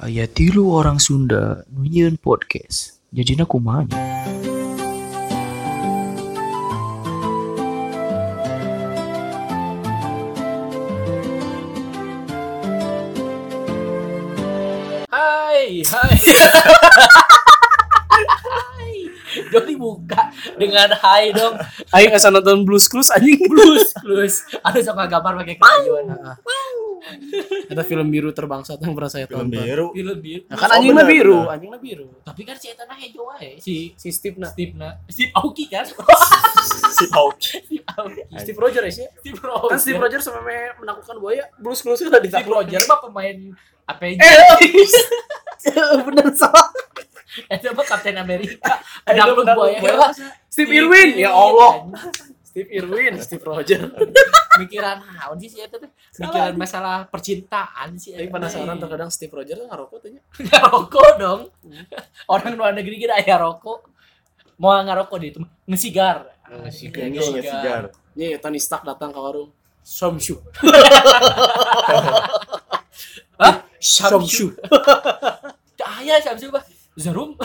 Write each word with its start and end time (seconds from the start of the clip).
Aya 0.00 0.24
tilu 0.24 0.72
orang 0.72 0.96
Sunda 0.96 1.60
nunyeun 1.68 2.16
podcast. 2.16 3.04
Jajina 3.12 3.44
kumaha 3.44 3.84
nya? 3.84 4.00
Hai, 15.12 15.84
hai. 15.84 16.16
hai. 18.48 18.96
Doni 19.52 19.76
buka 19.76 20.32
dengan 20.56 20.96
hai 20.96 21.28
dong. 21.36 21.60
Ayo 21.92 22.08
nggak 22.08 22.24
nonton 22.32 22.64
Blues 22.64 22.88
Clues 22.88 23.12
anjing. 23.12 23.36
Blues, 23.44 23.92
blues. 24.00 24.48
Ada 24.64 24.80
sama 24.80 25.04
gambar 25.04 25.44
pakai 25.44 25.60
kerayuan. 25.60 26.08
Ada 27.70 27.82
film 27.82 28.06
biru 28.08 28.30
terbangsat 28.30 28.78
yang 28.78 28.92
pernah 28.94 29.10
saya 29.10 29.26
Film 29.26 29.46
tonton. 29.46 29.62
biru. 29.62 29.86
Film 29.94 30.18
biru. 30.18 30.42
Nah, 30.46 30.56
kan 30.56 30.68
Oh, 30.70 30.76
anjingnya 30.78 31.04
biru, 31.06 31.38
anjingnya 31.46 31.80
biru. 31.80 32.06
Tapi 32.22 32.42
kan 32.42 32.56
si 32.56 32.66
Etana 32.70 32.94
hijau 32.94 33.26
aja. 33.30 33.56
Si 33.58 33.94
Si 33.94 34.08
Steve 34.10 34.36
nah. 34.38 34.50
Steve 34.50 34.72
na. 34.74 34.98
Steve 35.06 35.30
Aoki 35.34 35.64
kan? 35.66 35.84
Steve 36.94 37.12
Aoki. 37.14 37.62
Steve 38.38 38.58
Rogers 38.58 38.96
ya. 38.96 39.08
Steve 39.18 39.38
Rogers. 39.38 39.70
Kan 39.70 39.78
Steve 39.78 39.98
Rogers 39.98 40.24
sampai 40.24 40.74
menaklukkan 40.78 41.16
buaya. 41.18 41.44
Blues 41.58 41.80
Clues 41.80 42.00
udah 42.00 42.18
Steve 42.18 42.30
ditakluk. 42.30 42.64
Rogers 42.64 42.84
mah 42.86 42.98
pemain 43.02 43.36
apa 43.86 44.02
Eh, 44.06 44.16
bener 46.08 46.26
salah. 46.32 46.70
Itu 47.50 47.70
mah 47.74 47.86
Kapten 47.86 48.16
Amerika. 48.16 48.80
Ada 49.06 49.34
buaya. 49.34 50.10
Steve 50.50 50.70
Irwin, 50.74 51.14
ya 51.18 51.30
Allah. 51.30 51.86
Steve 52.50 52.66
Irwin, 52.82 53.14
Steve 53.22 53.46
Rogers. 53.46 53.94
Mikiran 54.58 54.98
naon 55.06 55.38
sih 55.38 55.46
si 55.46 55.62
eta 55.62 55.78
teh? 55.78 55.86
Mikiran 56.18 56.58
masalah 56.58 57.06
percintaan 57.06 57.94
sih. 57.94 58.18
Tapi 58.18 58.26
penasaran 58.26 58.74
terkadang 58.74 59.06
Steve 59.06 59.30
Rogers 59.30 59.62
ngarokok 59.70 59.98
tanya. 60.02 60.18
ngarokok 60.50 61.10
dong 61.22 61.40
orang 62.26 62.58
luar 62.58 62.74
negeri 62.74 62.98
kita 62.98 63.22
aya 63.22 63.38
rokok 63.38 63.86
mau 64.58 64.74
ngarokok 64.82 65.18
di 65.22 65.26
itu 65.30 65.40
ngesigar 65.70 66.26
Ngesigar. 66.50 67.06
Ini 67.06 67.22
ngesigar. 67.38 67.82
Nih 68.18 68.34
Tony 68.42 68.58
Stark 68.58 68.82
datang 68.82 69.14
ke 69.14 69.20
warung. 69.22 69.54
Somshu. 69.86 70.42
Hah? 73.40 73.62
Somshu. 73.78 74.58
Cahaya 75.78 76.18
Samsu 76.18 76.50
bah 76.50 76.66
Zarum 77.00 77.38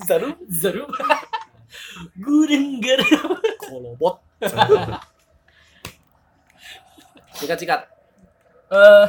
Zarum. 0.00 0.40
Zarum 0.48 0.88
Gudengger 2.16 3.00
Kolobot. 3.58 4.20
Sikat-sikat. 7.36 7.80
Eh 8.72 9.06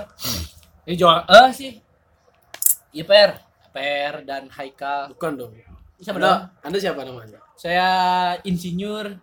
ini 0.84 0.96
jual 1.00 1.24
eh 1.24 1.50
sih 1.56 1.72
Iper 2.92 3.30
Per 3.72 4.14
dan 4.28 4.52
Haikal 4.52 5.16
Bukan 5.16 5.32
dong. 5.40 5.52
siapa 6.04 6.20
dong? 6.20 6.28
Anda, 6.28 6.52
anda 6.68 6.78
siapa 6.78 7.02
namanya? 7.08 7.40
Saya 7.56 7.88
insinyur 8.44 9.16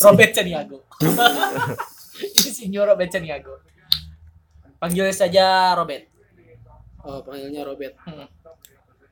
Robert 0.00 0.32
Caniago 0.32 0.88
Insinyur 2.48 2.88
Robert 2.88 3.12
Caniago 3.12 3.60
Panggil 4.80 5.12
saja 5.12 5.76
Robert 5.76 6.16
Oh, 7.06 7.22
panggilnya 7.22 7.62
Robert. 7.62 7.94
Hmm. 8.02 8.26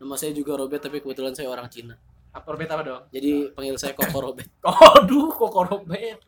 Nama 0.02 0.14
saya 0.18 0.34
juga 0.34 0.58
Robert 0.58 0.82
tapi 0.82 0.98
kebetulan 0.98 1.30
saya 1.30 1.46
orang 1.46 1.70
Cina. 1.70 1.94
Robert 2.42 2.70
apa 2.74 2.82
dong? 2.82 3.02
Jadi 3.14 3.30
panggil 3.54 3.78
saya 3.78 3.94
Koko 3.94 4.18
Robert. 4.18 4.50
Oh, 4.66 4.98
aduh, 4.98 5.30
kok 5.30 5.54
Robert. 5.54 6.18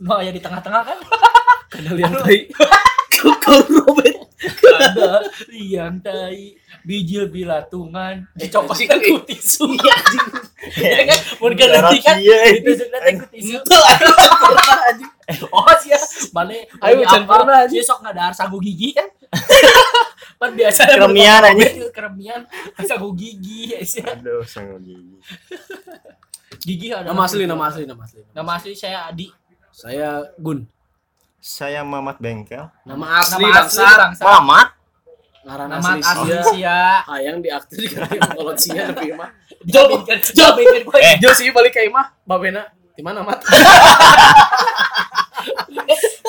No, 0.00 0.18
ya 0.24 0.32
di 0.32 0.40
tengah-tengah 0.40 0.82
kan? 0.82 0.98
Kada 1.72 1.92
lihat 1.92 2.16
tai. 2.24 2.48
Koko 3.12 3.60
Robert. 3.68 4.18
Ada 4.42 5.22
liang 5.52 6.02
tai, 6.02 6.58
bijil 6.82 7.30
bilatungan, 7.30 8.26
dicopot 8.34 8.74
anjing, 8.74 8.90
kan 8.90 8.98
eh. 8.98 9.06
ku 9.06 9.22
tisu. 9.22 9.66
Ya 10.82 11.06
kan, 11.06 11.18
mun 11.38 11.54
kan, 11.54 12.18
Iya, 12.18 12.58
ditusuk 12.58 12.88
nanti 12.90 13.10
ku 13.22 13.26
tisu. 13.30 13.62
Anjing. 13.62 15.10
Oh, 15.54 15.70
sia, 15.78 16.00
balik. 16.34 16.66
Ayo, 16.82 17.06
apa? 17.06 17.22
pernah, 17.22 17.62
anjing. 17.62 17.78
Dia 17.78 17.86
sok 17.86 18.02
ngadar 18.02 18.34
sagu 18.34 18.58
gigi 18.58 18.98
kan? 18.98 19.06
Pan 20.42 20.58
biasa 20.58 20.90
Keremian, 20.90 21.40
anjing. 21.46 21.86
Keremian, 21.94 22.42
sagu 22.82 23.14
gigi. 23.14 23.70
ya, 23.70 23.78
sia. 23.86 24.10
Aduh, 24.10 24.42
sangat 24.42 24.82
gigi. 24.82 25.22
Gigi 26.66 26.90
ada. 26.90 27.14
Nama 27.14 27.22
asli, 27.30 27.46
nama 27.46 27.70
asli, 27.70 27.86
nama 27.86 28.02
asli. 28.02 28.26
Nama 28.34 28.50
asli 28.58 28.74
saya 28.74 29.06
Adi. 29.06 29.30
Saya 29.70 30.26
Gun. 30.34 30.66
Saya 31.38 31.86
Mamat 31.86 32.18
Bengkel. 32.18 32.66
Nama 32.82 33.06
asli 33.22 33.46
Nama 33.46 33.62
asli 33.62 33.86
bangsa. 33.86 34.22
Mamat? 34.26 34.68
Ngaran 35.46 35.66
Nama 35.70 35.78
asli 35.78 36.02
asli 36.02 36.26
sia. 36.26 36.42
sia. 36.50 36.78
Hayang 37.06 37.38
diaktif 37.38 37.76
di 37.78 37.88
kalau 37.94 38.54
sia 38.58 38.82
tapi 38.90 39.14
mah. 39.14 39.30
Jaminkan, 39.62 40.18
jaminkan 40.26 40.82
gue. 40.90 40.98
Eh, 41.06 41.14
Jo 41.22 41.30
sih 41.38 41.54
balik 41.54 41.78
ke 41.78 41.86
imah, 41.86 42.18
babena. 42.26 42.66
Di 42.98 43.02
mana 43.06 43.22
mat? 43.22 43.38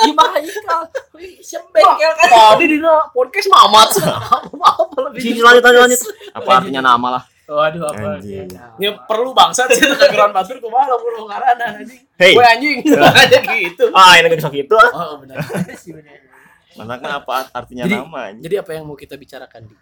Imah 0.05 0.27
Haikal. 0.33 0.81
Wih, 1.13 1.39
siapa 1.39 1.67
bengkel 1.69 2.11
kan? 2.15 2.27
Tadi 2.27 2.65
di 2.67 2.77
podcast 3.11 3.47
mamat. 3.47 3.89
Apa 4.63 4.97
lebih? 5.09 5.19
Sini 5.21 5.39
lanjut 5.39 5.63
lanjut 5.63 5.81
lanjut. 5.87 6.01
Apa 6.37 6.49
artinya 6.59 6.81
nama 6.83 7.19
lah? 7.19 7.23
Waduh, 7.43 7.91
apa? 7.91 8.23
Anjing. 8.23 8.47
Ya 8.79 8.95
perlu 9.03 9.35
bangsa 9.35 9.67
sih 9.67 9.83
kegeran 9.83 10.31
batur 10.31 10.63
kumaha 10.63 10.95
lamun 10.95 11.27
ngaranan 11.27 11.83
anjing. 11.83 11.99
Hey. 12.15 12.31
Gue 12.33 12.45
anjing. 12.47 12.77
Aja 13.19 13.39
gitu. 13.43 13.85
Ah, 13.91 14.15
ini 14.15 14.31
gak 14.31 14.47
gitu 14.47 14.75
ah. 14.79 14.91
Oh, 14.95 15.19
benar. 15.19 15.43
sih 15.75 15.91
benar. 15.91 16.23
Manaknya 16.79 17.19
apa 17.19 17.51
artinya 17.51 17.83
Jadi- 17.83 17.99
nama 17.99 18.31
anjing? 18.31 18.43
Jadi 18.47 18.55
apa 18.57 18.71
yang 18.71 18.87
mau 18.87 18.95
kita 18.95 19.19
bicarakan 19.19 19.67
di? 19.67 19.75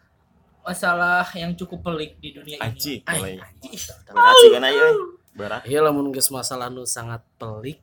Masalah 0.62 1.26
yang 1.34 1.54
cukup 1.54 1.86
pelik 1.86 2.18
di 2.18 2.34
dunia 2.34 2.58
ini. 2.58 2.66
Anjing, 2.66 3.00
Ay, 3.06 3.18
mulai. 3.18 3.34
anjing. 3.38 3.74
Berarti 4.10 4.46
kan 4.50 4.64
ayo. 4.66 4.82
eh. 4.82 4.94
Berat. 5.32 5.62
Iya 5.64 5.80
lamun 5.82 6.10
geus 6.12 6.28
masalah 6.28 6.68
nu 6.68 6.84
sangat 6.84 7.22
pelik. 7.38 7.78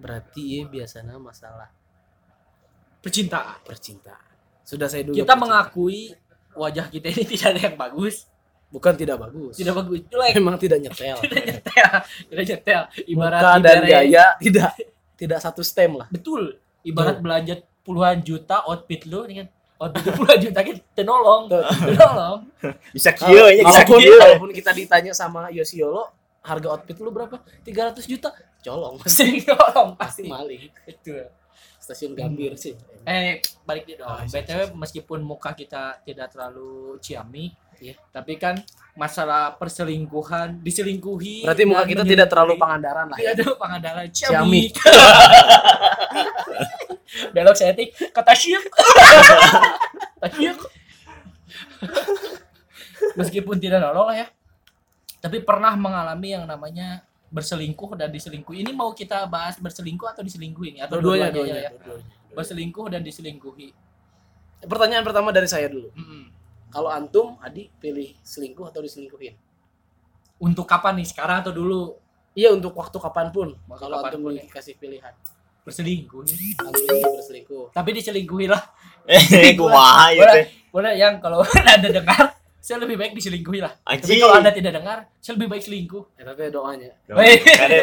Berarti 0.00 0.42
ya 0.56 0.64
biasanya 0.64 1.20
masalah 1.20 1.68
Percintaan. 3.00 3.56
percintaan. 3.64 4.28
Sudah 4.60 4.84
saya 4.84 5.04
dulu. 5.04 5.16
Kita 5.16 5.32
mengakui 5.32 6.12
wajah 6.52 6.88
kita 6.88 7.08
ini 7.08 7.24
tidak 7.32 7.46
ada 7.56 7.60
yang 7.68 7.76
bagus. 7.76 8.28
bukan 8.70 8.94
tidak 8.94 9.18
bagus. 9.18 9.58
Tidak 9.58 9.74
bagus. 9.74 9.98
Jelek. 10.06 10.30
Memang 10.38 10.54
tidak 10.54 10.78
nyetel. 10.84 11.16
Tidak 11.18 11.42
nyetel. 11.42 11.90
Tidak 12.30 12.44
nyetel. 12.46 12.82
Ibarat 13.04 13.40
Muka 13.40 13.50
dan 13.58 13.76
ibarat- 13.82 13.90
gaya 13.90 14.24
tidak 14.38 14.70
tidak 15.18 15.38
satu 15.42 15.60
stem 15.60 15.98
lah. 15.98 16.06
Betul. 16.06 16.54
Ibarat 16.80 17.18
belanja 17.18 17.58
puluhan 17.82 18.22
juta 18.22 18.62
outfit 18.64 19.02
lu 19.10 19.26
nih 19.26 19.42
kan. 19.42 19.48
Outfit 19.80 20.04
lu 20.06 20.12
puluhan 20.14 20.38
juta 20.38 20.60
kan 20.62 20.76
tenolong. 20.94 21.42
Tenolong. 21.50 22.38
Bisa 22.94 23.10
kieu 23.10 23.42
nya 23.50 23.64
bisa 23.66 23.82
Kalaupun, 23.82 23.98
kieu. 23.98 24.18
kalaupun 24.22 24.50
kita 24.54 24.70
ditanya 24.70 25.12
sama 25.12 25.50
Yosiolo, 25.50 26.06
harga 26.46 26.68
outfit 26.70 26.94
lu 27.00 27.10
berapa? 27.10 27.42
300 27.66 28.06
juta. 28.06 28.30
Colong 28.60 28.96
pasti 29.00 29.40
Tenolong 29.40 29.96
pasti 29.96 30.22
pasti. 30.24 30.28
maling. 30.28 30.62
Betul. 30.84 31.24
Stasiun 31.80 32.12
Gambir 32.12 32.54
sih. 32.60 32.76
Eh, 33.08 33.40
balik 33.64 33.88
nih 33.88 33.96
dong. 33.98 34.06
Oh, 34.06 34.20
iya, 34.20 34.28
BTW 34.28 34.76
meskipun 34.76 35.24
muka 35.24 35.56
kita 35.56 35.98
tidak 36.04 36.28
terlalu 36.30 37.00
ciamik, 37.00 37.56
Iya. 37.80 37.96
tapi 38.12 38.36
kan 38.36 38.60
masalah 38.92 39.56
perselingkuhan, 39.56 40.60
diselingkuhi. 40.60 41.48
Berarti 41.48 41.64
muka 41.64 41.88
kita 41.88 42.04
tidak 42.04 42.28
terlalu 42.28 42.60
pangandaran 42.60 43.08
lah. 43.08 43.16
Tidak 43.16 43.32
Ya. 43.32 43.40
ada 43.40 43.44
pangandaran 43.56 44.06
Ciamik. 44.12 44.76
ciamik. 44.76 44.92
Belok 47.34 47.56
kata 48.12 48.32
syuk. 48.36 48.64
Kata 50.20 50.28
syuk. 50.36 50.58
Meskipun 53.16 53.56
tidak 53.58 53.80
nolong 53.82 54.12
lah 54.12 54.16
ya. 54.20 54.26
Tapi 55.20 55.40
pernah 55.42 55.74
mengalami 55.74 56.28
yang 56.36 56.44
namanya 56.44 57.02
berselingkuh 57.30 57.94
dan 57.94 58.10
diselingkuhi. 58.10 58.66
Ini 58.66 58.74
mau 58.74 58.90
kita 58.90 59.24
bahas 59.30 59.56
berselingkuh 59.56 60.10
atau 60.10 60.22
diselingkuhi 60.26 60.76
ini 60.76 60.80
atau 60.82 60.98
Dua-duanya, 60.98 61.30
dua-duanya, 61.30 61.62
ya? 61.62 61.70
dua-duanya. 61.72 62.14
Berselingkuh 62.34 62.86
dan 62.90 63.00
diselingkuhi. 63.06 63.68
Pertanyaan 64.66 65.06
pertama 65.06 65.30
dari 65.30 65.46
saya 65.48 65.70
dulu. 65.70 65.88
Mm-mm. 65.94 66.24
Kalau 66.70 66.90
antum, 66.90 67.38
Adi 67.40 67.70
pilih 67.80 68.14
selingkuh 68.22 68.70
atau 68.70 68.82
diselingkuhin? 68.82 69.34
Untuk 70.42 70.66
kapan 70.66 70.98
nih? 71.00 71.06
Sekarang 71.08 71.42
atau 71.42 71.50
dulu 71.54 71.96
Iya 72.30 72.54
untuk 72.54 72.78
waktu 72.78 72.94
kapan 73.02 73.34
pun. 73.34 73.58
Waktu 73.66 73.82
Kalau 73.82 73.96
antum 73.98 74.06
kapan 74.06 74.20
pun 74.22 74.32
ya. 74.38 74.42
dikasih 74.46 74.74
pilihan, 74.78 75.14
berselingkuh 75.66 76.22
nih? 76.30 76.38
antum 76.62 76.82
ingin 76.86 77.12
berselingkuh. 77.18 77.64
Tapi 77.74 77.90
diselingkuhi 77.98 78.46
lah. 78.46 78.62
Eh, 79.10 79.58
kumaha 79.58 80.14
ieu 80.14 80.22
Boleh, 80.70 80.94
yang 80.94 81.18
kalau 81.18 81.42
anda 81.74 81.90
dengar, 81.90 82.38
saya 82.60 82.76
lebih 82.78 82.96
baik 82.96 83.12
diselingkuhi 83.12 83.58
lah. 83.58 83.72
Tapi 83.74 84.04
Anjing. 84.04 84.20
kalau 84.20 84.36
anda 84.36 84.52
tidak 84.52 84.72
dengar, 84.76 84.98
saya 85.16 85.32
lebih 85.34 85.48
baik 85.48 85.62
selingkuh. 85.64 86.04
Ya, 86.14 86.22
tapi 86.22 86.40
doanya. 86.48 86.90
Kadenya 87.08 87.40
Jadi 87.50 87.74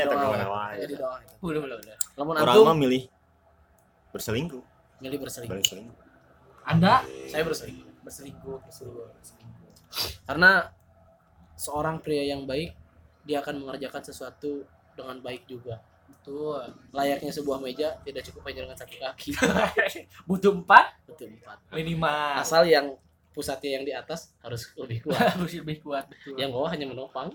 teh 0.00 0.06
doa. 0.06 0.22
ke 0.22 0.28
mana 0.30 0.46
wae. 0.48 0.76
Jadi 0.78 0.94
doa. 0.94 1.16
Boleh, 1.38 1.58
boleh, 1.58 1.76
boleh. 1.76 1.96
Lamun 2.14 2.34
Orang 2.38 2.56
mah 2.62 2.76
milih 2.78 3.02
berselingkuh, 4.10 4.62
milih 5.00 5.18
berselingkuh. 5.18 5.52
balik 5.52 5.66
selingkuh. 5.66 5.96
Anda 6.62 7.02
Saya 7.26 7.42
berselingkuh. 7.42 7.90
berselingkuh, 8.00 8.56
berselingkuh, 8.62 9.06
berselingkuh. 9.10 9.70
Karena 10.22 10.50
seorang 11.54 11.98
pria 11.98 12.22
yang 12.24 12.46
baik 12.46 12.76
dia 13.22 13.38
akan 13.38 13.58
mengerjakan 13.58 14.02
sesuatu 14.02 14.62
dengan 14.92 15.18
baik 15.18 15.46
juga. 15.46 15.82
Betul. 16.12 16.62
layaknya 16.94 17.32
sebuah 17.32 17.58
meja 17.58 17.98
tidak 18.04 18.22
cukup 18.22 18.46
hanya 18.46 18.62
dengan 18.62 18.78
satu 18.78 18.94
kaki 18.94 19.34
Butuh 20.28 20.54
empat 20.54 21.02
betul 21.02 21.34
empat 21.34 21.58
minimal. 21.74 22.32
asal 22.38 22.62
yang 22.62 22.94
pusatnya 23.32 23.80
yang 23.80 23.84
di 23.84 23.92
atas 23.92 24.30
harus 24.40 24.68
lebih 24.76 25.00
kuat 25.08 25.34
harus 25.34 25.52
lebih 25.56 25.80
kuat 25.80 26.04
betul. 26.06 26.36
yang 26.36 26.52
bawah 26.52 26.68
hanya 26.68 26.86
menopang 26.86 27.32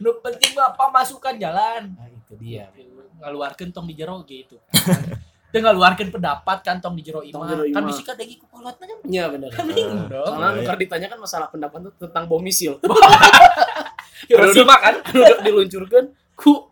nu 0.00 0.10
penting 0.20 0.56
apa 0.56 0.84
masukan 0.88 1.36
jalan. 1.36 1.92
nah 1.92 2.08
itu 2.08 2.34
dia 2.40 2.68
Ngaluarkeun 3.14 3.70
tong 3.72 3.88
di 3.88 3.94
jero 3.96 4.20
gitu. 4.26 4.60
kan. 4.68 5.00
Teu 5.48 5.62
ngaluarkeun 5.62 6.10
pendapat 6.10 6.60
kan 6.60 6.76
tong 6.76 6.92
di 6.92 7.00
jero 7.00 7.20
jero 7.24 7.40
Kan 7.64 7.64
imah. 7.64 7.88
bisi 7.88 8.02
ka 8.02 8.12
degi 8.12 8.36
ku 8.36 8.46
kolot 8.48 8.74
kan 8.76 8.88
iya 9.06 9.28
benar 9.28 9.48
bingung 9.64 10.08
dong. 10.08 10.24
soalnya 10.26 10.50
iya. 10.50 10.60
nukar 10.60 10.76
ditanyakan 10.76 11.18
masalah 11.20 11.48
pendapat 11.48 11.78
itu 11.88 11.90
tentang 12.00 12.24
bom 12.26 12.40
misil 12.40 12.76
Hiroshima 14.28 14.76
kan. 14.80 14.94
udah 15.04 15.38
diluncurkan 15.44 16.04
ku 16.34 16.68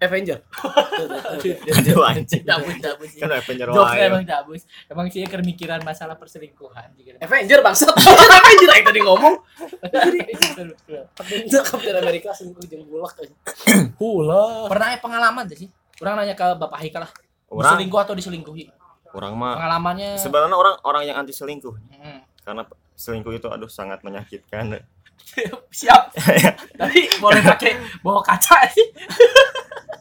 Avenger 0.00 0.40
Aduh 1.76 2.00
anjing. 2.02 2.40
Dabus 2.42 2.76
dabus. 2.80 3.10
Kan 3.14 3.28
Avenger 3.30 3.68
wae. 3.68 4.00
emang 4.00 4.24
dabus. 4.24 4.64
Emang 4.86 5.06
sih 5.06 5.20
kermikiran 5.22 5.80
masalah 5.80 6.16
perselingkuhan. 6.16 6.96
Avenger 7.20 7.60
bangsat 7.60 7.92
Avenger 8.40 8.70
yang 8.70 8.86
tadi 8.86 9.00
ngomong 9.00 9.34
Captain 11.62 11.96
America 11.96 12.32
selingkuh 12.32 12.64
jeung 12.64 12.84
bulak. 12.88 13.16
Pernah 14.66 14.88
ya 14.90 14.98
pengalaman 14.98 15.44
sih? 15.50 15.68
Orang 16.00 16.16
nanya 16.16 16.32
ke 16.32 16.46
Bapak 16.56 16.80
Hika 16.80 16.98
lah. 16.98 17.10
Orang 17.46 17.76
Selingkuh 17.76 18.00
atau 18.00 18.14
diselingkuhi? 18.14 18.72
orang 19.10 19.34
mah 19.34 19.58
Pengalamannya. 19.58 20.14
sebenarnya 20.14 20.54
orang 20.54 20.78
orang 20.86 21.02
yang 21.02 21.18
anti 21.18 21.34
selingkuh 21.34 21.74
Hmm. 21.90 22.22
karena 22.40 22.62
selingkuh 22.94 23.34
itu 23.34 23.50
aduh 23.50 23.66
sangat 23.66 24.00
menyakitkan. 24.00 24.78
Siap. 25.74 26.14
Tapi 26.72 27.10
boleh 27.18 27.42
pakai 27.42 27.74
bawa 28.00 28.22
kaca 28.22 28.70
sih. 28.70 28.86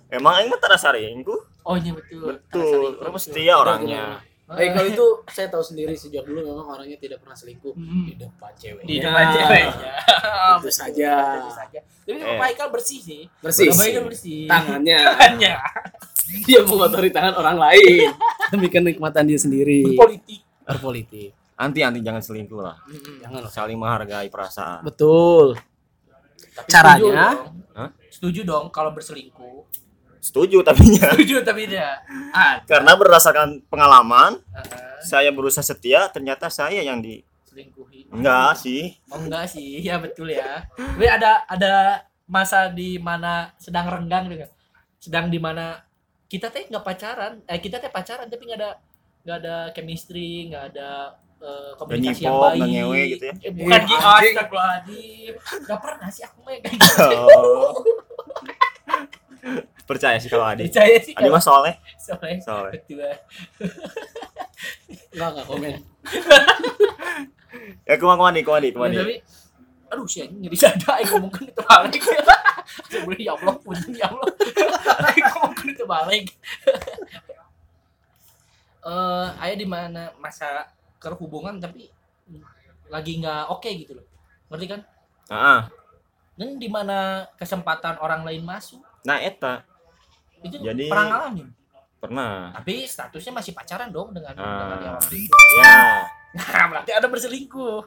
Emang 0.09 0.33
aing 0.35 0.49
mah 0.49 0.57
tak 0.57 0.75
selingkuh? 0.75 1.41
Oh 1.61 1.77
iya 1.77 1.93
betul. 1.93 2.41
Betul. 2.49 2.97
Mah 2.99 3.21
setia 3.21 3.53
orangnya. 3.55 4.21
Eh 4.49 4.73
kalau 4.73 4.89
itu 4.89 5.05
saya 5.29 5.45
tahu 5.45 5.61
sendiri 5.61 5.93
sejak 5.93 6.25
dulu 6.25 6.41
memang 6.41 6.65
orangnya 6.73 6.97
tidak 6.97 7.21
pernah 7.21 7.37
selingkuh 7.37 7.69
Hmm. 7.69 8.09
di 8.09 8.17
depan 8.17 8.49
cewek. 8.57 8.81
Di 8.81 8.97
depan 8.97 9.25
ceweknya. 9.29 9.91
Itu 10.57 10.69
saja. 10.73 11.13
Itu 11.37 11.51
saja. 11.53 11.79
Tapi 11.85 12.17
Eh. 12.17 12.37
Hika 12.49 12.65
bersih 12.67 12.97
sih. 12.97 13.21
Bersih. 13.37 13.69
Hika 13.69 14.01
bersih. 14.01 14.49
Tangannya 14.49 14.97
Tangannya. 15.13 15.53
dia 16.49 16.61
mengotori 16.65 17.13
tangan 17.13 17.37
orang 17.37 17.57
lain 17.61 18.09
demi 18.49 18.67
kenikmatan 18.67 19.29
dia 19.29 19.37
sendiri. 19.37 19.93
Politik. 19.93 20.41
Berpolitik. 20.65 21.29
Anti 21.53 21.85
anti 21.85 22.01
jangan 22.01 22.25
selingkuh 22.25 22.57
lah. 22.57 22.81
Jangan 23.21 23.45
lah. 23.45 23.51
Saling 23.53 23.77
menghargai 23.77 24.33
perasaan. 24.33 24.81
Betul. 24.81 25.61
Tapi 26.57 26.65
Caranya? 26.65 27.45
Setuju 28.09 28.41
dong 28.45 28.73
kalau 28.73 28.91
berselingkuh. 28.91 29.65
Setuju 30.19 30.59
tapi 30.61 30.83
nya 30.99 31.09
Setuju 31.15 31.41
tapi 31.47 31.65
tidak. 31.69 32.03
Ah, 32.35 32.59
karena 32.67 32.91
berdasarkan 32.99 33.63
pengalaman 33.71 34.43
ah, 34.51 34.99
saya 34.99 35.31
berusaha 35.31 35.63
setia 35.63 36.11
ternyata 36.11 36.51
saya 36.51 36.83
yang 36.83 36.99
di 36.99 37.23
selingkuhi. 37.47 38.11
enggak 38.13 38.57
sih 38.59 38.99
Oh 39.09 39.19
enggak 39.21 39.47
sih, 39.49 39.79
ya 39.81 39.97
betul 39.97 40.29
ya. 40.29 40.67
Tapi 40.75 41.07
ada 41.07 41.47
ada 41.47 42.03
masa 42.29 42.69
di 42.69 43.01
mana 43.01 43.49
sedang 43.57 43.89
renggang 43.89 44.29
dengan 44.29 44.49
sedang 45.01 45.31
di 45.31 45.39
mana 45.41 45.81
kita 46.29 46.53
teh 46.53 46.69
nggak 46.69 46.85
pacaran, 46.85 47.41
eh 47.49 47.57
kita 47.57 47.81
teh 47.81 47.89
pacaran 47.89 48.29
tapi 48.29 48.45
nggak 48.45 48.59
ada 48.59 48.71
nggak 49.25 49.37
ada 49.41 49.55
chemistry, 49.73 50.51
nggak 50.51 50.75
ada 50.75 51.17
eh, 51.39 51.71
komunikasi 51.79 52.21
yang 52.27 52.37
baik. 52.37 52.57
nggak 52.59 52.69
ngewe 52.69 53.01
gitu 53.15 53.23
ya? 53.23 53.33
Eh, 53.39 53.51
bukan 53.55 53.81
gitu, 53.87 53.95
astagfirullahaladzim. 53.99 55.33
Nggak 55.65 55.79
pernah 55.79 56.09
sih 56.11 56.23
aku 56.27 56.39
yang 56.51 56.61
kayak 56.63 56.75
gitu. 56.79 57.07
Oh. 57.35 57.73
percaya 59.89 60.21
sih 60.21 60.29
kalau 60.29 60.45
Adi 60.45 60.69
Percaya 60.69 61.01
sih 61.01 61.13
Adi 61.17 61.29
mah 61.33 61.41
soleh 61.41 61.73
soalnya 61.97 62.37
soleh 62.45 62.77
betul. 62.77 63.01
Enggak 65.15 65.29
enggak 65.33 65.45
komen. 65.49 65.73
ya 67.89 67.95
kumah 67.97 68.15
kumah 68.19 68.31
di 68.35 68.41
kumah 68.45 68.61
di 68.61 68.69
kumah 68.69 68.87
Ya, 68.93 69.01
tapi 69.01 69.15
aduh 69.89 70.05
sih 70.05 70.29
jadi 70.29 70.53
sadar 70.53 71.01
aku 71.01 71.17
ngomongin 71.17 71.49
itu 71.49 71.61
balik 71.65 72.01
sebenarnya 72.85 73.25
ya 73.25 73.31
Allah 73.33 73.55
punten 73.57 73.91
ya 73.97 74.05
Allah 74.05 74.25
aku 75.09 75.37
ngomongin 75.41 75.67
itu 75.73 75.85
balik 75.89 76.25
eh 78.85 79.27
ayah 79.41 79.57
di 79.57 79.65
mana 79.65 80.13
masa 80.21 80.69
kerhubungan 80.99 81.57
tapi 81.57 81.87
lagi 82.87 83.17
nggak 83.17 83.49
oke 83.49 83.69
gitu 83.73 83.97
loh. 83.97 84.05
Ngerti 84.51 84.65
kan? 84.67 84.81
Ah 85.31 85.71
dan 86.39 86.55
di 86.55 86.71
mana 86.71 87.27
kesempatan 87.35 87.99
orang 87.99 88.23
lain 88.23 88.47
masuk? 88.47 88.79
Nah 89.03 89.19
eta. 89.19 89.67
Itu 90.39 90.55
Jadi- 90.63 90.87
pernah 90.87 91.05
ngalamin? 91.11 91.51
Pernah. 91.99 92.55
Tapi 92.55 92.87
statusnya 92.87 93.35
masih 93.35 93.51
pacaran 93.51 93.91
dong 93.91 94.15
dengan 94.15 94.31
Ah. 94.39 94.55
dengan 94.63 94.77
yang 94.79 94.95
waktu 94.95 95.15
itu. 95.19 95.35
Ya 95.59 96.07
nah 96.39 96.63
berarti 96.71 96.91
ada 96.95 97.07
berselingkuh. 97.11 97.79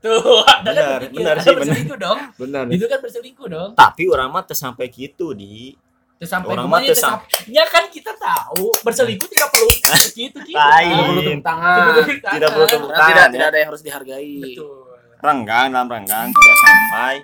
Tuh 0.00 0.42
ada 0.50 0.66
kan 0.66 0.74
Benar, 0.74 1.00
benar 1.12 1.34
ada 1.36 1.42
sih, 1.44 1.52
benar. 1.52 1.58
berselingkuh 1.62 1.98
dong. 2.00 2.18
Benar. 2.34 2.64
Itu 2.74 2.84
kan 2.90 2.98
berselingkuh 2.98 3.48
dong. 3.48 3.70
Tapi 3.78 4.02
orang 4.10 4.28
mah 4.34 4.42
sampai 4.50 4.90
gitu 4.90 5.30
di 5.30 5.78
sampai 6.28 6.52
Orang 6.52 6.68
ke 6.68 6.72
mana 6.72 6.84
mah 6.92 7.18
ya, 7.48 7.64
kan 7.64 7.88
kita 7.88 8.12
tahu 8.12 8.68
berselingkuh 8.84 9.28
tidak 9.32 9.48
perlu 9.48 9.72
gitu 10.20 10.38
gitu. 10.44 10.56
Tidak 10.56 11.06
perlu 11.08 11.20
tepuk 11.24 11.44
tangan. 11.44 11.76
Tidak 12.10 12.48
perlu 12.52 12.66
tepuk 12.68 12.90
tidak 12.92 13.00
tangan, 13.00 13.28
tidak 13.32 13.46
ya. 13.46 13.50
ada 13.50 13.56
yang 13.56 13.68
harus 13.72 13.82
dihargai. 13.82 14.36
betul 14.44 14.90
renggang 15.20 15.66
dalam 15.70 15.88
renggang 15.88 16.28
tidak 16.32 16.56
sampai 16.56 17.14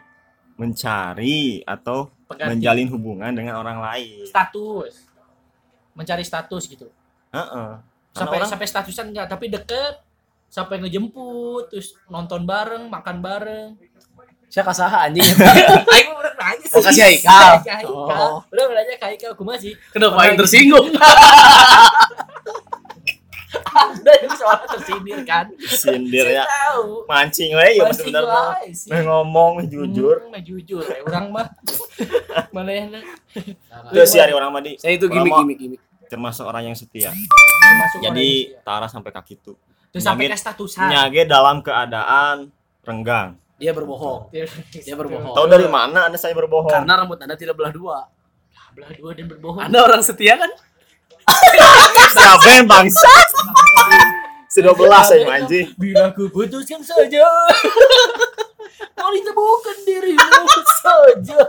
mencari 0.56 1.40
atau 1.64 2.08
Pengganti. 2.28 2.50
menjalin 2.56 2.88
hubungan 2.92 3.32
dengan 3.32 3.54
orang 3.60 3.78
lain 3.80 4.24
status 4.28 5.04
mencari 5.96 6.24
status 6.24 6.64
gitu 6.68 6.88
Heeh. 7.32 7.70
Karena 7.80 8.16
sampai 8.16 8.36
orang 8.40 8.50
sampai 8.52 8.68
statusan 8.68 9.06
enggak 9.12 9.28
tapi 9.28 9.52
deket 9.52 10.00
sampai 10.48 10.80
ngejemput 10.80 11.72
terus 11.72 11.96
nonton 12.08 12.44
bareng 12.48 12.88
makan 12.88 13.16
bareng 13.20 13.68
Saya 14.46 14.64
kasaha 14.64 14.96
anjing. 15.02 15.26
Aing 15.94 16.10
udah 16.12 16.32
nanya 16.34 16.64
sih. 16.64 16.72
Oh, 16.72 16.82
kasih 16.82 17.02
Haikal. 17.04 17.52
Oh. 17.86 18.40
udah 18.46 18.64
nanya 18.70 18.94
ke 18.94 19.06
Haikal 19.06 19.32
kumaha 19.32 19.58
sih 19.58 19.74
Kenapa 19.90 20.24
yang 20.24 20.36
tersinggung? 20.36 20.86
ada 23.66 24.12
yang 24.14 24.32
soalnya 24.32 24.66
tersindir 24.70 25.18
kan? 25.22 25.46
Sindir 25.58 26.26
ya. 26.30 26.44
Mancing 27.04 27.52
we 27.52 27.68
ya 27.74 27.84
Pasti 27.84 28.08
bener 28.08 28.22
gua 28.22 28.56
bener 28.56 28.72
sih. 28.72 28.88
meh 28.88 29.00
ngomong 29.02 29.52
jujur. 29.66 30.16
Hmm, 30.22 30.30
mah 30.30 30.42
jujur 30.42 30.82
ya 30.82 31.00
orang 31.02 31.26
mah. 31.30 31.46
Mana 32.54 33.00
terus 33.90 34.08
si 34.08 34.16
hari 34.16 34.32
orang 34.32 34.48
mah 34.50 34.60
di 34.60 34.76
Saya 34.76 34.96
itu 34.96 35.06
Orang 35.06 35.16
gimmick 35.18 35.32
mau- 35.32 35.40
gimmick 35.42 35.58
gimmick. 35.58 35.80
termasuk 36.06 36.44
orang 36.44 36.64
yang 36.64 36.76
setia. 36.76 37.10
Termasuk 37.10 37.98
orang 37.98 38.06
jadi 38.06 38.24
yang 38.24 38.48
setia. 38.52 38.64
tara 38.64 38.86
sampai 38.86 39.10
kaki 39.10 39.34
itu 39.36 39.52
terus 39.88 40.04
sampai 40.04 40.28
ke 40.28 40.36
statusan. 40.36 40.86
nyage 40.86 41.22
dalam 41.24 41.56
keadaan 41.60 42.52
renggang 42.82 43.40
Dia 43.56 43.72
berbohong. 43.72 44.28
Dia 44.84 44.94
berbohong. 44.96 45.32
tahu 45.32 45.46
dari 45.48 45.64
mana 45.64 46.12
anda 46.12 46.20
saya 46.20 46.36
berbohong? 46.36 46.68
Karena 46.68 47.00
rambut 47.00 47.16
Anda 47.16 47.36
tidak 47.40 47.56
belah 47.56 47.72
dua. 47.72 47.98
belah 48.76 48.92
dua 48.92 49.10
dan 49.16 49.26
berbohong. 49.32 49.62
Anda 49.64 49.80
orang 49.80 50.04
setia 50.04 50.36
kan? 50.36 50.52
siapa 52.12 52.48
yang 52.60 52.68
bangsa? 52.68 53.08
Sudah 54.52 54.72
belas 54.76 55.08
saya 55.08 55.24
anjing. 55.28 55.72
bila 55.76 56.12
ku 56.12 56.28
putuskan 56.28 56.84
saja. 56.84 57.24
Kau 58.96 59.10
ditemukan 59.12 59.76
dirimu 59.88 60.44
saja. 60.84 61.40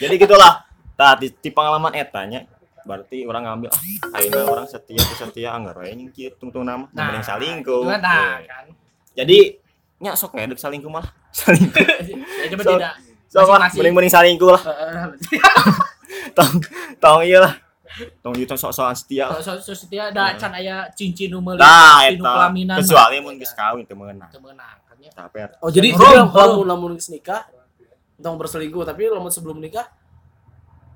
Jadi 0.00 0.14
gitulah. 0.16 0.64
Tadi 0.96 1.32
di 1.32 1.48
pengalaman 1.48 1.96
etanya 1.96 2.44
berarti 2.84 3.24
orang 3.28 3.44
ngambil 3.44 3.68
ah 3.72 3.80
akhirnya 4.16 4.44
orang 4.48 4.66
setia 4.68 5.00
setia 5.16 5.52
anggar 5.52 5.80
nya 5.84 6.08
kieu 6.12 6.32
tungtung 6.36 6.64
nama. 6.64 6.88
Nah, 6.92 7.16
yang 7.16 7.24
salingkuh 7.24 7.84
nah 7.88 8.40
kan. 8.40 8.72
Jadi 9.16 9.59
nya 10.00 10.12
sok 10.12 10.32
ya 10.34 10.44
dek 10.44 10.56
salingkuh 10.56 10.88
malah 10.88 11.12
salingkuh. 11.36 11.84
Ya 12.40 12.46
coba 12.50 12.62
So- 12.66 12.72
tidak. 12.74 12.92
sok 13.28 13.46
lah 13.48 13.68
mending 13.70 13.94
mending 13.94 14.10
salingkuh 14.10 14.50
lah. 14.50 14.62
Tong 16.30 16.52
tong 16.98 17.20
iya 17.20 17.38
lah. 17.40 17.54
Tong 18.18 18.34
itu 18.34 18.54
sok 18.54 18.70
sokan 18.70 18.94
setia 18.94 19.28
kalau 19.28 19.42
so, 19.42 19.52
so, 19.60 19.72
setia 19.72 20.08
ada 20.08 20.34
can 20.34 20.50
aya 20.50 20.88
cincin 20.90 21.28
nu 21.28 21.38
meuli 21.38 21.58
nah 21.58 22.00
cincin 22.00 22.16
nu 22.16 22.22
eta 22.22 22.32
pelaminan 22.32 22.76
kecuali 22.78 23.16
mah. 23.16 23.22
mun 23.22 23.34
geus 23.36 23.52
kawin 23.52 23.84
teu 23.84 23.94
meunang. 23.94 24.30
Teu 24.30 24.40
meunang 24.40 24.78
kan 24.80 24.96
ya. 24.96 25.10
tapi 25.12 25.38
Oh 25.58 25.68
jadi 25.68 25.92
lamun 25.92 26.64
lamun 26.64 26.90
geus 26.94 27.08
nikah 27.08 27.44
tong 28.16 28.34
berselingkuh 28.36 28.82
tapi 28.84 29.06
lamun 29.06 29.28
sebelum 29.28 29.58
nikah 29.58 29.84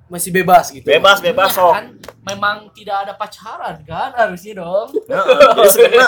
masih 0.07 0.31
bebas 0.31 0.69
gitu. 0.71 0.85
bebas 0.85 1.19
bebas 1.19 1.51
Iya, 1.51 1.57
sok. 1.57 1.73
kan? 1.73 1.85
Memang 2.25 2.57
tidak 2.73 2.97
ada 3.03 3.13
pacaran 3.15 3.77
kan? 3.83 4.11
Harusnya 4.15 4.53
dong. 4.61 4.89
Heeh. 5.09 5.39
jadi 5.57 5.69
sebenarnya 5.69 6.07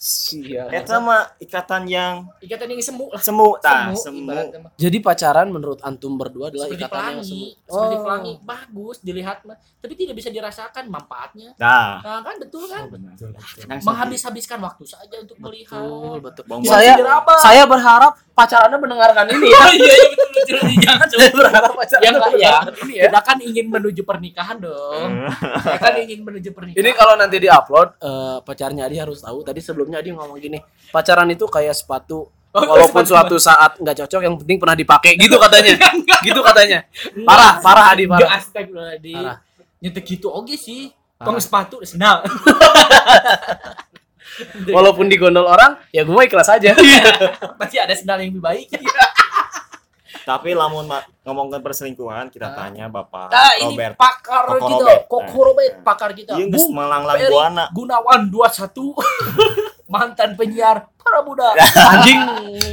Sia. 0.00 0.64
Eta 0.72 0.96
mah 0.96 1.28
ikatan 1.36 1.84
yang 1.84 2.24
ikatan 2.40 2.72
yang 2.72 2.80
semu 2.80 3.12
lah. 3.12 3.20
Semu 3.20 3.60
tah, 3.60 3.92
semu, 3.92 4.32
semu. 4.32 4.72
Jadi 4.80 4.96
pacaran 5.04 5.52
menurut 5.52 5.76
antum 5.84 6.16
berdua 6.16 6.48
adalah 6.48 6.72
seperti 6.72 6.88
ikatan 6.88 6.96
yang 6.96 7.20
pelangi. 7.20 7.28
semu. 7.28 7.68
seperti 7.68 7.96
Oh. 8.00 8.02
pelangi. 8.08 8.32
Bagus 8.40 8.96
dilihat 9.04 9.44
mah. 9.44 9.60
Tapi 9.60 9.92
tidak 10.00 10.16
bisa 10.16 10.32
dirasakan 10.32 10.88
manfaatnya. 10.88 11.52
Nah, 11.60 12.00
nah 12.00 12.24
kan? 12.24 12.32
Betul 12.40 12.64
kan? 12.72 12.88
Yang 13.68 13.80
menghabis-habiskan 13.84 14.58
waktu 14.64 14.84
saja 14.88 15.16
untuk 15.20 15.36
melihat. 15.36 15.84
Betul, 15.84 16.16
betul. 16.24 16.44
Saya 16.64 16.96
Diraba. 16.96 17.34
saya 17.44 17.62
berharap 17.68 18.12
pacarannya 18.40 18.78
mendengarkan 18.78 19.24
ini 19.28 19.46
ya. 19.46 19.58
Oh 19.60 19.70
iya 19.70 19.92
iya 19.92 20.08
betul 20.10 20.28
betul 20.32 20.58
jangan 20.80 21.06
saya 21.06 21.30
berharap 21.30 21.72
yang 22.00 22.14
enggak 22.16 22.32
ya 22.34 22.54
ini 22.80 22.92
ya. 22.96 23.02
kita 23.06 23.20
kan 23.20 23.36
ingin 23.38 23.66
menuju 23.68 24.02
pernikahan 24.02 24.56
dong 24.56 25.08
kita 25.60 25.78
kan 25.78 25.94
ingin 26.00 26.18
menuju 26.22 26.48
pernikahan 26.50 26.80
Ini 26.80 26.90
kalau 26.96 27.14
nanti 27.14 27.36
diupload 27.38 27.88
eh, 28.00 28.38
pacarnya 28.40 28.82
Adi 28.82 28.96
harus 28.96 29.20
tahu. 29.20 29.42
Tadi 29.42 29.60
sebelumnya 29.60 30.00
Adi 30.00 30.10
ngomong 30.10 30.36
gini, 30.36 30.58
pacaran 30.88 31.28
itu 31.28 31.44
kayak 31.44 31.76
sepatu 31.76 32.26
Oh, 32.50 32.66
walaupun 32.66 33.06
sepatu. 33.06 33.14
suatu 33.14 33.36
saat 33.38 33.78
nggak 33.78 33.94
cocok 34.00 34.20
yang 34.20 34.34
penting 34.34 34.58
pernah 34.58 34.74
dipakai 34.74 35.14
gitu 35.14 35.38
katanya. 35.38 35.70
gitu 36.26 36.40
katanya. 36.42 36.82
Parah, 37.22 37.62
parah 37.62 37.86
Adi 37.94 38.10
parah. 38.10 38.26
astagfirullahaladzim. 38.34 39.14
Parah. 39.14 39.36
Nyetek 39.78 40.04
gitu 40.08 40.26
oke 40.26 40.58
sih. 40.58 40.90
Tong 41.16 41.38
sepatu 41.38 41.78
sendal. 41.84 42.26
Walaupun 44.76 45.06
digondol 45.06 45.44
orang, 45.44 45.76
ya 45.90 46.02
gue 46.02 46.20
ikhlas 46.20 46.48
aja. 46.48 46.72
Pasti 47.60 47.76
ada 47.76 47.92
sendal 47.92 48.20
yang 48.20 48.30
lebih 48.30 48.40
baik. 48.40 48.66
Tapi 50.20 50.52
lamun 50.52 50.84
ngomongin 51.22 51.58
perselingkuhan, 51.58 52.28
kita 52.28 52.48
Ah. 52.48 52.54
tanya 52.54 52.86
Bapak 52.86 53.28
Nah, 53.28 53.52
ini 53.56 53.72
Robert. 53.72 53.94
pakar 53.96 54.44
Koko 54.46 54.58
gitu. 54.60 54.74
Robert. 54.78 55.02
Koko 55.06 55.38
Robert 55.42 55.74
pakar 55.80 56.10
kita. 56.12 56.32
Iya 56.34 56.46
geus 56.46 56.60
Bung 56.62 56.76
melanglang 56.76 57.18
buana. 57.26 57.64
Gunawan 57.70 58.20
21 58.28 58.94
mantan 59.92 60.30
penyiar 60.34 60.86
para 60.94 61.18
muda. 61.20 61.50
Anjing 61.56 62.20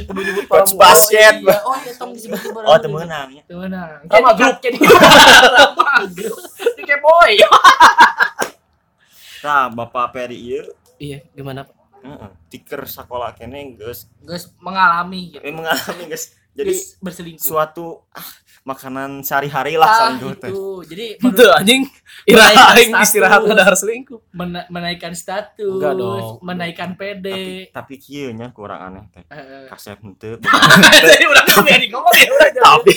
kudu 0.06 0.20
nyebut 0.22 0.44
para 0.46 0.62
basket. 0.68 1.34
Oh, 1.40 1.42
iya. 1.42 1.56
oh 1.64 1.76
iya 1.80 1.92
tong 1.96 2.10
disebut 2.12 2.38
para 2.52 2.64
Oh, 2.64 2.78
temenang 2.78 3.28
ya. 3.32 3.42
Temenang. 3.44 4.06
Rama 4.06 4.30
Jadi 4.30 4.38
Group. 4.38 4.56
jadi 4.60 4.76
Rama 4.78 5.90
Group. 6.06 6.38
Di 6.76 6.94
Boy. 6.96 7.32
Nah, 9.40 9.66
Bapak 9.68 10.06
Peri 10.12 10.36
ieu 10.36 10.62
Iya, 10.98 11.18
gimana? 11.32 11.62
heeh, 11.98 12.30
tiker 12.48 12.84
sekolah 12.84 13.32
kene 13.32 13.74
geus 13.74 14.06
Guys 14.20 14.54
mengalami 14.58 15.30
gitu. 15.30 15.40
eh, 15.40 15.50
mengalami 15.50 16.06
geus 16.06 16.30
jadi 16.52 16.70
Guys, 16.70 16.94
berselingkuh. 16.96 17.38
suatu 17.40 18.06
ah, 18.10 18.28
makanan 18.64 19.20
sehari-hari 19.20 19.74
lah 19.74 19.84
Ah, 19.84 19.98
selingkuh 20.08 20.34
teh. 20.36 20.46
itu. 20.48 20.62
Jadi 20.84 21.06
Itu 21.28 21.42
anjing 21.48 21.82
status. 22.24 22.86
istirahat 23.00 23.40
ada 23.42 23.62
harus 23.64 23.80
selingkuh. 23.80 24.18
mena- 24.30 24.66
menaikkan 24.68 25.10
status, 25.12 25.58
Enggak 25.64 25.94
dong. 25.94 26.38
menaikkan 26.40 26.94
PD. 26.94 27.26
Tapi 27.66 27.70
tapi 27.72 27.94
kieu 27.96 28.30
nya 28.30 28.50
kurang 28.50 28.78
aneh 28.84 29.04
teh. 29.08 29.22
Eh, 29.24 29.66
Kasep 29.66 29.98
henteu. 29.98 30.38
Jadi 31.08 31.24
udah 31.24 31.42
kami 31.48 31.68
yang 31.72 31.82
ngomong 31.90 32.12
ya 32.12 32.28
udah. 32.28 32.48
Tapi 32.52 32.94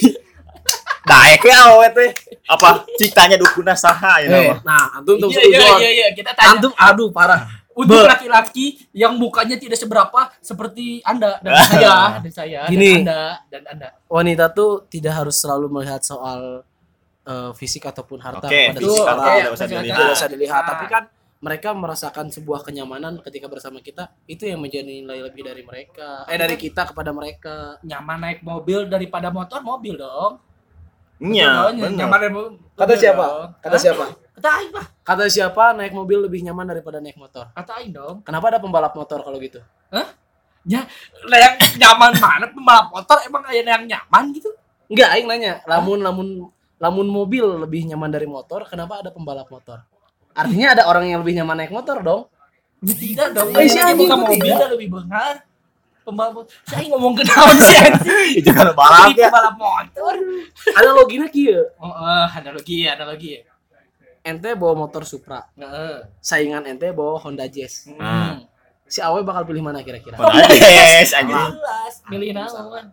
daek 1.04 1.42
ya 1.44 1.58
awe 1.68 1.88
teh. 1.92 2.10
Apa 2.48 2.68
citanya 2.96 3.38
dukuna 3.38 3.74
saha 3.74 4.20
ya 4.20 4.28
Eh, 4.28 4.46
nama? 4.46 4.56
nah, 4.62 4.86
antum 4.96 5.18
tuh 5.18 5.30
Iya 5.30 5.42
iya 5.44 5.68
iya 5.80 5.90
iya 5.92 6.08
kita 6.12 6.34
tanya 6.34 6.50
Antum 6.56 6.74
aduh 6.76 7.10
parah. 7.10 7.61
Untuk 7.74 8.04
laki-laki 8.04 8.66
yang 8.92 9.16
mukanya 9.16 9.56
tidak 9.56 9.76
seberapa 9.76 10.32
seperti 10.38 11.00
Anda 11.02 11.40
dan 11.40 11.54
saya 11.72 11.96
dan 12.20 12.32
saya 12.32 12.62
Gini. 12.66 13.00
dan 13.00 13.08
Anda 13.08 13.22
dan 13.48 13.64
Anda. 13.68 13.90
wanita 14.06 14.52
tuh 14.52 14.86
tidak 14.86 15.14
harus 15.16 15.36
selalu 15.36 15.72
melihat 15.72 16.02
soal 16.02 16.68
eh, 17.22 17.52
fisik 17.54 17.86
ataupun 17.86 18.18
harta 18.18 18.44
Oke, 18.44 18.62
pada 18.68 18.78
fisik 18.78 19.02
harta 19.02 19.24
Oke, 19.24 19.38
tidak 19.38 19.54
usah 19.54 19.68
dilihat. 19.68 19.96
tidak 19.96 20.14
usah 20.14 20.28
dilihat 20.28 20.56
Ah. 20.58 20.68
tapi 20.68 20.86
kan 20.88 21.04
mereka 21.40 21.74
merasakan 21.74 22.30
sebuah 22.30 22.62
kenyamanan 22.62 23.18
ketika 23.20 23.48
bersama 23.48 23.80
kita 23.80 24.14
itu 24.26 24.46
yang 24.46 24.60
menjadi 24.60 24.86
nilai 24.86 25.26
lebih 25.26 25.42
dari 25.42 25.62
mereka 25.62 26.22
eh 26.24 26.38
dari 26.38 26.54
kita 26.56 26.86
kepada 26.86 27.10
mereka 27.10 27.82
Nyaman 27.82 28.18
naik 28.20 28.40
mobil 28.42 28.86
daripada 28.86 29.30
motor 29.30 29.58
mobil 29.62 29.96
dong. 29.96 30.38
Iya. 31.20 31.74
Nyaman 31.74 32.20
naik 32.20 32.30
mobil. 32.32 32.62
kata 32.74 32.94
siapa 32.94 33.24
dong. 33.24 33.50
kata 33.58 33.74
Hah? 33.74 33.82
siapa 33.82 34.04
Kata 34.32 34.48
Aing 34.58 34.72
lah. 34.72 34.88
kata 35.04 35.24
siapa 35.28 35.76
naik 35.76 35.92
mobil 35.92 36.24
lebih 36.24 36.40
nyaman 36.42 36.66
daripada 36.66 36.98
naik 36.98 37.20
motor 37.20 37.52
Kata 37.52 37.78
Aing 37.78 37.92
dong. 37.92 38.24
kenapa 38.24 38.48
ada 38.48 38.60
pembalap 38.60 38.94
motor 38.94 39.20
kalau 39.22 39.38
gitu 39.38 39.60
Lah 39.92 40.08
yang 40.64 40.86
nyaman 41.76 42.12
mana 42.16 42.46
pembalap 42.48 42.88
motor 42.90 43.18
emang 43.26 43.44
ada 43.44 43.58
yang 43.58 43.86
nyaman 43.86 44.30
gitu? 44.32 44.50
enggak 44.88 45.10
aing 45.10 45.26
nanya 45.26 45.64
lamun 45.66 46.00
lamun 46.04 46.28
lamun 46.78 47.08
mobil 47.08 47.44
lebih 47.60 47.88
nyaman 47.88 48.12
dari 48.12 48.28
motor 48.28 48.68
kenapa 48.68 49.00
ada 49.00 49.10
pembalap 49.10 49.48
motor 49.48 49.82
artinya 50.32 50.76
ada 50.76 50.84
orang 50.86 51.08
yang 51.08 51.20
lebih 51.24 51.40
nyaman 51.40 51.66
naik 51.66 51.72
motor 51.72 52.00
dong 52.00 52.28
Tidak 52.82 53.30
dong. 53.32 53.54
Eh, 53.54 53.70
si 53.70 53.78
anjing 53.78 54.10
mobil 54.10 54.42
tidak. 54.42 54.58
dah 54.58 54.70
lebih 54.74 54.90
bengar. 54.90 55.46
Pembalap 56.02 56.50
saya 56.66 56.90
ngomong 56.90 57.14
ke 57.14 57.22
naon 57.22 57.58
sih 57.62 57.78
anjing. 57.78 58.32
Itu 58.42 58.50
kan 58.50 58.74
balap 58.74 59.14
ya. 59.14 59.30
pembalap 59.30 59.56
motor. 59.56 60.14
analoginya 60.74 61.30
kieu 61.30 61.62
Oh, 61.78 61.94
eh, 61.94 62.26
analogi 62.34 62.90
analogi. 62.90 63.46
Ente 64.22 64.50
bawa 64.54 64.74
motor 64.78 65.02
Supra 65.02 65.50
Heeh. 65.54 66.06
saingan 66.18 66.64
ente 66.64 66.90
bawa 66.90 67.18
Honda 67.18 67.46
Jazz 67.46 67.90
Nah. 67.92 68.46
si 68.86 69.00
Awe 69.00 69.22
bakal 69.22 69.44
pilih 69.44 69.62
mana 69.62 69.82
kira-kira 69.82 70.14
Honda 70.16 70.46
Jazz 70.48 71.12
anjing. 71.12 71.34
Jelas, 71.34 71.94
milih 72.08 72.30
naon. 72.32 72.86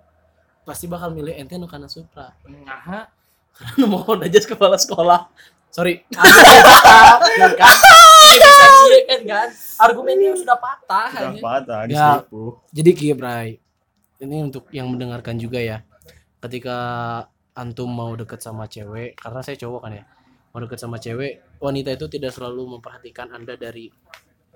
pasti 0.62 0.85
bakal 0.85 1.11
milih 1.11 1.32
ente 1.32 1.54
nu 1.54 1.64
kana 1.64 1.85
Supra 1.87 2.32
Nah, 2.44 3.08
karena 3.52 3.85
mau 3.87 4.00
Honda 4.02 4.25
Jazz 4.26 4.44
kepala 4.44 4.76
sekolah 4.76 5.28
sorry 5.68 6.00
kan? 6.08 6.25
Kan 9.04 9.23
kan. 9.23 9.49
Argumennya 9.78 10.32
sudah 10.35 10.56
patah 10.56 11.08
Udah 11.11 11.28
hanya. 11.28 11.40
patah 11.40 11.80
Ya. 11.87 12.11
jadi 12.70 12.90
Ki 12.92 13.12
Bray 13.12 13.61
ini 14.18 14.42
untuk 14.42 14.66
yang 14.70 14.88
mendengarkan 14.88 15.37
juga 15.37 15.58
ya 15.58 15.85
ketika 16.38 16.76
antum 17.52 17.87
mau 17.87 18.14
deket 18.14 18.38
sama 18.38 18.64
cewek 18.64 19.14
karena 19.14 19.40
saya 19.40 19.56
cowok 19.56 19.80
kan 19.80 19.92
ya 19.92 20.04
mau 20.49 20.61
deket 20.61 20.78
sama 20.78 20.97
cewek 20.97 21.59
wanita 21.59 21.93
itu 21.93 22.07
tidak 22.09 22.31
selalu 22.31 22.76
memperhatikan 22.76 23.28
anda 23.28 23.55
dari 23.55 23.88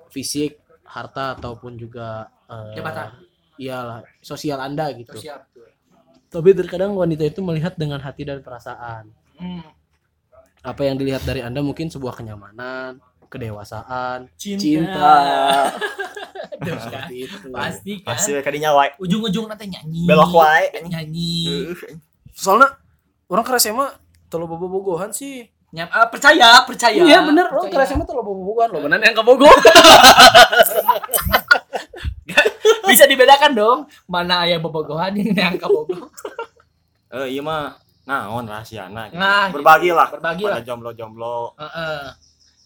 fisik 0.09 0.57
harta 0.85 1.35
ataupun 1.35 1.75
juga 1.75 2.27
eh, 2.47 2.75
Jabatan. 2.75 3.09
iyalah 3.57 4.01
sosial 4.19 4.59
anda 4.59 4.91
gitu 4.93 5.13
tuh. 5.13 5.23
tapi 6.27 6.51
terkadang 6.53 6.93
wanita 6.93 7.23
itu 7.23 7.41
melihat 7.41 7.75
dengan 7.75 7.99
hati 7.99 8.23
dan 8.23 8.41
perasaan 8.41 9.13
Hmm. 9.33 9.65
apa 10.61 10.87
yang 10.87 10.95
dilihat 10.95 11.23
dari 11.23 11.43
anda 11.43 11.59
mungkin 11.59 11.91
sebuah 11.91 12.15
kenyamanan 12.15 13.03
kedewasaan 13.27 14.31
Cinta. 14.37 14.61
cinta 14.61 15.13
Aduh, 16.63 16.79
seperti 16.79 17.27
itu 17.27 17.37
Pasti 17.51 17.93
kan. 17.99 18.15
Pasti 18.15 18.31
kadinya 18.39 18.71
wae. 18.71 18.95
Ujung-ujung 18.97 19.51
nanti 19.51 19.67
nyanyi. 19.67 20.07
Belok 20.07 20.31
wae. 20.31 20.71
Nyanyi. 20.87 21.75
Soalnya 22.31 22.79
orang 23.27 23.43
ke 23.43 23.59
SMA 23.59 23.91
telo 24.31 24.47
bobo-bogohan 24.47 25.11
sih 25.11 25.43
Nyam, 25.73 25.89
ah, 25.89 26.05
percaya, 26.05 26.61
percaya. 26.63 27.01
iya 27.01 27.25
bener 27.25 27.49
orang 27.49 27.65
ke 27.65 27.73
Percaya. 27.73 27.89
SMA 27.89 28.05
telo 28.05 28.21
bobo-bogohan 28.21 28.69
loh 28.71 28.81
bener 28.83 29.01
yang 29.01 29.17
ke 29.17 29.23
Bogor 29.23 29.57
Bisa 32.85 33.05
dibedakan 33.05 33.53
dong 33.53 33.79
mana 34.05 34.45
yang 34.45 34.61
bobogohan 34.61 35.17
yang 35.17 35.57
ke 35.57 35.65
Bogor. 35.65 36.13
Eh, 37.11 37.27
iya 37.31 37.41
mah 37.41 37.73
naon 38.03 38.45
rahasiana 38.45 39.09
gitu. 39.09 39.17
Nah, 39.17 39.49
berbagi 39.49 39.91
lah 39.91 40.09
Berbagi 40.11 40.43
pada 40.43 40.59
lah. 40.59 40.63
jomblo-jomblo 40.63 41.55
Heeh. 41.57 42.01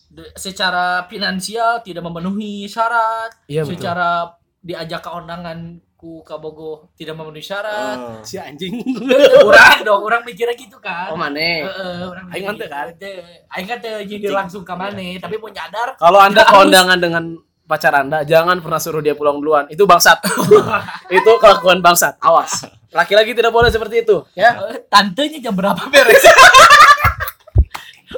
De- 0.09 0.33
secara 0.35 1.05
finansial 1.05 1.83
tidak 1.83 2.03
memenuhi 2.03 2.65
syarat. 2.65 3.35
iya 3.47 3.63
betul 3.63 3.75
secara 3.77 4.35
diajak 4.61 4.99
ke 5.01 5.11
undangan 5.13 5.79
ku 5.97 6.21
Kabogo 6.21 6.93
tidak 6.93 7.17
memenuhi 7.17 7.41
syarat. 7.41 7.97
Eh, 7.97 8.21
si 8.21 8.37
anjing 8.37 8.85
orang 9.49 9.81
dong, 9.81 10.05
orang 10.05 10.21
mikirnya 10.29 10.53
gitu 10.53 10.77
kan. 10.77 11.09
oh 11.09 11.17
mane 11.17 11.65
Heeh, 11.65 12.05
orang 12.05 12.25
Aing 12.29 12.45
mikir 12.45 12.49
mante 12.53 12.67
kan? 12.69 12.87
gitu. 12.93 13.09
Aing 13.49 13.67
kan 13.67 13.79
jadi 14.05 14.27
langsung 14.29 14.63
ke 14.63 14.75
mana, 14.77 15.17
tapi 15.17 15.41
mau 15.41 15.49
nyadar 15.49 15.97
kalau 15.97 16.21
anda 16.21 16.45
kondangan 16.45 17.01
dengan 17.01 17.25
pacar 17.67 17.97
anda 17.99 18.23
jangan 18.23 18.63
pernah 18.63 18.79
suruh 18.79 19.03
dia 19.03 19.19
pulang 19.19 19.43
duluan 19.43 19.67
itu 19.73 19.83
bangsat 19.83 20.23
itu 21.19 21.31
kelakuan 21.43 21.83
bangsat 21.83 22.15
awas 22.23 22.63
laki-laki 22.95 23.35
tidak 23.35 23.51
boleh 23.51 23.75
seperti 23.75 24.07
itu 24.07 24.23
ya 24.39 24.55
eh, 24.71 24.87
tantenya 24.87 25.43
jam 25.43 25.57
berapa 25.57 25.81
beres? 25.91 26.23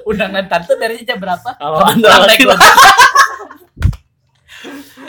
Undangan 0.09 0.45
tante 0.49 0.73
beresnya 0.77 1.17
jam 1.17 1.19
berapa? 1.21 1.57
Kalau 1.57 1.81
Anda 1.81 2.29
laki-laki-. 2.29 3.08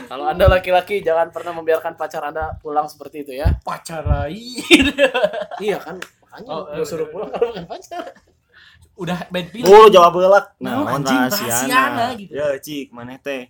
Kalau 0.10 0.26
anda 0.26 0.50
laki-laki 0.50 1.06
jangan 1.06 1.30
pernah 1.30 1.54
membiarkan 1.54 1.94
pacar 1.94 2.26
anda 2.26 2.58
pulang 2.58 2.90
seperti 2.90 3.22
itu 3.22 3.38
ya 3.38 3.54
pacar 3.62 4.02
lain. 4.02 4.90
iya 5.66 5.78
kan 5.78 6.02
makanya 6.26 6.50
Oh, 6.50 6.62
gue 6.74 6.86
suruh 6.86 7.08
pulang 7.08 7.30
kalau 7.30 7.54
bukan 7.54 7.66
pacar 7.70 8.04
Udah 9.00 9.32
bad 9.32 9.48
feeling. 9.48 9.72
Oh, 9.72 9.88
jawab 9.88 10.12
beulak. 10.12 10.60
Naon, 10.60 10.84
Naon 10.84 11.08
anjing, 11.08 11.16
rahasiana. 11.24 11.48
rahasiana 11.64 12.06
gitu. 12.20 12.32
Ya, 12.36 12.48
cik, 12.60 12.92
maneh 12.92 13.16
teh. 13.16 13.48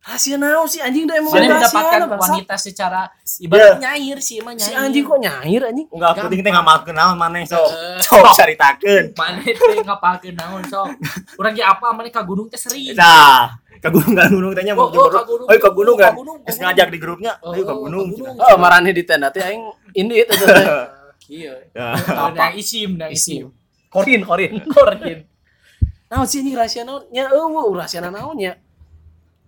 Rahasia 0.00 0.40
naon 0.40 0.64
sih 0.64 0.80
anjing 0.80 1.04
udah 1.04 1.16
emang 1.20 1.32
rahasia, 1.36 1.52
mendapatkan 1.60 2.00
bangsat. 2.08 2.20
wanita 2.24 2.54
secara 2.56 3.00
ibarat 3.36 3.76
nyair 3.78 4.18
sih 4.18 4.40
emang 4.40 4.56
si 4.56 4.72
nyair. 4.72 4.80
anjing 4.80 5.04
kok 5.04 5.18
nyair 5.20 5.62
anjing 5.68 5.86
Enggak 5.92 6.12
penting 6.24 6.40
teh 6.40 6.52
ngamalkeun 6.56 6.96
naon 6.96 7.16
maneh 7.20 7.44
sok. 7.44 7.68
Eh, 7.68 8.00
Sok 8.00 8.24
caritakeun. 8.32 9.04
Mana 9.20 9.40
teh 9.44 9.84
ngapalkeun 9.84 10.34
naon 10.34 10.62
sok. 10.64 10.88
Urang 11.36 11.52
ge 11.52 11.60
apa 11.60 11.86
mana 11.92 12.08
ka 12.08 12.24
gunung 12.24 12.48
teh 12.48 12.56
sering. 12.56 12.96
Nah, 12.96 13.60
Ke 13.80 13.88
gunung 13.88 14.12
kan 14.12 14.28
gunung 14.28 14.52
tanya 14.52 14.76
Oh, 14.76 14.88
mau 14.88 14.92
oh, 14.92 15.08
coba. 15.08 15.20
ka 15.20 15.22
gunung. 15.24 15.46
Ayo 15.48 15.58
ke 15.60 15.70
gunung 15.72 15.96
kan. 15.96 16.12
Ka 16.12 16.12
ka 16.12 16.20
gunung. 16.20 16.38
ngajak 16.44 16.88
di 16.92 16.98
grupnya. 17.00 17.32
Oh, 17.40 17.52
Ayo 17.52 17.62
ke 17.64 17.68
ka 17.68 17.74
gunung. 17.76 18.06
Oh, 18.36 18.56
marane 18.56 18.90
di 18.92 19.02
tenda 19.04 19.28
teh 19.28 19.40
aing 19.40 19.64
indit 19.92 20.28
eta 20.28 20.36
teh. 20.36 20.66
Iya. 21.30 21.54
Ya. 21.70 21.94
Yang 22.34 22.58
isim, 22.58 22.90
isim. 22.98 23.14
Isim. 23.14 23.44
Korin, 23.86 24.26
korin. 24.26 24.50
Korin. 24.66 25.22
Naon 26.10 26.26
sih 26.26 26.42
ini 26.42 26.58
rahasia 26.58 26.82
naon? 26.82 27.06
Nya 27.14 27.30
eueuh 27.30 27.70
rahasia 27.70 28.02
naon 28.02 28.34
nya. 28.34 28.58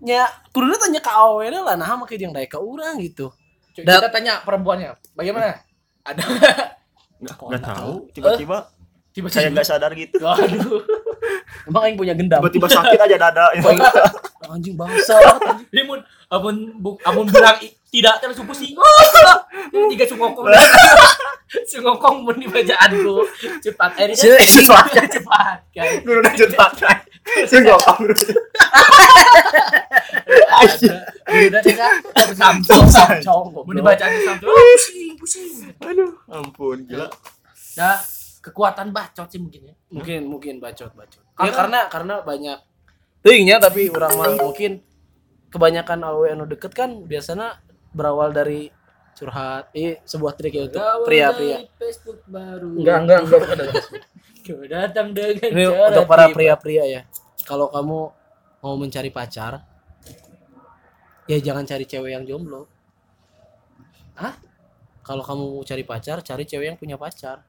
Nya 0.03 0.27
kuduna 0.51 0.75
tanya 0.77 0.99
ka 0.99 1.15
awewe 1.15 1.47
lah 1.49 1.79
nah 1.79 1.95
make 1.95 2.19
jeung 2.19 2.35
daek 2.35 2.51
ka 2.51 2.59
urang 2.59 2.99
gitu. 2.99 3.31
Dat- 3.79 4.03
Kita 4.03 4.11
tanya 4.11 4.43
perempuannya, 4.43 4.99
bagaimana? 5.15 5.63
Ada 6.03 6.23
Nggak 7.23 7.35
nggak 7.39 7.63
tahu. 7.63 7.95
Tiba-tiba 8.11 8.57
tiba 9.15 9.29
saya 9.31 9.47
nggak 9.49 9.63
sadar 9.63 9.95
gitu. 9.95 10.19
Waduh. 10.19 10.83
Emang 11.71 11.87
aing 11.87 11.95
punya 11.95 12.19
gendam. 12.19 12.43
Tiba-tiba 12.43 12.67
sakit 12.67 12.99
aja 12.99 13.17
dada. 13.17 13.47
Anjing 14.53 14.75
bangsa. 14.75 15.15
Dia 15.71 15.87
mun 15.87 16.03
amun 16.29 16.57
bu, 16.77 16.99
amun 17.07 17.31
bilang 17.31 17.57
tidak 17.89 18.19
terus 18.19 18.43
pusing. 18.43 18.75
Ini 19.73 19.87
tiga 19.95 20.05
sungokong. 20.05 20.51
sungokong 21.63 22.27
mun 22.27 22.37
di 22.37 22.51
bajaanku. 22.51 23.23
Cepat 23.63 23.91
akhirnya 23.95 24.19
Cepat. 24.19 24.49
cepat 24.91 25.07
cepat. 25.09 25.57
Kan. 25.71 25.89
Guru 26.03 26.19
udah 26.21 26.35
cepat. 26.35 26.71
Saya 27.23 27.61
nggak 27.63 27.79
tahu. 27.81 28.03
Udah 31.33 31.61
deh. 31.63 31.77
Samsung 32.35 32.85
samsung. 32.89 33.45
Mun 33.65 33.75
di 33.75 33.83
bacaan 33.83 34.11
samsung. 34.23 34.49
Pusing 34.51 35.13
pusing. 35.17 35.53
Aduh, 35.81 36.13
ampun 36.29 36.85
gila. 36.85 37.09
Nah, 37.79 37.97
kekuatan 38.43 38.91
bacot 38.91 39.31
sih 39.31 39.39
mungkin 39.39 39.71
ya. 39.71 39.75
mungkin 39.89 40.21
mungkin 40.27 40.55
bacot 40.59 40.91
bacot 40.93 41.23
ya 41.23 41.53
Karena- 41.53 41.55
karena 41.55 41.81
karena 41.87 42.15
banyak 42.27 42.59
tingnya 43.23 43.57
tapi 43.63 43.87
orang 43.87 44.13
mah 44.19 44.35
mungkin 44.35 44.83
kebanyakan 45.47 46.01
awe 46.03 46.27
anu 46.33 46.49
deket 46.49 46.75
kan 46.75 47.07
biasanya 47.07 47.63
berawal 47.95 48.35
dari 48.35 48.67
curhat 49.13 49.69
eh 49.77 50.01
sebuah 50.09 50.33
trik 50.35 50.53
ya 50.57 50.63
untuk 50.67 50.81
pria-pria 51.05 51.69
Facebook 51.77 52.25
baru. 52.25 52.81
enggak 52.81 52.99
enggak 53.05 53.19
enggak 53.29 53.39
bukan 53.45 53.57
dari 53.61 53.73
Kau 54.43 54.65
datang 54.67 55.15
dengan 55.15 55.39
ini 55.55 55.65
cara 55.71 55.87
untuk 55.95 56.07
para 56.11 56.27
pria-pria 56.35 56.83
ya. 56.83 57.03
Kalau 57.47 57.71
kamu 57.71 57.99
mau 58.59 58.75
mencari 58.75 59.15
pacar 59.15 59.63
ya 61.31 61.39
jangan 61.39 61.63
cari 61.63 61.87
cewek 61.87 62.11
yang 62.11 62.27
jomblo. 62.27 62.67
Hah? 64.19 64.35
kalau 65.03 65.23
kamu 65.27 65.43
mau 65.59 65.65
cari 65.67 65.83
pacar 65.83 66.23
cari 66.23 66.47
cewek 66.47 66.67
yang 66.73 66.79
punya 66.79 66.97
pacar 66.97 67.43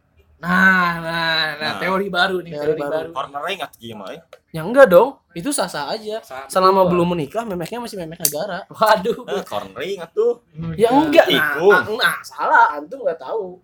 Nah, 0.43 0.51
nah, 0.99 1.45
nah, 1.55 1.55
Nah. 1.55 1.73
teori 1.79 2.07
baru 2.07 2.43
nih, 2.43 2.51
Teori 2.51 2.75
teori, 2.75 2.81
baru. 2.83 2.91
baru. 2.91 3.09
Corner 3.15 3.43
ingat 3.49 3.71
gimana 3.79 4.11
ya? 4.11 4.21
ya 4.51 4.61
enggak 4.61 4.85
dong 4.85 5.17
itu 5.33 5.49
sah-sah 5.49 5.89
aja 5.89 6.19
Sama. 6.19 6.45
selama 6.45 6.81
belum 6.85 7.09
menikah 7.09 7.41
memeknya 7.41 7.79
masih 7.79 7.97
memek 7.97 8.21
negara 8.21 8.67
Waduh. 8.75 9.23
Eh, 9.25 9.43
corner 9.43 9.79
ingat 9.81 10.11
tuh. 10.11 10.43
Ya 10.75 10.91
enggak, 10.91 11.25
nah, 11.25 11.55
Tikung. 11.57 11.71
ah, 11.71 11.83
nah, 11.97 12.15
salah, 12.21 12.75
antum 12.75 13.01
nggak 13.01 13.17
tahu. 13.17 13.63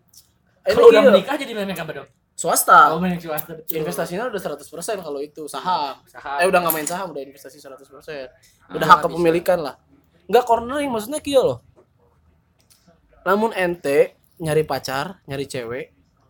Kalau 0.64 0.88
udah 0.88 1.02
loh, 1.02 1.12
menikah 1.12 1.36
jadi 1.36 1.52
memek 1.52 1.78
apa 1.78 1.92
dong? 1.94 2.08
swasta. 2.34 2.96
Oh, 2.96 2.98
memek 2.98 3.20
swasta. 3.20 3.52
betul. 3.52 3.76
Investasinya 3.76 4.24
udah 4.26 4.40
100% 4.40 4.64
kalau 4.98 5.20
itu 5.20 5.44
saham. 5.46 6.00
Saham. 6.08 6.40
Eh 6.40 6.48
udah 6.48 6.64
nggak 6.64 6.74
main 6.74 6.88
saham, 6.88 7.12
udah 7.12 7.20
investasi 7.22 7.60
100%. 7.60 8.32
Udah 8.72 8.80
Ah, 8.80 8.90
hak 8.90 8.98
bisa. 8.98 9.06
kepemilikan 9.06 9.60
lah. 9.60 9.76
Enggak 10.26 10.48
cornering 10.48 10.88
maksudnya 10.88 11.20
kia 11.20 11.44
loh. 11.44 11.60
Namun 13.22 13.52
ente 13.54 14.16
nyari 14.38 14.64
pacar, 14.64 15.20
nyari 15.26 15.44
cewek, 15.46 15.86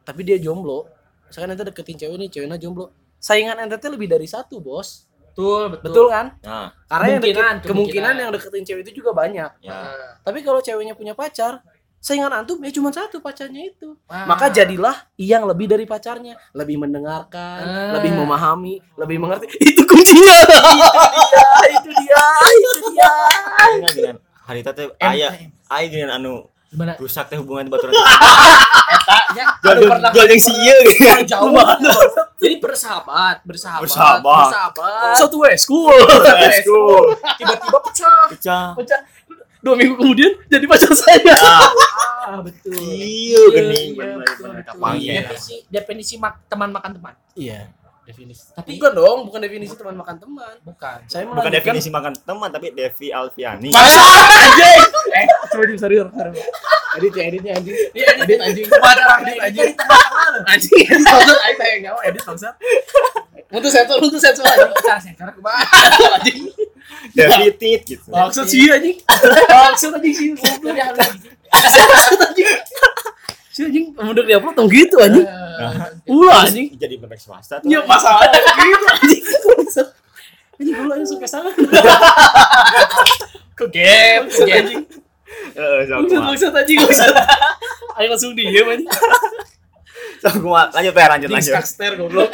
tapi 0.10 0.26
dia 0.26 0.42
jomblo. 0.42 0.90
Misalkan 1.30 1.54
ente 1.54 1.62
deketin 1.64 1.94
cewek 1.96 2.18
nih, 2.18 2.30
ceweknya 2.32 2.58
jomblo. 2.58 2.90
Saingan 3.16 3.62
ente 3.62 3.78
tuh 3.78 3.94
lebih 3.94 4.10
dari 4.10 4.26
satu, 4.26 4.58
Bos. 4.58 5.06
betul, 5.30 5.70
betul. 5.70 5.86
Betul 5.86 6.06
kan? 6.10 6.26
Nah, 6.42 6.74
Karena 6.84 7.06
yang 7.08 7.22
deket- 7.22 7.38
Kemungkinan, 7.38 7.56
kemungkinan, 7.62 7.70
kemungkinan. 7.70 8.14
yang 8.18 8.32
deketin 8.34 8.64
cewek 8.66 8.82
itu 8.84 8.92
juga 8.98 9.12
banyak. 9.14 9.52
ya. 9.62 9.70
Nah, 9.70 10.18
Tapi 10.20 10.40
kalau 10.42 10.60
ceweknya 10.60 10.94
punya 10.94 11.14
pacar, 11.14 11.62
saingan 11.98 12.34
antum 12.34 12.58
ya 12.60 12.72
cuma 12.72 12.90
satu 12.90 13.20
pacarnya 13.20 13.70
itu. 13.70 13.94
wah. 14.04 14.26
Maka 14.26 14.50
jadilah 14.50 14.96
yang 15.16 15.46
lebih 15.46 15.68
dari 15.68 15.86
pacarnya, 15.86 16.34
lebih 16.52 16.76
mendengarkan, 16.76 17.60
Ah. 17.62 17.92
lebih 17.94 18.12
memahami, 18.12 18.82
lebih 18.98 19.18
mengerti. 19.18 19.48
Itu 19.70 19.86
kuncinya. 19.86 20.38
itu 21.70 21.90
dia, 21.94 22.24
itu 22.50 22.88
dia. 22.90 23.12
Ingat 23.76 23.94
dengan 23.94 24.16
hari 24.42 24.60
teh 24.60 24.74
aya 24.98 25.28
aya 25.68 25.86
gini 25.88 26.10
anu 26.10 26.50
gimana? 26.70 26.94
Rusak 26.96 27.26
teh 27.26 27.36
hubungan 27.36 27.66
di 27.66 27.72
baturan. 27.72 27.94
Etanya 28.90 29.46
Jual 29.60 29.74
aduh, 29.76 29.90
pernah 29.90 30.10
jual 30.10 30.28
yang 30.28 30.40
si 30.40 30.54
ieu 30.56 30.78
gitu. 30.84 31.02
Yang 31.04 31.26
jauh 31.28 31.50
banget. 31.50 31.78
Jadi 32.42 32.56
bersahabat, 32.58 33.36
bersahabat, 33.44 33.82
Bersahabat. 33.84 34.48
bersahabat. 34.48 35.14
Satu 35.16 35.36
way 35.40 35.56
school. 35.56 35.92
Let's 35.92 36.64
go. 36.64 37.12
Tiba-tiba 37.36 37.78
pecah. 37.84 38.22
Pecah. 38.30 38.66
Pecah. 38.76 39.00
Dua 39.60 39.76
minggu 39.76 39.92
kemudian 39.94 40.40
jadi 40.48 40.64
pacar 40.66 40.88
saya. 40.90 41.20
Ah, 42.22 42.40
betul. 42.40 42.78
Iya 42.78 43.42
gini 43.50 43.74
Iya, 43.90 43.98
bener 43.98 44.16
betul, 44.22 44.46
bener 44.46 44.62
betul. 44.62 44.70
kapang 44.70 44.96
ya. 44.96 45.14
Definisi 45.26 45.56
definisi 45.66 46.14
mak- 46.16 46.46
teman 46.46 46.70
makan 46.70 46.92
teman. 46.94 47.14
Iya, 47.34 47.74
definisi. 48.06 48.54
Tapi 48.54 48.78
Bukan 48.78 48.92
dong, 48.94 49.20
bukan 49.26 49.40
definisi 49.42 49.74
teman 49.74 49.98
makan 49.98 50.16
teman. 50.16 50.54
bukan. 50.62 50.98
Saya 51.04 51.26
Bukan 51.26 51.42
melanjutkan- 51.42 51.58
definisi 51.74 51.90
makan 51.90 52.14
teman 52.16 52.50
tapi 52.50 52.70
Devi 52.70 53.08
Alfiani. 53.10 53.74
Masa 53.74 54.02
anjing. 54.30 54.82
Eh, 55.10 55.26
coba 55.50 55.64
di 55.66 55.76
sorry, 55.76 55.96
sorry. 55.98 56.32
Edit 57.00 57.14
ya, 57.16 57.24
editnya 57.32 57.52
anjing. 57.56 57.76
Iya, 57.96 58.08
Edit 58.20 58.40
anjing. 58.44 58.66
Pacaran 58.68 59.20
Edit 59.24 59.32
di 59.32 59.40
anjing. 59.40 59.64
jadi 59.64 59.74
tengah-tengah 59.80 60.28
loh. 60.36 60.42
Anjing, 60.52 60.82
edit 60.84 61.06
bangsat. 61.08 61.38
Aing 61.48 61.58
tanya 61.58 61.76
nyawa 61.88 62.00
edit 62.04 62.22
bangsat. 62.28 62.54
Untuk 63.50 63.72
sensor, 63.74 63.98
untuk 64.04 64.20
sensor 64.22 64.44
anjing. 64.46 64.72
Sih, 65.00 65.14
karena 65.16 65.32
ke 65.32 65.42
mana? 65.42 65.64
Anjing. 66.20 66.52
Devi 67.16 67.48
Tit 67.56 67.82
gitu. 67.88 68.06
Bangsat 68.12 68.46
sih 68.46 68.68
anjing. 68.68 68.98
Bangsat 69.48 69.92
anjing 69.96 70.14
sih. 70.14 70.28
Goblok 70.36 70.76
ya, 70.76 70.92
anjing. 70.92 71.32
Si 73.50 73.60
anjing 73.66 73.86
mundur 73.98 74.24
di 74.24 74.34
upload 74.38 74.54
tong 74.54 74.70
gitu 74.70 75.00
anjing. 75.02 75.26
Eh, 75.26 76.12
Ulah 76.14 76.46
anjing. 76.46 76.78
Jadi 76.78 76.96
benek 77.00 77.18
swasta 77.18 77.58
tuh. 77.58 77.68
Ya 77.72 77.82
masalahnya 77.88 78.38
gitu 78.38 78.86
anjing. 78.92 79.24
Bangsat. 79.58 79.88
Anjing 80.60 80.76
ulah 80.76 80.96
yang 81.00 81.08
suka 81.08 81.26
sangat. 81.26 81.54
Ke 83.58 83.66
game, 83.68 84.24
ke 84.32 84.44
game. 84.46 84.66
Anjing. 84.68 84.84
Kumaha. 85.56 86.30
bangsat 86.34 86.54
anjing 86.54 86.78
bangsat. 86.82 87.14
Ayo 88.00 88.08
langsung 88.14 88.32
diem 88.34 88.66
anjing. 88.66 88.90
Sok 90.20 90.34
kumaha. 90.44 90.68
Lanjut 90.76 90.94
ya, 90.94 91.08
lanjut 91.08 91.30
lanjut. 91.32 91.54
Skakster 91.56 91.92
goblok. 91.96 92.30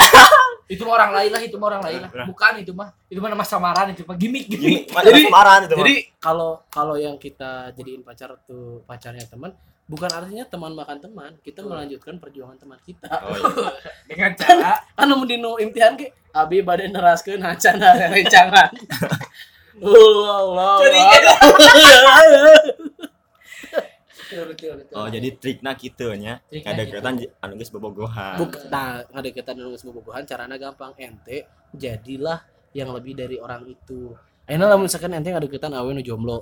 Itu 0.65 0.81
mah 0.81 0.97
orang 0.97 1.12
lain 1.13 1.29
lah, 1.29 1.41
itu 1.45 1.55
mah 1.62 1.67
orang 1.77 1.84
lain 1.86 1.99
lah. 2.01 2.10
Nah. 2.10 2.25
Bukan 2.25 2.53
itu 2.58 2.73
mah. 2.73 2.89
Itu 3.05 3.21
mah 3.21 3.29
nama 3.29 3.45
samaran 3.45 3.93
itu 3.93 4.01
mah 4.01 4.17
gimmick 4.17 4.49
gimmick. 4.49 4.89
jadi 4.89 5.21
kemarin 5.29 5.69
itu 5.69 5.73
mah. 5.77 5.81
Jadi 5.86 5.95
kalau 6.17 6.51
kalau 6.73 6.95
yang 6.97 7.21
kita 7.21 7.69
jadiin 7.77 8.01
pacar 8.01 8.34
tuh 8.49 8.81
pacarnya 8.89 9.29
teman, 9.29 9.53
bukan 9.86 10.10
artinya 10.10 10.41
teman 10.49 10.73
makan 10.73 10.97
teman. 10.97 11.31
Kita 11.45 11.62
melanjutkan 11.62 12.17
perjuangan 12.17 12.58
teman 12.58 12.81
kita. 12.81 13.05
Oh 13.13 13.38
iya. 13.38 13.77
Dengan 14.10 14.31
cara 14.34 14.73
Anu 14.97 15.21
dino 15.29 15.62
imtihan 15.62 15.93
ke 15.93 16.10
abi 16.34 16.65
bade 16.65 16.89
neraskeun 16.89 17.45
hacan 17.45 17.77
rencangan. 18.17 18.73
Allah 19.86 20.36
Allah. 20.41 20.75
Jadi 20.81 20.97
Allah. 20.97 22.85
Betul 24.26 24.44
betul 24.52 24.74
betul. 24.82 24.94
Oh, 24.98 25.08
jadi 25.08 25.30
trikna 25.38 25.72
kitu 25.78 26.10
nya. 26.18 26.42
Trikna 26.50 26.74
Kadang-kadang 26.74 27.16
anu 27.40 27.54
geus 27.62 27.70
bobogohan. 27.70 28.42
Buk, 28.42 28.58
nah, 28.74 29.06
ngadeketan 29.14 29.54
dulu 29.54 29.78
bobogohan 29.94 30.26
carana 30.26 30.58
gampang 30.58 30.98
ente 30.98 31.46
jadilah 31.72 32.42
yang 32.74 32.90
lebih 32.92 33.14
dari 33.14 33.38
orang 33.38 33.70
itu. 33.70 34.18
Ayeuna 34.50 34.68
lamun 34.68 34.90
misalkan 34.90 35.14
ente 35.14 35.30
ngadeketan 35.30 35.72
awe 35.78 35.90
nu 35.94 36.02
jomblo. 36.02 36.42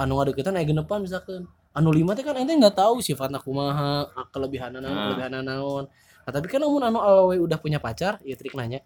Anu 0.00 0.16
ngadeketan 0.16 0.56
aya 0.56 0.64
genepan 0.64 1.04
misalkan. 1.04 1.44
Anu 1.76 1.92
lima 1.92 2.16
teh 2.16 2.24
kan 2.24 2.34
ente 2.34 2.56
nggak 2.56 2.74
tahu 2.74 3.04
sifatna 3.04 3.38
kumaha, 3.38 4.08
kelebihan 4.32 4.72
naon, 4.74 4.88
Nah. 4.88 5.04
kelebihan 5.12 5.32
naon. 5.44 5.84
Nah, 6.24 6.32
tapi 6.32 6.48
kan 6.50 6.58
namun 6.64 6.82
anu 6.82 6.98
awe 6.98 7.36
udah 7.36 7.58
punya 7.60 7.78
pacar, 7.78 8.18
ya 8.24 8.34
trik 8.34 8.56
nanya. 8.56 8.80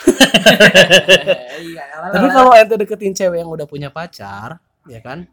Iya, 1.60 1.84
Tapi 2.14 2.26
kalau 2.32 2.50
ente 2.56 2.74
deketin 2.80 3.12
cewek 3.12 3.44
yang 3.44 3.50
udah 3.52 3.68
punya 3.68 3.92
pacar, 3.92 4.56
ya 4.88 5.00
kan? 5.04 5.28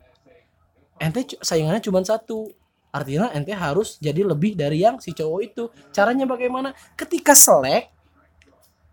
Ente 0.98 1.38
saingannya 1.40 1.80
cuma 1.80 2.02
satu. 2.02 2.50
Artinya 2.90 3.30
ente 3.32 3.54
harus 3.54 4.02
jadi 4.02 4.26
lebih 4.26 4.58
dari 4.58 4.82
yang 4.82 4.98
si 4.98 5.14
cowok 5.14 5.40
itu. 5.44 5.64
Caranya 5.92 6.26
bagaimana? 6.26 6.74
Ketika 6.98 7.38
selek, 7.38 7.94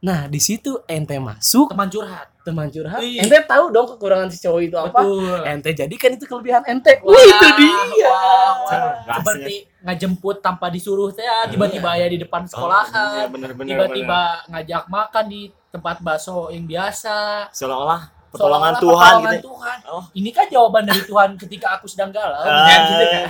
nah 0.05 0.29
di 0.29 0.37
situ 0.37 0.77
ente 0.85 1.17
masuk 1.17 1.73
teman 1.73 1.89
curhat. 1.89 2.29
teman 2.45 2.69
curhat. 2.69 3.01
Iya. 3.01 3.25
Ente 3.25 3.41
tahu 3.49 3.73
dong 3.73 3.89
kekurangan 3.97 4.29
si 4.29 4.37
cowok 4.45 4.61
itu 4.61 4.77
apa? 4.77 5.01
Betul. 5.01 5.41
Ente 5.49 5.71
jadikan 5.73 6.11
itu 6.13 6.25
kelebihan 6.29 6.61
ente. 6.69 7.01
Wah, 7.01 7.17
Wah, 7.17 7.25
itu 7.25 7.49
dia. 7.57 7.73
wah, 8.05 8.53
wah. 8.69 9.17
Seperti 9.25 9.55
ngajemput 9.81 10.37
tanpa 10.45 10.69
disuruh 10.69 11.09
teh 11.09 11.25
ya, 11.25 11.49
tiba-tiba 11.49 11.97
ya 11.97 12.05
di 12.05 12.21
depan 12.21 12.45
sekolahan. 12.45 13.33
bener-bener. 13.33 13.73
Tiba-tiba 13.73 14.45
ngajak 14.53 14.85
makan 14.93 15.25
di 15.33 15.43
tempat 15.73 16.05
bakso 16.05 16.53
yang 16.53 16.69
biasa. 16.69 17.49
seolah-olah 17.51 18.14
pertolongan 18.35 18.75
Tuhan 18.77 19.13
pertolongan 19.15 19.33
gitu. 19.39 19.47
Tuhan. 19.55 19.79
Oh. 19.87 20.03
Ini 20.11 20.31
kan 20.35 20.47
jawaban 20.51 20.83
dari 20.85 21.03
Tuhan 21.07 21.31
ketika 21.39 21.67
aku 21.79 21.87
sedang 21.87 22.11
galau. 22.11 22.43
Ah. 22.43 22.67
Kan 22.67 22.81
gitu 22.91 23.05
kan. 23.07 23.29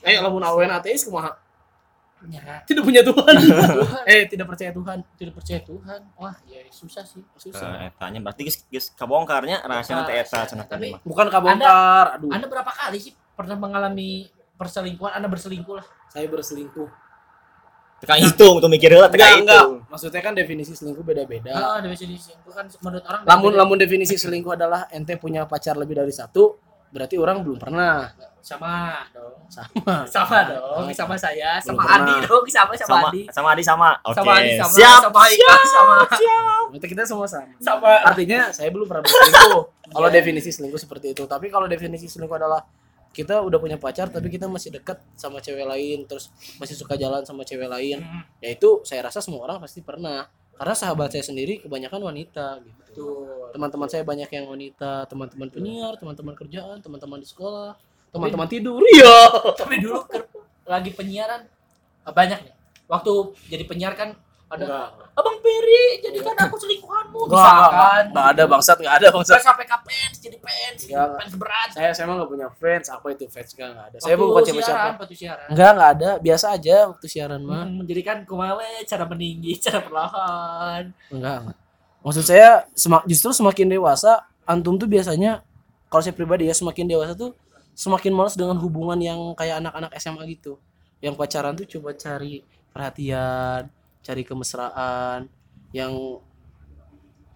Eh, 0.00 0.16
lamun 0.18 0.40
awen 0.40 0.72
ateis 0.72 1.04
kumaha? 1.04 1.36
Ya, 2.26 2.66
Tidak 2.66 2.82
punya 2.82 2.98
Tuhan. 3.06 3.30
eh, 4.10 4.26
tidak 4.26 4.50
percaya 4.50 4.74
Tuhan. 4.74 5.06
tidak 5.14 5.38
percaya 5.38 5.60
Tuhan. 5.62 6.00
Wah, 6.18 6.34
ya 6.50 6.66
susah 6.66 7.06
sih. 7.06 7.22
Susah. 7.38 7.86
Eh, 7.86 7.94
etanya 7.94 8.18
berarti 8.18 8.42
geus 8.42 8.58
geus 8.66 8.86
kabongkarnya 8.90 9.62
rahasia 9.62 10.02
teh 10.02 10.18
eta 10.18 10.42
cenah 10.42 10.66
Tapi-. 10.66 10.98
Bukan 11.06 11.30
kabongkar. 11.30 12.18
Aduh, 12.18 12.34
Anda 12.34 12.50
berapa 12.50 12.74
kali 12.74 12.98
sih 12.98 13.14
pernah 13.38 13.54
mengalami 13.54 14.26
perselingkuhan? 14.58 15.14
Anda 15.14 15.30
berselingkuh 15.30 15.74
lah. 15.78 15.86
saya 16.10 16.26
berselingkuh. 16.26 16.88
Tekan 17.98 18.16
hitung 18.20 18.54
tuh 18.56 18.68
mikir 18.68 18.90
Enggak, 18.90 19.10
tekan 19.10 19.30
hitung. 19.40 19.70
Maksudnya 19.86 20.20
kan 20.20 20.32
definisi 20.32 20.70
selingkuh 20.70 21.02
beda-beda. 21.02 21.50
Ah, 21.50 21.78
definisi 21.78 22.06
selingkuh 22.22 22.52
kan 22.52 22.66
menurut 22.80 23.02
orang 23.02 23.20
Lamun 23.24 23.42
beda-beda. 23.48 23.58
lamun 23.60 23.76
definisi 23.76 24.14
selingkuh 24.14 24.52
adalah 24.54 24.86
ente 24.88 25.14
punya 25.14 25.42
pacar 25.44 25.74
lebih 25.74 25.96
dari 25.96 26.10
satu, 26.10 26.54
berarti 26.88 27.14
orang 27.14 27.42
belum 27.42 27.58
pernah. 27.58 28.14
sama 28.38 29.04
dong. 29.12 29.34
Sama. 29.50 30.06
Sama 30.14 30.38
dong, 30.46 30.88
sama 30.90 31.14
saya, 31.16 31.60
Belum 31.60 31.76
sama 31.76 31.82
pernah. 31.84 32.00
Adi 32.00 32.14
dong, 32.24 32.44
sama 32.48 32.72
sama, 32.72 32.86
Sama 32.86 33.04
Adi. 33.04 33.22
sama 33.28 33.48
Adi 33.50 33.62
sama. 33.62 33.90
Oke. 34.00 34.14
Sama 34.14 34.30
Adi 34.32 34.50
sama 34.54 34.72
Siap. 34.72 35.00
sama 35.02 35.20
Ika 35.28 35.54
sama 35.66 35.94
Berarti 36.70 36.86
kita 36.86 37.02
semua 37.04 37.26
sama. 37.26 37.52
sama 37.58 37.92
Artinya 38.06 38.48
saya 38.48 38.68
belum 38.70 38.86
pernah 38.86 39.02
berselingkuh. 39.02 39.62
Kalau 39.90 40.06
Iya. 40.06 40.14
definisi 40.14 40.48
selingkuh 40.48 40.80
seperti 40.80 41.06
itu. 41.12 41.22
Tapi 41.24 41.46
kalau 41.48 41.66
definisi 41.66 42.06
selingkuh 42.06 42.36
adalah 42.36 42.62
kita 43.18 43.42
udah 43.42 43.58
punya 43.58 43.74
pacar 43.74 44.06
tapi 44.14 44.30
kita 44.30 44.46
masih 44.46 44.70
dekat 44.70 45.02
sama 45.18 45.42
cewek 45.42 45.66
lain 45.66 46.06
terus 46.06 46.30
masih 46.62 46.78
suka 46.78 46.94
jalan 46.94 47.26
sama 47.26 47.42
cewek 47.42 47.66
lain. 47.66 47.98
Hmm, 47.98 48.22
ya 48.38 48.54
itu 48.54 48.86
saya 48.86 49.02
rasa 49.02 49.18
semua 49.18 49.42
orang 49.42 49.58
pasti 49.58 49.82
pernah. 49.82 50.30
Karena 50.54 50.74
sahabat 50.74 51.10
saya 51.10 51.26
sendiri 51.26 51.58
kebanyakan 51.58 52.14
wanita 52.14 52.62
gitu. 52.62 53.26
Teman-teman 53.50 53.90
saya 53.90 54.06
banyak 54.06 54.30
yang 54.30 54.46
wanita. 54.46 55.10
Teman-teman 55.10 55.50
penyiar 55.50 55.98
teman-teman 55.98 56.34
kerjaan 56.38 56.78
teman-teman 56.78 57.18
di 57.18 57.26
sekolah 57.26 57.74
teman-teman 58.14 58.46
tidur. 58.46 58.78
Iya. 58.94 59.18
Tapi 59.58 59.74
dulu 59.82 59.98
lagi 60.62 60.90
penyiaran 60.94 61.42
banyak 62.06 62.38
nih. 62.46 62.54
Waktu 62.86 63.12
jadi 63.50 63.64
penyiar 63.66 63.98
kan 63.98 64.14
ada 64.48 64.64
enggak 64.64 64.88
Abang 65.12 65.34
Peri, 65.38 65.82
jadikan 66.00 66.36
aku 66.38 66.56
selingkuhanmu. 66.56 67.20
enggak 67.20 67.36
enggak, 67.36 67.52
Misalkan. 67.68 68.04
enggak 68.06 68.26
ada 68.28 68.42
bangsat 68.46 68.76
enggak 68.78 68.94
ada 68.94 69.08
bangsat 69.10 69.34
Udah 69.34 69.44
sampai 69.44 69.64
ke 69.64 69.76
fans, 69.82 70.16
jadi 70.16 70.36
fans, 70.38 70.80
Enggak. 70.84 71.08
fans 71.18 71.34
berat. 71.34 71.68
saya 71.70 71.90
saya 71.90 72.04
emang 72.04 72.16
enggak 72.16 72.30
punya 72.30 72.46
fans 72.54 72.86
apa 72.88 73.06
itu 73.08 73.24
fans 73.26 73.50
enggak 73.52 73.68
enggak 73.68 73.86
ada 73.86 73.96
saya 73.98 74.14
Waktu 74.14 74.24
bukan 74.24 74.42
siapa 74.42 74.62
siapa 74.62 74.86
waktu 74.96 75.16
siaran. 75.16 75.46
enggak 75.48 75.70
enggak 75.70 75.90
ada 75.92 76.10
biasa 76.18 76.46
aja 76.50 76.76
waktu 76.88 77.06
siaran 77.06 77.40
mah 77.42 77.56
Hmm, 77.60 77.74
menjadikan 77.76 78.16
kumawe 78.22 78.66
cara 78.82 79.04
meninggi, 79.04 79.52
cara 79.64 79.78
perlahan. 79.80 80.84
Enggak, 81.08 81.36
enggak. 81.42 81.56
Maksud 81.98 82.24
saya 82.24 82.48
semak, 82.72 83.02
justru 83.04 83.30
semakin 83.32 83.66
dewasa 83.68 84.12
antum 84.44 84.74
tuh 84.74 84.86
biasanya 84.86 85.42
kalau 85.86 86.00
saya 86.00 86.14
pribadi 86.14 86.46
ya 86.46 86.54
semakin 86.54 86.86
dewasa 86.86 87.12
tuh 87.12 87.34
semakin 87.74 88.10
malas 88.10 88.32
dengan 88.32 88.54
hubungan 88.56 88.96
yang 88.96 89.18
kayak 89.34 89.58
anak-anak 89.58 89.90
SMA 89.96 90.24
gitu. 90.30 90.56
Yang 90.98 91.14
pacaran 91.16 91.52
tuh 91.52 91.66
coba 91.68 91.92
cari 91.92 92.42
perhatian, 92.70 93.66
cari 94.08 94.24
kemesraan 94.24 95.28
yang 95.76 95.92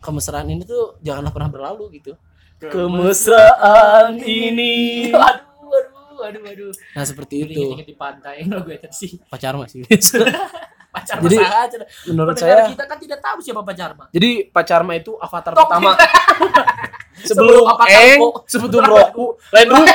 kemesraan 0.00 0.48
ini 0.48 0.64
tuh 0.64 0.96
janganlah 1.04 1.28
pernah 1.28 1.52
berlalu 1.52 2.00
gitu. 2.00 2.16
Kemesraan 2.56 4.16
ini. 4.24 5.12
Aduh, 5.12 5.68
aduh, 6.24 6.38
aduh, 6.38 6.42
aduh. 6.48 6.72
Nah, 6.94 7.04
seperti 7.04 7.34
itu. 7.44 7.76
Di 7.82 7.96
pantai, 7.98 8.44
no 8.48 8.64
gue 8.64 8.78
sih. 8.88 9.20
Pacar 9.28 9.52
masih. 9.58 9.84
Pacar 10.94 11.24
Jadi, 11.24 11.36
aja. 11.40 11.76
Menurut 12.04 12.36
Pendengar 12.36 12.68
saya 12.68 12.72
kita 12.72 12.84
kan 12.84 12.98
tidak 13.00 13.18
tahu 13.24 13.38
siapa 13.40 13.64
pacar 13.64 13.96
mah. 13.96 14.12
Jadi 14.12 14.30
pacar 14.52 14.80
mah 14.84 14.96
itu 15.00 15.16
avatar 15.16 15.52
Tok. 15.56 15.64
pertama. 15.64 15.92
Sebelum 17.24 17.64
sebelum 17.64 17.64
avatar 17.72 18.00
eng, 18.12 18.20
ruko. 18.20 18.38
sebelum 18.44 18.84
roku, 18.84 19.26
lain 19.56 19.68
ruko. 19.72 19.88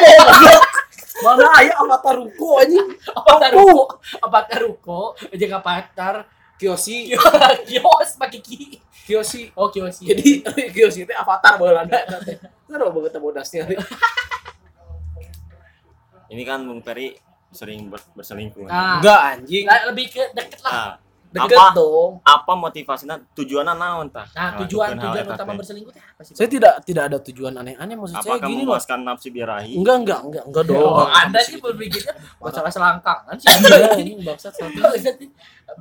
Mana 1.21 1.45
aya 1.53 1.73
avatar 1.77 2.13
ruko 2.17 2.49
anjing? 2.57 2.87
Avatar 3.13 3.51
ruko, 3.53 3.83
avatar 4.25 4.59
ruko, 4.65 5.01
jaga 5.37 5.57
pacar. 5.61 6.15
Kiosi, 6.57 7.13
Kios 7.69 8.09
pakai 8.17 8.41
ki. 8.41 8.81
kiosi. 9.05 9.53
Oh, 9.53 9.69
kios. 9.69 9.97
Jadi 9.97 10.41
kiosi 10.75 11.05
itu 11.05 11.13
avatar 11.13 11.55
Belanda. 11.55 11.95
Kenapa 12.65 12.91
banget 12.91 13.15
bodasnya? 13.15 13.63
Ini 16.27 16.43
kan 16.43 16.65
Bung 16.67 16.81
Peri 16.81 17.15
sering 17.47 17.87
ber- 17.87 18.03
berselingkuh. 18.11 18.67
Nah, 18.67 18.99
Enggak 18.99 19.19
anjing. 19.33 19.63
lebih 19.87 20.05
ke 20.11 20.23
deket 20.33 20.59
lah. 20.59 20.73
Ah, 20.73 20.91
Deket 21.27 21.53
apa? 21.53 21.75
dong. 21.75 22.23
apa 22.23 22.53
motivasinya 22.55 23.19
tujuannya 23.31 23.73
naon 23.73 24.07
tah? 24.07 24.23
Nah, 24.31 24.63
tujuan 24.63 24.95
hal 24.95 25.11
tujuan 25.11 25.23
utama 25.27 25.51
berselingkuh 25.53 25.91
teh 25.91 25.99
apa 25.99 26.21
sih? 26.23 26.33
Saya 26.33 26.47
tidak 26.47 26.73
tidak 26.81 27.03
ada 27.05 27.17
tujuan 27.19 27.51
aneh-aneh 27.53 27.93
maksud 27.93 28.15
saya 28.15 28.23
Apakah 28.33 28.47
gini 28.47 28.55
loh. 28.57 28.71
memuaskan 28.71 28.99
nafsu 29.03 29.27
birahi? 29.27 29.75
Enggak 29.75 29.95
enggak 30.01 30.19
enggak 30.23 30.43
enggak 30.45 30.63
dong. 30.65 30.79
Oh, 30.79 31.03
Anda 31.05 31.39
sih 31.39 31.59
berpikirnya 31.59 32.15
masalah 32.39 32.71
selangkangan 32.71 33.35
sih. 33.35 33.47
Iya, 33.49 33.91
anjing 33.93 34.19
bangsat 34.23 34.53
satu. 34.55 34.79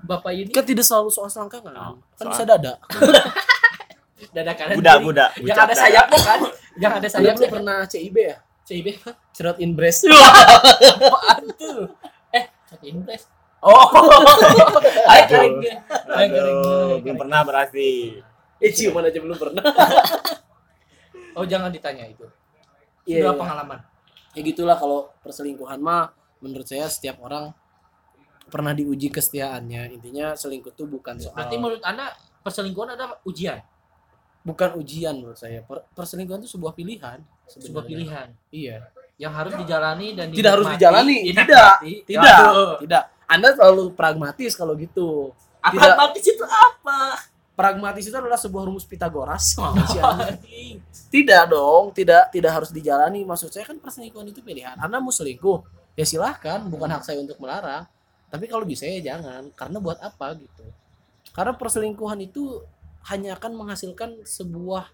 Bapak 0.02 0.30
ini 0.30 0.50
Kan 0.50 0.64
tidak 0.64 0.82
selalu 0.82 1.08
soal 1.08 1.30
selangkangan. 1.30 1.72
Oh, 1.72 1.94
kan 2.12 2.26
soal- 2.26 2.32
bisa 2.32 2.42
dada. 2.44 2.72
dadakan 4.34 4.66
Budak, 4.74 4.96
budak. 5.00 5.30
Yang 5.38 5.54
ada 5.54 5.64
dada. 5.64 5.74
sayapnya 5.78 6.20
kan? 6.20 6.40
Yang 6.74 6.92
ada 6.92 7.06
Saya 7.06 7.14
sayapnya 7.14 7.32
belum 7.32 7.46
kan? 7.46 7.54
pernah 7.54 7.78
CIB 7.86 8.16
ya? 8.18 8.36
CIB 8.66 8.86
Cerot 9.30 9.56
in 9.58 9.70
breast. 9.72 10.02
apaan 10.10 11.44
tuh? 11.54 11.86
Eh, 12.30 12.44
satu 12.66 12.84
impres. 12.84 13.30
Oh, 13.66 13.86
ayo 15.10 15.22
kering 15.26 15.54
belum 17.02 17.16
pernah 17.18 17.42
berarti. 17.42 18.22
Eh 18.56 18.70
ciuman 18.70 19.02
aja 19.04 19.18
belum 19.18 19.34
pernah. 19.34 19.62
Oh, 21.34 21.44
jangan 21.44 21.68
ditanya 21.68 22.06
itu. 22.06 22.24
Iya. 23.04 23.26
Sudah 23.26 23.34
iya. 23.34 23.40
pengalaman. 23.40 23.78
ya 24.32 24.44
gitulah 24.44 24.76
kalau 24.76 25.08
perselingkuhan 25.24 25.80
mah 25.80 26.12
menurut 26.38 26.68
saya 26.68 26.86
setiap 26.86 27.24
orang 27.24 27.56
pernah 28.46 28.76
diuji 28.76 29.08
kesetiaannya 29.08 29.96
intinya 29.96 30.36
selingkuh 30.36 30.76
tuh 30.76 30.84
bukan 30.84 31.16
soal 31.16 31.32
Berarti 31.32 31.56
menurut 31.56 31.80
Anda 31.80 32.12
perselingkuhan 32.44 32.92
ada 32.92 33.16
ujian, 33.24 33.64
bukan 34.44 34.76
ujian 34.76 35.16
menurut 35.16 35.40
saya 35.40 35.64
Per- 35.64 35.88
perselingkuhan 35.96 36.44
itu 36.44 36.52
sebuah 36.52 36.76
pilihan 36.76 37.24
sebuah 37.48 37.80
sebenarnya. 37.80 37.88
pilihan 37.88 38.28
iya 38.52 38.76
yang 39.16 39.32
harus 39.32 39.56
dijalani 39.56 40.12
dan 40.12 40.28
Tidak 40.28 40.50
harus 40.52 40.68
dijalani, 40.76 41.16
Dinikmati. 41.24 41.48
tidak. 41.48 41.74
tidak 42.04 42.36
Waduh. 42.36 42.76
tidak 42.84 43.02
anda 43.26 43.54
terlalu 43.54 43.90
pragmatis 43.92 44.54
kalau 44.54 44.78
gitu. 44.78 45.34
Apa 45.58 45.74
Tidak. 45.74 45.82
pragmatis 45.82 46.24
itu 46.26 46.44
apa? 46.46 47.00
pragmatis 47.56 48.04
itu 48.04 48.12
adalah 48.12 48.36
sebuah 48.36 48.68
rumus 48.68 48.84
Pitagoras 48.84 49.56
Oh, 49.56 49.72
tidak 51.14 51.42
dong 51.48 51.88
tidak 51.96 52.28
tidak 52.28 52.52
harus 52.52 52.70
dijalani. 52.70 53.24
Maksud 53.24 53.48
saya 53.48 53.64
kan 53.64 53.80
perselingkuhan 53.80 54.28
itu 54.28 54.44
pilihan. 54.44 54.76
Anda 54.76 55.00
mau 55.00 55.10
selingkuh 55.10 55.64
ya 55.96 56.04
silahkan. 56.04 56.60
Bukan 56.68 56.86
hak 56.92 57.02
saya 57.02 57.18
untuk 57.18 57.40
melarang. 57.40 57.88
Tapi 58.28 58.44
kalau 58.46 58.68
bisa 58.68 58.84
ya 58.84 59.00
jangan. 59.00 59.48
Karena 59.56 59.80
buat 59.80 59.96
apa 60.04 60.36
gitu? 60.36 60.68
Karena 61.32 61.56
perselingkuhan 61.56 62.20
itu 62.20 62.60
hanya 63.08 63.40
akan 63.40 63.56
menghasilkan 63.56 64.22
sebuah 64.28 64.92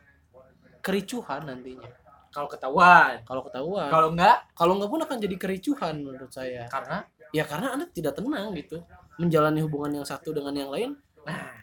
kericuhan 0.78 1.50
nantinya. 1.50 1.90
Kalau 2.32 2.48
ketahuan, 2.48 3.20
kalau 3.28 3.42
ketahuan. 3.44 3.90
Kalau 3.92 4.08
enggak? 4.14 4.38
Kalau 4.56 4.72
nggak 4.80 4.88
pun 4.88 5.00
akan 5.04 5.16
jadi 5.20 5.36
kericuhan 5.36 5.94
menurut 6.00 6.32
saya. 6.32 6.64
Karena 6.70 7.04
ya 7.32 7.44
karena 7.48 7.74
anda 7.74 7.88
tidak 7.88 8.16
tenang 8.16 8.52
gitu. 8.54 8.84
Menjalani 9.20 9.60
hubungan 9.60 10.02
yang 10.02 10.06
satu 10.08 10.32
dengan 10.32 10.54
yang 10.56 10.72
lain 10.72 10.90
nah 11.22 11.54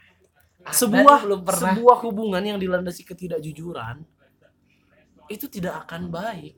sebuah 0.71 1.23
belum 1.23 1.41
pernah 1.43 1.71
sebuah 1.75 1.97
hubungan 2.03 2.43
yang 2.43 2.59
dilandasi 2.59 3.03
ketidakjujuran 3.07 4.03
itu 5.29 5.45
tidak 5.47 5.85
akan 5.85 6.09
baik. 6.09 6.57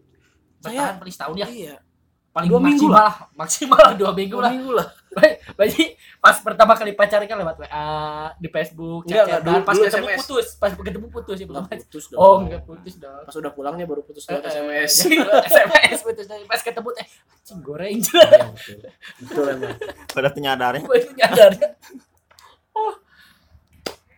Bertahan 0.62 0.78
saya 0.78 1.00
paling 1.00 1.14
setahun 1.14 1.36
ya. 1.38 1.48
iya 1.50 1.76
Paling 2.32 2.48
dua 2.48 2.60
minggu 2.60 2.88
maksimal 2.88 2.96
lah. 2.98 3.14
Maksimal 3.42 3.80
lah 3.82 3.94
dua 3.94 4.12
minggu 4.12 4.34
dua 4.34 4.42
lah. 4.42 4.52
minggu 4.52 4.72
lah 4.72 4.88
Jadi 5.54 5.84
pas 6.18 6.36
pertama 6.38 6.72
kali 6.74 6.92
pacaran 6.94 7.26
kan 7.26 7.36
lewat 7.36 7.56
WA 7.58 7.88
di 8.34 8.48
Facebook, 8.48 9.04
Enggak, 9.04 9.28
chat-chatan. 9.28 9.36
enggak, 9.36 9.42
dulu- 9.54 9.68
pas 9.68 9.76
ketemu 9.76 9.92
SMS. 10.08 10.20
putus, 10.22 10.48
pas 10.56 10.72
ketemu 10.72 11.08
putus 11.10 11.36
ya 11.36 11.46
belum. 11.46 11.62
Nggak 11.62 11.80
putus 11.84 12.04
dong 12.08 12.18
Oh, 12.18 12.36
enggak 12.40 12.62
putus 12.64 12.94
dong. 12.96 13.22
pas 13.22 13.36
udah 13.36 13.52
pulangnya 13.52 13.84
baru 13.84 14.02
putus 14.02 14.24
Eh, 14.24 14.32
lewat 14.32 14.42
eh, 14.42 14.50
SMS 14.50 14.92
jadi 14.98 15.16
SMS 15.44 16.00
putus 16.02 16.26
pas 16.48 16.62
ketemu 16.62 16.90
eh 16.96 17.08
anjing 17.42 17.60
goreng 17.60 18.00
Iya, 18.00 18.24
betul. 18.48 18.80
betul 19.20 19.46
emang 19.50 19.76
Pada 20.08 20.30
penyadarnya. 20.30 20.82
itu 20.88 21.12
nyadar 21.12 21.52
oh 22.72 22.94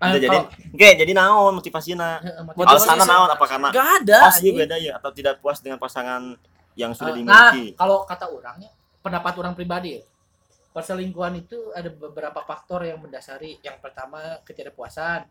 Udah 0.04 0.20
jadi 0.20 0.38
oke 0.70 0.90
jadi 1.00 1.12
naon 1.12 1.52
motivasinya 1.56 2.20
Motivasi 2.54 2.86
alasannya 2.86 3.06
naon 3.08 3.30
apa 3.32 3.46
karena 3.48 3.68
nggak 3.72 3.90
ada 3.98 4.20
pasti 4.28 4.46
anjing. 4.46 4.56
beda 4.60 4.76
ya 4.78 4.92
atau 4.94 5.10
tidak 5.10 5.40
puas 5.40 5.58
dengan 5.58 5.80
pasangan 5.80 6.36
yang 6.76 6.92
sudah 6.92 7.14
nah 7.24 7.52
dimiliki. 7.54 7.78
kalau 7.78 8.04
kata 8.04 8.26
orangnya 8.28 8.70
pendapat 9.00 9.34
orang 9.38 9.54
pribadi 9.54 10.00
ya 10.00 10.04
perselingkuhan 10.74 11.38
itu 11.38 11.70
ada 11.72 11.86
beberapa 11.94 12.42
faktor 12.42 12.82
yang 12.82 12.98
mendasari. 12.98 13.62
Yang 13.62 13.78
pertama 13.78 14.42
ketidakpuasan. 14.42 15.22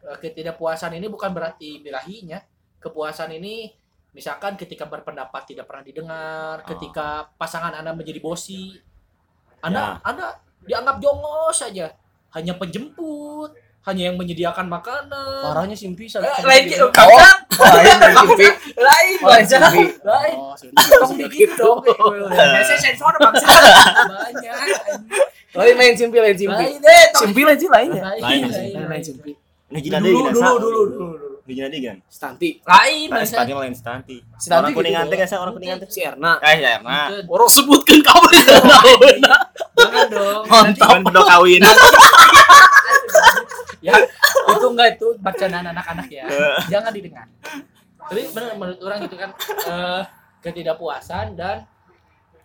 Eh, 0.00 0.16
ketidakpuasan 0.24 0.96
ini 0.96 1.04
bukan 1.08 1.36
berarti 1.36 1.84
birahinya 1.84 2.40
kepuasan 2.80 3.36
ini 3.36 3.68
misalkan 4.12 4.56
ketika 4.56 4.88
berpendapat 4.88 5.52
tidak 5.52 5.68
pernah 5.68 5.84
didengar 5.84 6.64
Oh. 6.64 6.68
ketika 6.72 7.28
pasangan 7.36 7.76
anda 7.76 7.92
menjadi 7.92 8.20
bosi 8.20 8.76
anda 9.60 10.00
anda 10.00 10.32
dianggap 10.64 10.96
jongos 10.96 11.60
saja. 11.60 11.92
Hanya 12.32 12.56
penjemput 12.56 13.52
hanya 13.84 14.08
yang 14.08 14.16
menyediakan 14.16 14.64
makanan. 14.64 15.44
Parahnya 15.44 15.76
simpi 15.76 16.08
Eh, 16.08 16.20
lain 16.40 16.64
gitu. 16.72 16.88
bangsat. 16.88 17.33
Lain 17.56 17.96
dari 17.96 18.14
simpi 18.14 18.46
lain 18.74 19.16
Oh, 19.16 19.30
lain 19.30 19.46
lain 20.00 20.36
oh 20.36 20.54
sudah 20.54 20.82
Tong 21.00 21.14
dikit 21.14 21.50
dong. 21.54 21.78
Biasanya 22.30 22.80
sensor 22.80 23.14
bangsa. 23.16 23.46
Banyak. 23.46 24.54
Lain 25.54 25.74
lain 25.76 25.94
simpi 25.94 26.18
lain 26.18 26.34
simpi. 26.34 26.50
Lain 26.52 26.76
deh, 26.78 27.04
tong. 27.10 27.22
Simpi 27.22 27.40
lain 27.42 27.56
sih 27.56 27.68
lainnya. 27.68 28.02
Lain, 28.02 28.20
Lain, 28.20 28.40
lain, 28.42 28.50
Lain 28.50 28.74
lain 28.74 28.88
lain. 28.90 29.02
simpi. 29.02 29.32
Nu 29.64 29.78
jina 29.78 29.96
Dulu, 29.96 30.06
deui 30.06 30.14
dulu, 30.14 30.28
gina, 30.28 30.36
Sa. 30.36 30.48
dulu, 30.52 30.58
dulu, 30.60 30.82
dulu. 30.88 31.28
Nu 31.40 31.50
jina 31.50 31.68
deui 31.68 31.80
gina. 31.80 31.94
Stanti. 32.06 32.48
Lain, 32.60 33.06
Nah, 33.06 33.16
masa. 33.16 33.32
Stanti 33.32 33.52
lain 33.54 33.74
Stanti. 33.74 34.16
Stanti 34.34 34.54
Orang 34.56 34.70
gitu 34.70 34.78
kuningan 34.80 35.04
teh 35.04 35.16
ya. 35.16 35.24
kan 35.24 35.38
orang 35.38 35.54
kuningan 35.54 35.76
teh. 35.78 35.88
Si 35.88 36.00
Erna. 36.00 36.32
Eh, 36.40 36.56
ya 36.58 36.70
Erna. 36.76 36.98
Orang 37.24 37.48
sebutkan 37.48 37.98
kamu 38.00 38.26
Jangan 39.74 40.06
dong. 40.08 40.42
Kan 40.76 41.00
udah 41.02 41.24
kawin. 41.24 41.62
Ya 43.84 43.92
itu 44.48 44.66
enggak 44.72 44.88
itu 44.96 45.06
bacaan 45.20 45.52
anak-anak 45.68 46.08
ya. 46.08 46.24
Jangan 46.72 46.90
didengar. 46.96 47.28
Tapi 48.04 48.20
benar 48.32 48.56
menurut 48.56 48.80
orang 48.80 49.00
itu 49.04 49.16
kan 49.20 49.30
eh, 49.68 50.02
ketidakpuasan 50.40 51.36
dan 51.36 51.68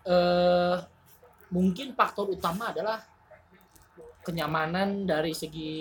eh 0.04 0.75
mungkin 1.49 1.95
faktor 1.97 2.30
utama 2.30 2.75
adalah 2.75 3.02
kenyamanan 4.21 5.08
dari 5.08 5.32
segi 5.32 5.71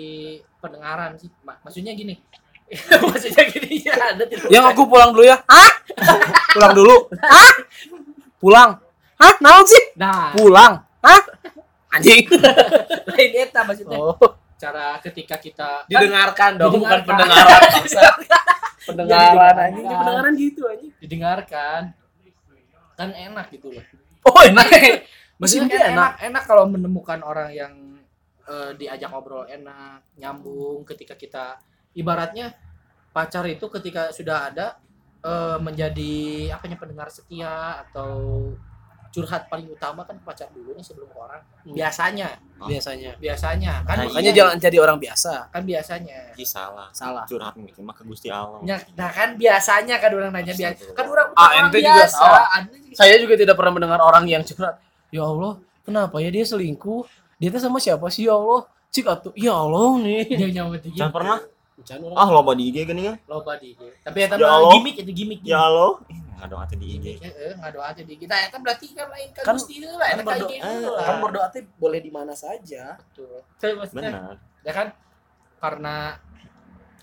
pendengaran 0.57 1.19
sih. 1.19 1.29
Ma- 1.43 1.59
Maksudnya 1.61 1.93
gini. 1.93 2.15
Maksudnya 3.09 3.43
gini 3.49 3.81
ya, 3.81 3.97
ada 3.97 4.23
tidak 4.29 4.45
Yang 4.47 4.65
aku 4.73 4.81
pulang 4.85 5.09
dulu 5.11 5.25
ya. 5.25 5.37
Hah? 5.45 5.71
Pulang 6.55 6.73
dulu. 6.73 6.95
Hah? 7.17 7.53
Pulang. 8.41 8.71
Hah? 9.19 9.33
Naon 9.41 9.65
sih? 9.65 9.83
Nah, 9.97 10.33
Pulang. 10.33 10.81
Hah? 11.01 11.21
Anjing. 11.89 12.29
lain 13.09 13.31
eta 13.33 13.65
maksudnya. 13.65 13.97
Oh, 13.97 14.13
Cara 14.59 14.99
ketika 14.99 15.39
kita 15.39 15.69
kan 15.81 15.89
didengarkan 15.89 16.51
dong, 16.59 16.83
bukan 16.83 16.99
Didengarkan. 16.99 17.07
pendengaran. 17.07 17.61
bangsa. 17.71 18.01
pendengaran 18.87 19.31
Didengarkan. 19.31 19.55
anjing, 19.63 19.85
pendengaran 19.87 20.33
gitu 20.35 20.61
anjing. 20.67 20.91
didengarkan 20.99 21.81
kan 22.99 23.09
enak 23.15 23.45
gitu 23.55 23.67
loh. 23.71 23.85
Oh, 24.27 24.43
enak. 24.43 24.67
Maksudnya 25.39 25.71
kan 25.71 25.83
enak, 25.95 26.11
enak 26.27 26.43
kalau 26.43 26.67
menemukan 26.67 27.23
orang 27.23 27.55
yang 27.55 27.73
eh, 28.43 28.75
diajak 28.75 29.07
ngobrol 29.07 29.47
enak, 29.47 30.03
nyambung 30.19 30.83
ketika 30.83 31.15
kita 31.15 31.45
ibaratnya 31.95 32.51
pacar 33.15 33.47
itu 33.47 33.71
ketika 33.71 34.11
sudah 34.11 34.51
ada 34.51 34.75
eh, 35.23 35.57
menjadi 35.63 36.51
apanya 36.51 36.75
pendengar 36.75 37.07
setia 37.07 37.79
atau 37.87 38.51
curhat 39.09 39.45
paling 39.45 39.65
utama 39.65 40.01
kan 40.01 40.13
pacar 40.19 40.47
dulu 40.49 40.71
nih 40.71 40.81
sebelum 40.81 41.05
ke 41.05 41.17
orang. 41.17 41.41
Hmm. 41.59 41.73
Biasanya, 41.73 42.29
Biasanya. 42.59 43.11
biasanya 43.17 43.73
kan 43.81 43.95
Nah, 43.95 44.05
Makanya 44.07 44.21
iya, 44.25 44.37
jangan 44.37 44.55
jadi 44.57 44.77
orang 44.77 44.97
biasa. 44.97 45.33
kan 45.49 45.61
biasanya. 45.63 46.19
Ki 46.31 46.43
salah. 46.43 46.87
Salah. 46.91 47.25
Curhat 47.25 47.55
mikir 47.55 47.81
mah 47.81 47.91
ke 47.91 48.03
Gusti 48.03 48.29
Allah. 48.29 48.61
Nah, 48.61 48.77
nah 48.93 49.09
kan 49.09 49.33
biasanya 49.33 49.95
kan 49.97 50.11
orang 50.11 50.29
nanya 50.29 50.53
biasa. 50.53 50.93
Kan 50.93 51.05
orang 51.05 51.27
Ah, 51.33 51.41
orang 51.47 51.57
ente 51.67 51.77
juga 51.79 51.93
biasa. 51.97 52.15
salah. 52.15 52.45
Saya 52.91 53.15
juga 53.17 53.33
tidak 53.33 53.55
pernah 53.55 53.73
mendengar 53.73 53.99
orang 53.99 54.23
yang 54.23 54.41
curhat. 54.41 54.77
Ya 55.09 55.21
Allah, 55.21 55.57
kenapa 55.81 56.15
ya 56.17 56.29
dia 56.29 56.43
selingkuh? 56.43 57.01
Dia 57.37 57.49
tuh 57.49 57.59
sama 57.59 57.79
siapa 57.79 58.05
sih 58.07 58.25
ya 58.25 58.35
Allah? 58.35 58.67
Cik 58.89 59.05
atuh, 59.05 59.33
ya 59.33 59.53
Allah 59.53 59.97
nih. 59.97 60.25
Dia 60.27 60.49
nyawa 60.51 60.73
itu 60.75 60.89
Jangan 60.91 61.13
pernah. 61.13 61.37
Jangan 61.81 62.01
orang 62.05 62.17
Ah, 62.17 62.27
loba 62.29 62.51
di 62.53 62.63
IG 62.65 62.77
gini 62.83 63.01
kan. 63.03 63.15
loba 63.25 63.53
di 63.55 63.67
IG. 63.71 63.81
Tapi 64.01 64.17
eta 64.21 64.35
Ya 64.35 64.41
mah 64.41 64.51
Allah. 64.53 64.71
gimmick 64.73 64.95
itu 64.97 65.11
gimmick. 65.13 65.39
Ya 65.41 65.59
Allah. 65.61 65.91
Eh, 66.05 66.19
Ngadong 66.37 66.61
atuh 66.61 66.77
di 66.77 66.87
IG. 66.89 67.05
Heeh, 67.17 67.51
ngadoa 67.53 67.85
aja 67.85 68.01
di 68.01 68.15
kita. 68.15 68.35
Eta 68.41 68.57
berarti 68.57 68.85
kan 68.91 69.07
lain 69.07 69.29
kan 69.29 69.43
Kan- 69.43 69.55
Gusti 69.55 69.73
heula, 69.77 70.05
eta 70.05 70.13
kan 70.13 70.17
kan 70.17 70.25
berdoa- 70.29 70.49
IG 70.49 70.53
eh, 70.55 70.63
heula. 70.63 71.01
kan 71.01 71.15
berdoa 71.19 71.47
teh 71.49 71.63
boleh 71.75 71.99
di 71.99 72.09
mana 72.09 72.33
saja. 72.33 72.95
Betul. 72.95 73.43
Saya 73.55 73.71
maksudnya 73.75 74.09
Benar. 74.09 74.35
ya 74.61 74.71
kan 74.73 74.87
karena 75.57 75.95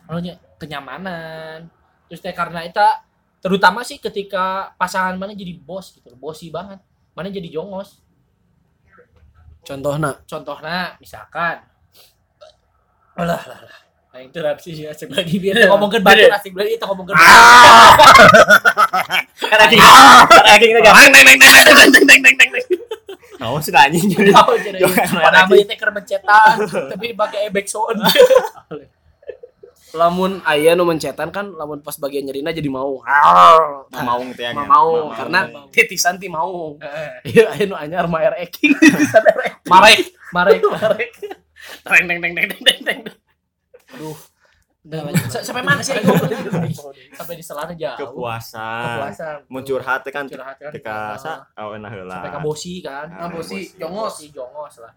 anunya 0.04 0.34
kenyamanan. 0.56 1.68
Terus 2.06 2.20
teh 2.20 2.32
karena 2.32 2.62
eta 2.62 3.04
terutama 3.38 3.80
sih 3.80 3.98
ketika 3.98 4.44
pasangan 4.74 5.14
mana 5.14 5.32
jadi 5.32 5.52
bos 5.54 5.92
gitu, 5.92 6.08
bosi 6.14 6.48
banget. 6.48 6.80
Mana 7.12 7.28
jadi 7.28 7.48
jongos. 7.50 8.00
Contohnya, 9.62 10.14
Contohnya 10.24 10.94
misalkan 10.96 11.58
alah 13.14 13.42
lah 13.42 13.60
lah. 13.62 13.78
Itu 14.22 14.38
rapsi 14.40 14.70
sih 14.72 14.84
asik 14.88 15.12
lagi 15.12 15.36
biar 15.36 15.54
kita 15.60 15.68
ngomongin 15.68 16.00
batu 16.00 16.24
asik 16.32 16.52
lagi 16.56 16.80
kita 16.80 16.86
ngomongin 16.88 17.14
Kan 19.36 19.58
anjing. 19.62 19.80
Kan 19.80 20.44
anjing 20.48 20.70
teh 20.72 20.86
kan. 21.36 22.52
Oh, 23.44 23.60
sudah 23.60 23.84
anjing. 23.86 24.08
Tahu 24.08 24.52
jadi 24.64 24.78
Jangan 24.80 25.20
pada 25.20 25.44
lagi. 25.44 25.60
namanya 25.60 25.64
teh 25.76 25.92
mencetan 25.92 26.56
tapi 26.88 27.06
pakai 27.12 27.52
ebek 27.52 27.66
sound. 27.68 28.00
lamun 29.96 30.44
aya 30.44 30.76
nu 30.76 30.84
mencetan 30.84 31.32
kan 31.32 31.48
lamun 31.56 31.80
pas 31.80 31.96
bagian 31.96 32.28
nyerina 32.28 32.52
jadi 32.52 32.68
mau. 32.68 33.00
Mau 33.92 34.20
teh 34.36 34.44
ya. 34.44 34.52
Mau, 34.52 34.64
mau 34.64 34.88
karena 35.12 35.40
titisan 35.72 36.20
ti 36.20 36.28
mau. 36.28 36.76
Heeh. 36.80 37.10
Iya, 37.32 37.44
aya 37.56 37.64
nu 37.64 37.74
anyar 37.76 38.04
mah 38.08 38.20
air 38.20 38.34
eking. 38.44 38.76
Marek, 39.68 40.12
marek. 40.32 40.60
Marek. 40.60 41.12
Teng 41.86 42.04
teng 42.08 42.18
teng 42.20 42.32
teng 42.34 42.48
teng 42.60 42.80
teng. 42.84 43.00
Aduh. 43.96 44.16
Sampai 45.42 45.66
mana 45.66 45.82
sih? 45.82 45.98
Sampai 47.18 47.34
di 47.34 47.42
selana 47.42 47.74
jauh. 47.74 48.14
kepuasan. 48.14 48.86
Kepuasan. 48.86 49.36
Muncul 49.50 49.82
hati 49.82 50.14
kan 50.14 50.30
Curhat 50.30 50.56
kan. 50.56 50.70
ketika 50.70 51.18
sa 51.18 51.30
aweuna 51.58 51.90
heula. 51.90 52.22
Sampai 52.22 52.30
ke 52.30 52.40
bosi 52.40 52.74
kan. 52.80 53.10
Ah, 53.10 53.26
bosi, 53.26 53.66
Bosi, 53.66 53.78
jongos. 53.82 54.14
Jongos 54.30 54.74
lah. 54.78 54.92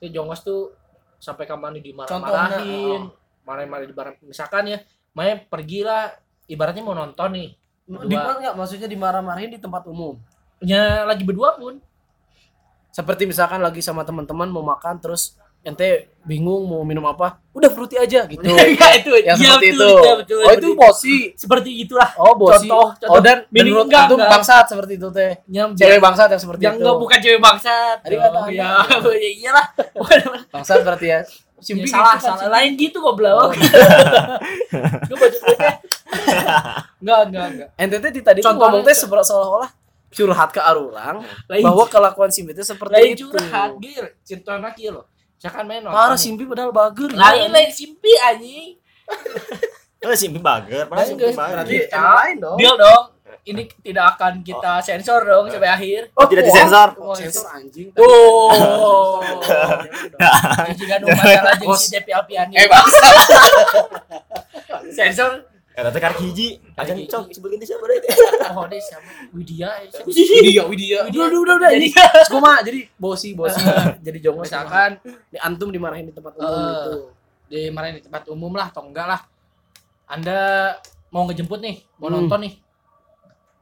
Si 0.00 0.08
jongos 0.08 0.40
tuh 0.40 0.72
sampai 1.20 1.44
kapan 1.44 1.76
dimarah-marahin. 1.76 3.00
oh. 3.02 3.12
Marah-marah 3.44 3.84
dimarah 3.84 4.12
misalkan 4.24 4.66
ya, 4.66 4.78
Maya 5.12 5.36
pergilah 5.38 6.16
ibaratnya 6.48 6.80
mau 6.80 6.96
nonton 6.96 7.30
nih. 7.36 7.48
Di 7.86 8.16
mana 8.16 8.40
enggak 8.40 8.54
maksudnya 8.56 8.88
dimarah-marahin 8.88 9.52
di 9.52 9.60
tempat 9.60 9.84
umum. 9.84 10.16
Ya 10.64 11.04
lagi 11.04 11.22
berdua 11.22 11.54
pun. 11.54 11.78
Seperti 12.88 13.28
misalkan 13.28 13.60
lagi 13.60 13.84
sama 13.84 14.00
teman-teman 14.02 14.48
mau 14.48 14.64
makan 14.64 14.96
terus 14.96 15.36
ente 15.66 16.14
bingung 16.22 16.62
mau 16.64 16.82
minum 16.82 17.02
apa, 17.04 17.42
udah 17.50 17.66
fruity 17.68 17.94
aja 17.96 18.22
gitu. 18.24 18.38
Enggak 18.46 18.92
itu. 18.98 19.10
yang 19.18 19.34
Iya, 19.34 19.58
seperti 19.58 19.66
betul, 19.68 19.82
itu. 19.82 19.90
betul, 19.90 20.14
betul, 20.22 20.38
oh 20.38 20.52
itu 20.52 20.68
bosi. 20.72 21.16
Seperti 21.34 21.70
itulah. 21.76 22.10
Oh 22.16 22.34
bosi. 22.34 22.66
Contoh, 22.66 22.94
contoh. 22.96 23.10
oh 23.10 23.18
dan 23.18 23.42
menurut 23.48 23.86
enggak, 23.86 24.06
antum 24.06 24.18
enggak. 24.18 24.30
bangsat 24.32 24.64
seperti 24.66 24.92
itu 24.94 25.08
teh. 25.10 25.32
Yang 25.46 25.68
Cewek 25.76 25.98
bangsat 25.98 26.28
yang 26.28 26.38
seperti 26.40 26.62
yang 26.62 26.74
itu. 26.74 26.80
enggak 26.80 26.96
bukan 26.96 27.18
cewek 27.18 27.40
bangsat. 27.40 27.96
Tadi 28.00 28.14
kata 28.16 28.38
Anda. 28.40 28.54
ya, 28.54 28.70
ya 29.02 29.30
iyalah. 29.36 29.66
Bangsat 30.54 30.78
berarti 30.80 31.06
ya. 31.08 31.20
Simpi 31.56 31.82
Simpi 31.82 31.88
salah, 31.88 32.14
gitu 32.14 32.20
kan, 32.20 32.28
salah. 32.28 32.38
Simpi. 32.38 32.52
Lain 32.52 32.70
gitu 32.76 32.98
goblok. 33.00 33.50
Gue 35.02 35.16
baca 35.16 35.38
baca. 35.40 35.70
Enggak, 36.98 37.20
enggak, 37.26 37.46
enggak. 37.48 37.68
Ente 37.76 37.96
di 38.10 38.20
tadi 38.20 38.38
tuh 38.38 38.46
Contohnya- 38.46 38.70
ngomong 38.76 38.82
teh 38.84 38.94
seolah-olah 38.94 39.70
curhat 40.08 40.48
ke 40.48 40.60
arurang 40.60 41.20
Lain, 41.46 41.62
bahwa 41.62 41.84
kelakuan 41.86 42.30
Simpi 42.30 42.52
itu 42.52 42.62
seperti 42.62 42.92
lain 42.94 43.12
itu. 43.14 43.26
curhat, 43.28 43.70
gil. 43.78 44.04
Cinta 44.22 44.56
anak 44.56 44.76
ieu 44.76 44.92
loh. 44.92 45.04
Misalkan 45.36 45.64
main. 45.68 45.84
Parah. 45.84 46.16
Simpi 46.16 46.44
padahal 46.44 46.72
bager. 46.72 47.10
Lain 47.12 47.48
lain 47.52 47.70
simpi 47.70 48.12
anjing. 48.18 48.80
Eh 50.00 50.16
simpi 50.16 50.38
bager, 50.38 50.86
Lain, 50.88 51.06
simpi 51.06 51.30
bager. 51.30 51.62
Berarti 51.62 51.76
Iya. 51.86 52.00
lain 52.00 52.36
dong. 52.40 52.56
Deal 52.58 52.76
dong. 52.76 53.04
Ini 53.46 53.62
tidak 53.78 54.18
akan 54.18 54.42
kita 54.42 54.82
sensor 54.82 55.22
dong 55.22 55.46
sampai 55.46 55.70
akhir. 55.70 56.10
Oh, 56.18 56.26
tidak 56.26 56.50
disensor. 56.50 56.98
Oh, 56.98 57.14
sensor 57.14 57.46
anjing. 57.46 57.94
Oh. 57.94 59.22
Masalah 61.06 61.54
jeung 61.54 61.70
Bos. 61.70 61.78
si 61.78 61.94
Depi 61.94 62.10
Alpiani. 62.10 62.58
Eh 62.58 62.66
bangsa. 62.66 63.06
Sensor 64.98 65.46
Eta 65.76 65.92
teh 65.92 66.00
karek 66.00 66.18
hiji. 66.18 66.56
Acan 66.72 66.96
cok 66.98 67.24
sebelum 67.30 67.60
siapa 67.60 67.84
deui 67.84 68.00
teh. 68.04 68.12
oh 68.48 68.64
dia 68.64 68.80
sama 68.80 69.12
Widya. 69.30 69.68
siapa? 69.86 70.08
Widya, 70.08 70.62
Widya. 70.64 70.98
Widya. 71.04 71.20
Udah, 71.22 71.38
udah, 71.38 71.54
udah. 71.58 71.70
Jadi 71.70 71.88
Jadi, 71.92 72.28
Kuma 72.32 72.52
jadi 72.60 72.80
bosi, 72.96 73.28
bosi. 73.32 73.60
jadi 74.06 74.18
jongos. 74.18 74.48
misalkan 74.48 74.96
Di 75.28 75.36
antum 75.36 75.68
dimarahin 75.68 76.08
di 76.08 76.14
tempat 76.14 76.32
umum 76.34 76.48
Eh. 76.48 76.72
gitu. 76.72 76.92
dimarahin 77.46 77.94
di 77.94 78.02
tempat 78.02 78.22
umum 78.26 78.50
lah 78.50 78.66
atau 78.66 78.82
enggak 78.82 79.06
lah. 79.06 79.20
Anda 80.06 80.38
mau 81.08 81.22
ngejemput 81.24 81.60
nih, 81.60 81.76
mau 81.96 82.08
Hmm. 82.08 82.24
nonton 82.24 82.40
nih. 82.42 82.54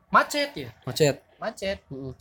Macet 0.08 0.50
ya, 0.54 0.70
Macet. 0.84 1.18
macet. 1.36 1.82
Mm. 1.90 2.14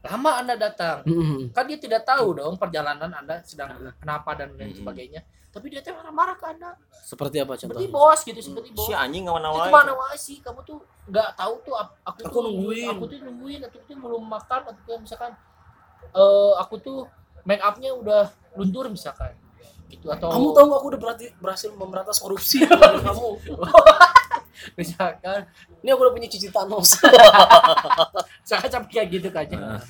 Lama 0.00 0.30
Anda 0.36 0.54
datang. 0.54 1.00
Mm-mm. 1.02 1.48
Kan 1.50 1.64
dia 1.64 1.74
tidak 1.74 2.04
tahu 2.04 2.36
dong 2.36 2.54
perjalanan 2.54 3.08
Anda 3.08 3.40
sedang 3.42 3.72
kenapa 3.96 4.36
dan 4.36 4.52
lain 4.54 4.70
Hmm. 4.70 4.78
sebagainya. 4.78 5.24
Tapi 5.58 5.66
dia 5.68 5.82
tuh 5.82 5.90
marah-marah 5.92 6.38
ke 6.38 6.46
Anda. 6.46 6.70
Seperti 7.02 7.36
apa 7.36 7.52
Seperti 7.52 7.82
contohnya? 7.82 7.90
bos 7.90 8.20
gitu, 8.22 8.38
seperti 8.38 8.68
bos. 8.70 8.86
Si 8.86 8.94
anjing 8.94 9.26
ngawana 9.26 9.50
Itu 9.50 9.58
wae. 9.60 9.72
mana 9.72 9.92
wae 9.92 10.14
sih 10.14 10.38
kamu 10.38 10.62
tuh 10.62 10.78
nggak 11.04 11.34
tahu 11.34 11.54
tuh 11.60 11.74
aku, 11.74 11.92
Aku 12.04 12.18
tuh 12.24 12.42
nungguin. 12.44 12.86
aku 12.88 13.04
tuh 13.04 13.18
nungguin 13.20 13.60
aku 13.64 13.76
tuh 13.82 13.96
belum 13.96 14.22
makan 14.24 14.60
atau 14.64 14.82
tuh 14.84 14.98
misalkan 14.98 15.32
eh 16.08 16.52
aku 16.56 16.74
tuh 16.78 16.98
make 17.42 17.58
upnya 17.58 17.90
udah 17.90 18.28
luntur 18.54 18.86
misalkan 18.86 19.34
gitu 19.88 20.06
atau 20.08 20.28
Kamu 20.28 20.48
tahu 20.52 20.64
nggak 20.68 20.78
aku 20.78 20.88
udah 20.88 21.00
berarti 21.00 21.26
berhasil 21.34 21.68
memberantas 21.72 22.16
korupsi 22.16 22.60
kamu. 23.02 23.28
misalkan 24.78 25.48
Ini 25.80 25.88
aku 25.88 26.00
udah 26.02 26.12
punya 26.12 26.28
cici 26.28 26.48
Thanos. 26.48 26.98
misalkan 28.44 28.68
sampai 28.68 28.90
kayak 28.90 29.08
gitu 29.10 29.28
kan 29.28 29.46
Heeh. 29.46 29.80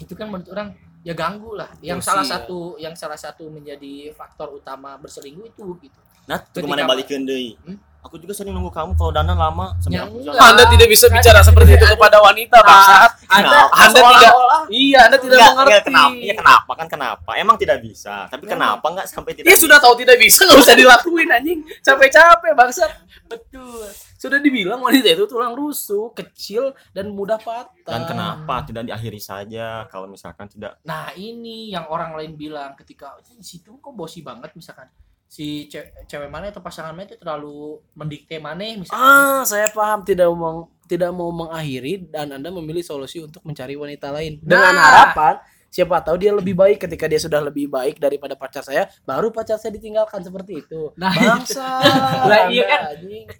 itu 0.00 0.12
kan 0.12 0.26
menurut 0.26 0.48
orang 0.48 0.68
ya 1.04 1.12
ganggu 1.12 1.52
lah 1.52 1.68
yang 1.78 2.00
salah 2.00 2.24
ya. 2.24 2.40
satu 2.40 2.80
yang 2.80 2.96
salah 2.96 3.14
satu 3.14 3.46
menjadi 3.46 4.10
faktor 4.10 4.48
utama 4.50 4.96
berselingkuh 4.96 5.46
itu 5.46 5.66
gitu 5.84 6.00
Nah, 6.24 6.40
Ketika- 6.40 6.64
ke 6.64 6.72
mana 6.72 6.88
balikeun 6.88 7.28
deui. 7.28 7.52
Hmm? 7.60 7.76
Aku 8.04 8.20
juga 8.20 8.30
sering 8.30 8.52
nunggu 8.52 8.68
kamu 8.68 8.92
kalau 8.94 9.08
dandan 9.10 9.34
lama 9.34 9.72
sampai 9.80 9.96
Ya 9.96 10.04
aku 10.04 10.20
enggak. 10.20 10.36
Anda 10.36 10.64
tidak 10.68 10.88
bisa 10.88 11.06
bicara 11.08 11.40
seperti 11.40 11.70
itu 11.72 11.86
kepada 11.88 12.20
wanita, 12.20 12.56
bangsat. 12.60 13.10
Anda 13.26 13.48
Kenapa? 13.64 13.74
Anda 13.74 13.88
tidak 13.96 14.20
Seolah-olah. 14.28 14.62
iya 14.68 15.00
Anda 15.02 15.16
tidak 15.16 15.34
Enggak, 15.34 15.50
mengerti. 15.50 15.72
enggak, 15.72 15.82
kenapa? 15.82 16.14
Iya 16.14 16.34
kenapa 16.36 16.72
kan 16.74 16.86
kenapa? 16.86 17.30
Emang 17.34 17.56
tidak 17.56 17.78
bisa. 17.80 18.14
Tapi 18.28 18.44
kenapa 18.44 18.84
enggak 18.86 19.06
sampai 19.08 19.32
tidak? 19.32 19.46
Dia 19.48 19.56
sudah 19.56 19.78
tahu 19.80 19.94
tidak 19.96 20.16
bisa 20.16 20.40
nggak 20.44 20.60
usah 20.60 20.76
dilakuin 20.76 21.28
anjing. 21.32 21.58
Capek-capek 21.80 22.52
bangsat. 22.52 22.90
betul. 23.24 23.88
Sudah 24.14 24.38
dibilang 24.38 24.80
wanita 24.80 25.04
itu 25.06 25.24
tulang 25.24 25.52
rusuk, 25.52 26.12
kecil 26.14 26.72
dan 26.90 27.08
mudah 27.08 27.36
patah. 27.36 27.72
Dan 27.84 28.04
kenapa 28.04 28.64
tidak 28.64 28.84
diakhiri 28.84 29.20
saja 29.20 29.84
kalau 29.88 30.08
misalkan 30.08 30.44
tidak 30.46 30.80
Nah, 30.82 31.12
ini 31.12 31.68
yang 31.68 31.84
orang 31.86 32.12
lain 32.14 32.32
bilang 32.32 32.72
ketika 32.74 33.16
"Ini 33.26 33.40
si 33.40 33.60
itu 33.60 33.76
kok 33.76 33.92
bosi 33.92 34.20
banget 34.20 34.52
misalkan 34.52 34.88
si 35.26 35.66
ce- 35.66 35.90
cewek 36.04 36.28
mana 36.28 36.48
atau 36.48 36.58
pasangan 36.58 36.90
mana 36.90 37.04
itu 37.04 37.16
terlalu 37.16 37.78
mendikte 37.92 38.36
mana 38.36 38.62
misalkan. 38.74 38.96
Ah, 38.96 39.42
saya 39.42 39.66
paham 39.68 40.00
tidak 40.00 40.30
mau 40.30 40.66
tidak 40.84 41.10
mau 41.10 41.28
mengakhiri 41.28 42.06
dan 42.06 42.30
Anda 42.30 42.48
memilih 42.48 42.80
solusi 42.80 43.18
untuk 43.18 43.40
mencari 43.42 43.72
wanita 43.72 44.10
lain 44.10 44.38
dengan 44.38 44.70
Nah. 44.70 44.84
harapan 44.84 45.34
siapa 45.66 45.98
tahu 45.98 46.16
dia 46.16 46.30
lebih 46.30 46.54
baik 46.54 46.78
ketika 46.78 47.04
dia 47.04 47.18
sudah 47.18 47.42
lebih 47.42 47.66
baik 47.66 47.98
daripada 47.98 48.32
pacar 48.32 48.62
saya, 48.62 48.86
baru 49.02 49.28
pacar 49.28 49.58
saya 49.58 49.74
ditinggalkan 49.74 50.22
seperti 50.22 50.60
itu. 50.60 50.94
Nah, 50.94 51.10
Bangsa. 51.10 51.82
Lah, 52.30 52.46
iya 52.46 52.62
kan? 52.64 52.80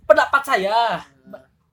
pendapat 0.02 0.42
saya 0.42 0.98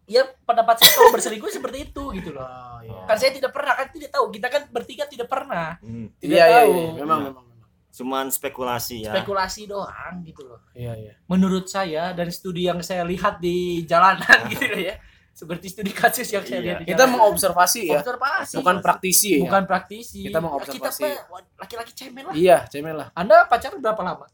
ya 0.04 0.22
pendapat 0.44 0.76
saya 0.76 0.92
kalau 0.92 1.10
berselingkuh 1.10 1.48
seperti 1.58 1.88
itu 1.88 2.04
gitu 2.14 2.32
loh 2.32 2.44
Oh, 2.44 2.84
iya. 2.84 3.06
kan 3.06 3.16
saya 3.16 3.32
tidak 3.32 3.54
pernah 3.54 3.74
kan 3.74 3.88
tidak 3.88 4.10
tahu 4.10 4.26
kita 4.28 4.48
kan 4.50 4.62
bertiga 4.68 5.06
tidak 5.06 5.30
pernah 5.30 5.78
hmm, 5.80 6.18
tidak 6.18 6.34
Iya, 6.34 6.44
iya, 6.44 6.58
tahu 6.58 6.68
iya. 6.68 6.82
Iya. 6.82 6.92
memang, 7.00 7.20
memang. 7.24 7.46
Cuman 7.92 8.28
spekulasi 8.28 9.04
ya. 9.04 9.12
spekulasi 9.12 9.68
doang 9.68 10.20
gitu 10.22 10.44
loh 10.44 10.64
Iya, 10.72 10.96
iya. 10.96 11.14
menurut 11.26 11.66
saya 11.66 12.12
dari 12.12 12.30
studi 12.30 12.64
yang 12.64 12.80
saya 12.80 13.04
lihat 13.04 13.38
di 13.38 13.84
jalanan 13.84 14.48
gitu 14.48 14.64
loh 14.66 14.80
ya 14.82 14.96
seperti 15.32 15.68
studi 15.68 15.92
kasus 15.92 16.28
yang 16.28 16.42
saya 16.42 16.58
Iya. 16.58 16.66
lihat 16.66 16.78
di 16.78 16.86
Kita 16.86 16.96
jalanan. 16.98 17.12
mengobservasi 17.14 17.82
ya, 17.86 18.00
observasi 18.00 18.56
bukan 18.58 18.76
praktisi 18.80 19.30
ya. 19.34 19.42
bukan 19.42 19.64
praktisi 19.66 20.20
Kita 20.24 20.40
mengobservasi. 20.40 21.04
kita 21.04 21.28
mah 21.28 21.42
laki-laki 21.58 21.92
cemen 21.94 22.24
lah 22.26 22.34
Iya, 22.34 22.58
cemil 22.66 22.96
lah. 22.96 23.08
anda 23.12 23.44
pacaran 23.46 23.78
berapa 23.78 24.02
lama 24.02 24.26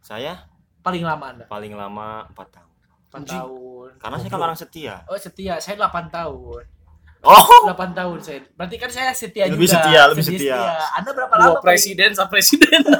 Saya 0.00 0.46
paling 0.80 1.02
lama 1.02 1.24
anda 1.28 1.44
paling 1.44 1.72
lama 1.72 2.26
4 2.28 2.36
tahun. 2.48 2.68
4 3.06 3.16
Anjing. 3.16 3.36
tahun 3.36 3.88
Karena 3.98 4.16
saya 4.16 4.30
kan 4.30 4.40
orang 4.40 4.56
setia. 4.56 4.94
oh 5.04 5.14
setia 5.14 5.54
saya 5.58 5.76
8 5.76 6.10
tahun 6.10 6.62
Oh, 7.20 7.68
8 7.68 7.76
tahun 7.92 8.16
saya 8.18 8.40
berarti 8.56 8.76
kan 8.76 8.88
saya 8.88 9.12
setia 9.12 9.44
Lebih 9.44 9.68
juga 9.68 9.76
setia, 9.76 10.00
lebih 10.08 10.24
setia. 10.24 10.56
anda 10.96 11.12
berapa 11.12 11.34
Dua 11.36 11.46
lama 11.52 11.60
presiden 11.60 12.16
sama 12.16 12.32
presiden. 12.32 12.80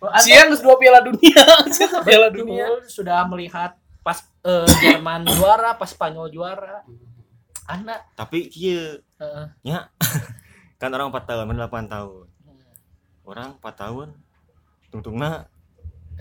Anda- 0.00 0.22
Siang 0.22 0.54
dua 0.56 0.78
piala 0.78 1.02
dunia. 1.02 1.42
Siang 1.74 2.00
piala 2.00 2.30
dunia. 2.30 2.64
sudah 2.86 3.26
melihat 3.26 3.74
pas 4.00 4.22
eh, 4.40 4.64
Jerman 4.80 5.26
juara, 5.28 5.74
pas 5.74 5.90
Spanyol 5.90 6.30
juara. 6.30 6.86
Anak 7.66 8.06
tapi 8.14 8.48
iya 8.50 8.96
eh, 9.18 9.44
kan 10.80 10.88
orang 10.88 11.10
4 11.10 11.20
tahun, 11.26 11.44
mana 11.44 11.66
8 11.66 11.84
tahun. 11.86 12.26
Orang 13.22 13.58
4 13.58 13.66
tahun 13.76 14.08
tungtungna 14.88 15.44
eh, 15.44 15.59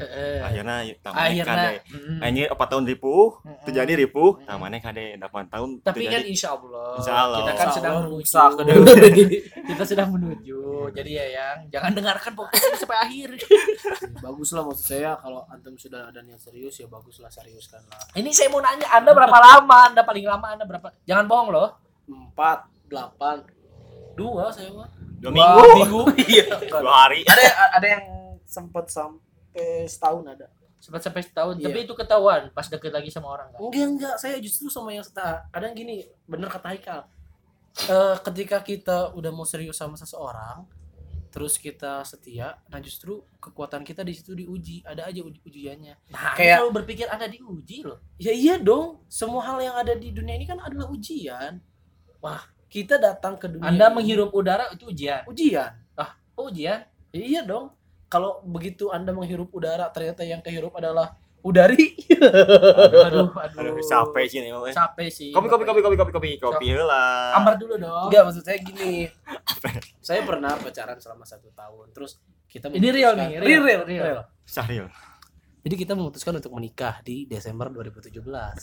eh, 0.02 0.40
akhirnya 0.40 0.76
tamane 1.00 1.22
akhirnya 1.22 1.46
kade. 1.46 1.78
mm, 1.90 2.18
Akhirnya 2.20 2.46
4 2.50 2.72
tahun 2.72 2.84
ripuh, 2.86 3.26
mm, 3.38 3.58
terjadi 3.64 3.92
ripuh, 4.00 4.32
Mm. 4.36 4.46
tamane 4.46 4.78
kade. 4.80 5.06
8 5.16 5.46
tahun 5.48 5.70
tapi 5.80 6.04
kan 6.06 6.24
insya 6.24 6.50
Allah, 6.52 6.88
Insya 6.96 7.14
Allah. 7.14 7.38
kita 7.38 7.52
kan 7.52 7.66
Insya 7.66 7.76
sedang 7.76 7.96
menuju 8.00 8.24
kita 9.70 9.84
sedang 9.84 10.10
menuju 10.12 10.60
jadi 10.90 11.12
ya 11.12 11.26
yang 11.30 11.58
jangan 11.70 11.92
dengarkan 11.94 12.32
ini 12.34 12.48
sampai 12.76 13.00
akhir. 13.00 13.30
Bagus 14.26 14.50
lah 14.52 14.64
maksud 14.64 14.86
saya 14.86 15.16
kalau 15.16 15.44
antum 15.48 15.76
sudah 15.76 16.06
ada 16.06 16.20
niat 16.20 16.40
serius 16.40 16.76
ya 16.76 16.88
bagus 16.88 17.18
lah 17.18 17.30
seriuskan 17.30 17.80
lah. 17.86 18.00
Ini 18.14 18.30
saya 18.30 18.48
mau 18.48 18.60
nanya 18.60 18.88
anda 18.90 19.12
berapa 19.12 19.34
lama? 19.34 19.90
Anda 19.90 20.02
paling 20.02 20.24
lama 20.24 20.48
anda 20.50 20.64
berapa? 20.64 20.92
Jangan 21.04 21.26
bohong 21.26 21.50
loh. 21.50 21.70
Empat 22.06 22.60
delapan. 22.86 23.44
Dua 24.14 24.50
saya 24.50 24.70
mah. 24.70 24.90
Dua 25.18 25.30
Dua 25.30 25.32
minggu, 25.32 25.64
minggu 25.78 26.02
iya. 26.32 26.46
Dua 26.66 26.94
hari. 27.06 27.24
ada 27.24 27.44
ada 27.74 27.88
yang 27.88 28.04
sempat 28.44 28.88
sampai 28.88 29.29
setahun 29.86 30.26
ada. 30.28 30.48
Sempat 30.80 31.02
sampai 31.02 31.22
setahun 31.22 31.56
Iya. 31.58 31.66
tapi 31.68 31.80
itu 31.84 31.94
ketahuan 31.94 32.42
pas 32.50 32.64
deket 32.64 32.90
lagi 32.90 33.10
sama 33.10 33.28
orang 33.30 33.52
kan? 33.52 33.60
Enggak 33.62 33.88
enggak. 33.90 34.16
Saya 34.16 34.40
justru 34.40 34.68
sama 34.68 34.90
yang 34.90 35.04
seta 35.04 35.44
kadang 35.50 35.74
gini 35.74 36.08
bener 36.24 36.48
kata 36.48 36.72
Haikal. 36.72 37.02
Eh, 37.82 38.16
ketika 38.22 38.60
kita 38.60 39.12
udah 39.12 39.30
mau 39.30 39.44
serius 39.44 39.76
sama 39.76 39.94
seseorang 39.94 40.66
terus 41.30 41.62
kita 41.62 42.02
setia 42.02 42.58
nah 42.66 42.82
justru 42.82 43.22
kekuatan 43.38 43.84
kita 43.84 44.02
di 44.02 44.14
situ 44.14 44.34
diuji. 44.34 44.82
Ada 44.82 45.06
aja 45.06 45.20
uji 45.20 45.40
ujiannya. 45.42 45.94
Nah 46.10 46.34
Kayak- 46.34 46.64
selalu 46.64 46.72
berpikir 46.74 47.06
anda 47.06 47.28
diuji 47.28 47.84
loh. 47.84 48.00
Ya 48.18 48.32
iya 48.32 48.56
dong, 48.58 49.04
semua 49.06 49.44
hal 49.44 49.60
yang 49.60 49.76
ada 49.76 49.94
di 49.94 50.10
dunia 50.10 50.34
ini 50.34 50.44
kan 50.44 50.58
adalah 50.58 50.88
ujian. 50.88 51.62
Wah, 52.18 52.40
kita 52.66 52.98
datang 52.98 53.36
ke 53.36 53.46
dunia 53.46 53.68
anda 53.68 53.88
ini- 53.88 53.96
menghirup 53.96 54.32
udara 54.32 54.72
itu 54.72 54.90
ujian? 54.90 55.22
Ujian. 55.28 55.72
oh 56.34 56.48
ujian? 56.48 56.88
Ya, 57.12 57.20
iya 57.20 57.42
dong. 57.44 57.76
Kalau 58.10 58.42
begitu 58.44 58.90
Anda 58.90 59.10
menghirup 59.10 59.48
udara, 59.50 59.86
ternyata 59.88 60.22
yang 60.22 60.42
kehirup 60.42 60.74
adalah 60.74 61.14
udari. 61.40 61.94
aduh 63.00 63.32
aduh 63.32 63.56
Aduh, 63.56 63.80
capek 63.80 64.26
sih 64.26 64.38
ini. 64.40 64.50
mah. 64.50 64.70
capek 64.70 65.08
sih 65.08 65.30
Kopi, 65.30 65.48
kopi, 65.48 65.64
kopi, 65.64 65.80
kopi, 65.80 65.96
kopi, 65.96 66.12
kopi, 66.12 66.32
kopi 66.36 66.66
heula. 66.68 67.32
ambar 67.34 67.56
dulu 67.56 67.78
dong 67.78 68.10
Enggak, 68.10 68.24
maksud 68.26 68.44
saya 68.44 68.58
gini. 68.60 69.08
saya 70.00 70.20
pernah 70.22 70.52
pacaran 70.54 70.98
selama 70.98 71.24
satu 71.24 71.48
tahun. 71.52 71.92
Terus 71.92 72.18
kita 72.46 72.68
Ini 72.68 72.90
real 72.90 73.14
nih, 73.14 73.30
real, 73.36 73.62
real, 73.64 73.64
real, 73.64 73.82
real. 73.86 74.04
real. 74.04 74.22
Sahil. 74.44 74.90
Jadi 75.60 75.76
kita 75.78 75.94
memutuskan 75.94 76.34
untuk 76.34 76.52
menikah 76.52 76.98
di 77.00 77.24
Desember 77.24 77.70
2017 77.70 78.10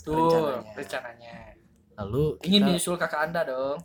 tuh 0.03 0.17
rencananya. 0.19 0.73
rencananya 0.75 1.35
Lalu 1.97 2.25
ingin 2.43 2.61
kita- 2.61 2.69
menyusul 2.69 2.97
kakak 2.97 3.21
anda 3.23 3.41
dong 3.43 3.79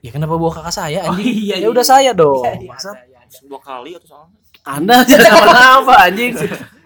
ya 0.00 0.10
kenapa 0.10 0.34
bawa 0.34 0.52
kakak 0.52 0.74
saya 0.76 1.02
Oh, 1.04 1.14
anjing? 1.14 1.24
iya, 1.24 1.56
ya 1.56 1.56
iya, 1.56 1.68
udah 1.68 1.80
iya. 1.80 1.90
saya 1.90 2.10
dong. 2.12 2.42
Iya, 2.42 2.52
iya, 2.58 2.68
Masa 2.68 2.90
ada, 2.90 3.02
iya, 3.06 3.18
ada. 3.18 3.38
Dua 3.42 3.60
kali 3.60 3.90
atau 3.92 4.06
soalnya? 4.06 4.38
Anda 4.64 5.04
kenapa 5.04 5.94
anjing? 6.08 6.36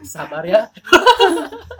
sabar 0.04 0.44
ya 0.44 0.68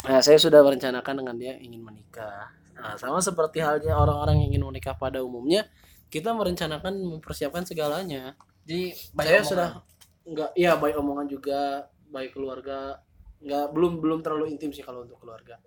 Nah, 0.00 0.20
saya 0.24 0.40
sudah 0.40 0.64
merencanakan 0.64 1.12
dengan 1.12 1.36
dia 1.36 1.60
ingin 1.60 1.84
menikah. 1.84 2.48
Nah, 2.72 2.96
sama 2.96 3.20
seperti 3.20 3.60
halnya 3.60 3.92
orang-orang 3.92 4.40
yang 4.40 4.56
ingin 4.56 4.64
menikah 4.64 4.96
pada 4.96 5.20
umumnya, 5.20 5.68
kita 6.08 6.32
merencanakan 6.32 6.96
mempersiapkan 6.96 7.68
segalanya. 7.68 8.32
jadi 8.64 8.96
saya 8.96 9.12
banyak 9.12 9.44
sudah 9.44 9.68
enggak 10.24 10.50
ya 10.56 10.80
baik 10.80 10.96
omongan 10.96 11.28
juga, 11.28 11.84
baik 12.08 12.32
keluarga, 12.32 13.04
enggak 13.44 13.66
belum 13.76 13.92
belum 14.00 14.18
terlalu 14.24 14.56
intim 14.56 14.72
sih 14.72 14.80
kalau 14.80 15.04
untuk 15.04 15.20
keluarga. 15.20 15.60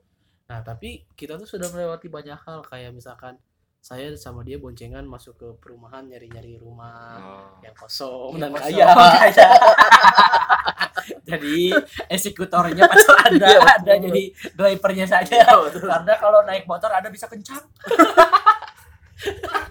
Nah, 0.49 0.65
tapi 0.65 1.05
kita 1.13 1.37
tuh 1.37 1.45
sudah 1.45 1.69
melewati 1.69 2.09
banyak 2.09 2.37
hal 2.41 2.65
kayak 2.65 2.89
misalkan 2.89 3.37
saya 3.83 4.15
sama 4.15 4.47
dia 4.47 4.55
boncengan 4.55 5.03
masuk 5.03 5.35
ke 5.35 5.47
perumahan 5.59 6.07
nyari-nyari 6.07 6.55
rumah 6.55 7.19
Oh. 7.19 7.59
yang 7.59 7.75
kosong 7.75 8.39
Yang 8.39 8.41
dan 8.41 8.51
kosong. 8.55 8.79
kaya. 8.79 8.85
jadi 11.29 11.57
eksekutornya 12.07 12.83
anda 13.27 13.43
Iya, 13.43 13.59
betul. 13.59 13.75
ada 13.75 13.93
jadi 13.99 14.23
drivernya 14.55 15.03
saja 15.03 15.35
karena 15.67 16.13
kalau 16.15 16.47
naik 16.47 16.63
motor 16.63 16.87
anda 16.89 17.11
bisa 17.11 17.27
kencang 17.27 17.59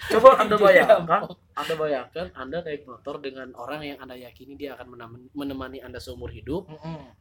Coba 0.09 0.41
Anda 0.41 0.57
bayangkan. 0.57 1.29
Anda 1.53 1.75
bayangkan 1.77 2.27
Anda 2.33 2.59
naik 2.61 2.85
motor 2.85 3.21
dengan 3.21 3.53
orang 3.53 3.81
yang 3.81 3.97
Anda 3.97 4.17
yakini 4.17 4.57
dia 4.57 4.73
akan 4.73 4.97
menemani, 5.33 5.81
Anda 5.81 6.01
seumur 6.01 6.29
hidup. 6.29 6.69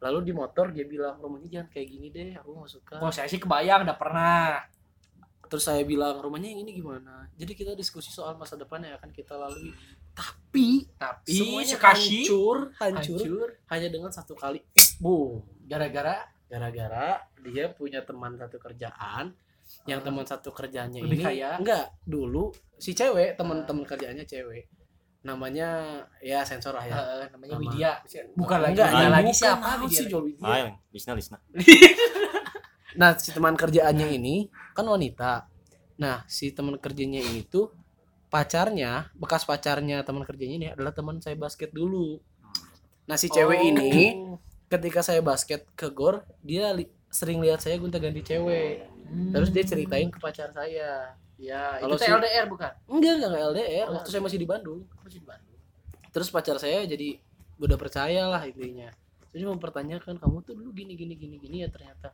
Lalu 0.00 0.18
di 0.24 0.32
motor 0.32 0.72
dia 0.72 0.84
bilang, 0.84 1.20
"Rumahnya 1.20 1.48
jangan 1.50 1.68
kayak 1.68 1.88
gini 1.88 2.08
deh, 2.08 2.32
aku 2.36 2.56
gak 2.56 2.70
suka." 2.70 2.94
oh 3.00 3.12
saya 3.12 3.28
sih 3.28 3.36
kebayang 3.36 3.84
udah 3.84 3.96
pernah 3.96 4.64
Terus 5.52 5.68
saya 5.68 5.84
bilang, 5.84 6.16
"Rumahnya 6.16 6.48
yang 6.48 6.64
ini 6.64 6.80
gimana?" 6.80 7.28
Jadi 7.36 7.52
kita 7.52 7.76
diskusi 7.76 8.08
soal 8.08 8.40
masa 8.40 8.56
depan 8.56 8.80
yang 8.80 8.96
akan 8.96 9.12
kita 9.12 9.36
lalui. 9.36 9.68
Tapi 10.16 10.88
tapi 10.96 11.28
semuanya 11.28 11.76
hancur, 11.76 12.72
hancur, 12.80 13.20
hancur 13.20 13.48
hanya 13.68 13.88
dengan 13.92 14.08
satu 14.08 14.32
kali. 14.32 14.64
Boom. 14.96 15.44
gara-gara 15.68 16.24
Gara-gara 16.48 17.16
dia 17.40 17.72
punya 17.72 18.04
teman 18.04 18.36
satu 18.36 18.60
kerjaan 18.60 19.32
yang 19.88 20.04
teman 20.04 20.28
satu 20.28 20.52
kerjanya 20.52 21.00
Lebih 21.00 21.16
ini 21.16 21.24
kaya? 21.24 21.50
enggak 21.56 21.96
dulu 22.04 22.52
si 22.76 22.92
cewek 22.92 23.40
teman-teman 23.40 23.88
kerjaannya 23.88 24.28
cewek 24.28 24.68
namanya 25.22 26.02
ya 26.20 26.42
sensor 26.44 26.74
lah 26.76 26.84
ya 26.84 26.92
eh, 27.24 27.26
namanya 27.32 27.56
Nama- 27.56 27.62
Widya 27.62 27.92
bukan 28.36 28.58
lagi 28.58 28.74
enggak 28.74 28.90
ini 28.90 29.06
lagi 29.08 29.32
bukan, 29.32 29.38
siapa 29.38 29.68
sih 29.88 30.06
Widya? 30.12 30.76
Lisna, 30.92 31.12
Lisna. 31.16 31.38
nah 32.94 33.14
si 33.14 33.30
teman 33.30 33.54
kerjaannya 33.54 34.08
ini 34.12 34.46
kan 34.70 34.84
wanita. 34.84 35.48
Nah 35.94 36.24
si 36.26 36.50
teman 36.50 36.76
kerjanya 36.76 37.20
ini 37.20 37.42
tuh 37.42 37.72
pacarnya 38.26 39.12
bekas 39.14 39.42
pacarnya 39.42 40.00
teman 40.00 40.22
kerjanya 40.22 40.54
ini 40.54 40.66
adalah 40.68 40.90
teman 40.90 41.18
saya 41.18 41.34
basket 41.34 41.70
dulu. 41.70 42.20
Nah 43.04 43.16
si 43.16 43.28
cewek 43.28 43.58
Oh. 43.58 43.66
ini 43.66 43.90
ketika 44.66 45.00
saya 45.00 45.20
basket 45.20 45.68
ke 45.72 45.88
gor 45.88 46.24
dia 46.40 46.72
li- 46.72 46.88
sering 47.08 47.38
lihat 47.38 47.60
saya 47.60 47.76
gonta-ganti 47.76 48.22
cewek. 48.22 48.88
Terus 49.30 49.48
dia 49.48 49.60
ceritain 49.62 50.08
ke 50.08 50.16
pacar 50.16 50.48
saya. 50.50 51.12
Ya 51.36 51.76
Kalau 51.76 51.96
itu 51.96 52.06
si- 52.06 52.08
LDR 52.08 52.46
bukan? 52.46 52.72
Enggak 52.86 53.12
enggak 53.18 53.42
LDR 53.50 53.86
Oh, 53.86 53.98
waktu 53.98 54.08
saya 54.08 54.22
masih 54.22 54.38
di 54.38 54.46
Bandung. 54.46 54.86
Masih 54.98 55.18
di 55.18 55.26
Bandung. 55.26 55.50
terus 56.08 56.28
pacar 56.28 56.56
saya 56.56 56.84
jadi 56.84 57.16
udah 57.56 57.76
percaya 57.76 58.28
lah 58.28 58.40
intinya. 58.42 58.92
Terus 59.28 59.44
mempertanyakan 59.46 60.16
kamu 60.16 60.36
tuh 60.42 60.52
dulu 60.52 60.70
gini 60.70 60.92
gini 60.92 61.12
gini 61.14 61.36
gini 61.36 61.56
ya 61.58 61.68
ternyata 61.68 62.12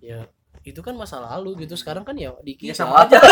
ya 0.00 0.26
itu 0.60 0.80
kan 0.84 0.92
masa 0.92 1.20
lalu 1.22 1.64
gitu 1.64 1.76
sekarang 1.78 2.04
kan 2.04 2.16
ya 2.16 2.32
ya 2.34 2.42
dikit 2.44 2.76
sama 2.76 3.06
aja 3.06 3.20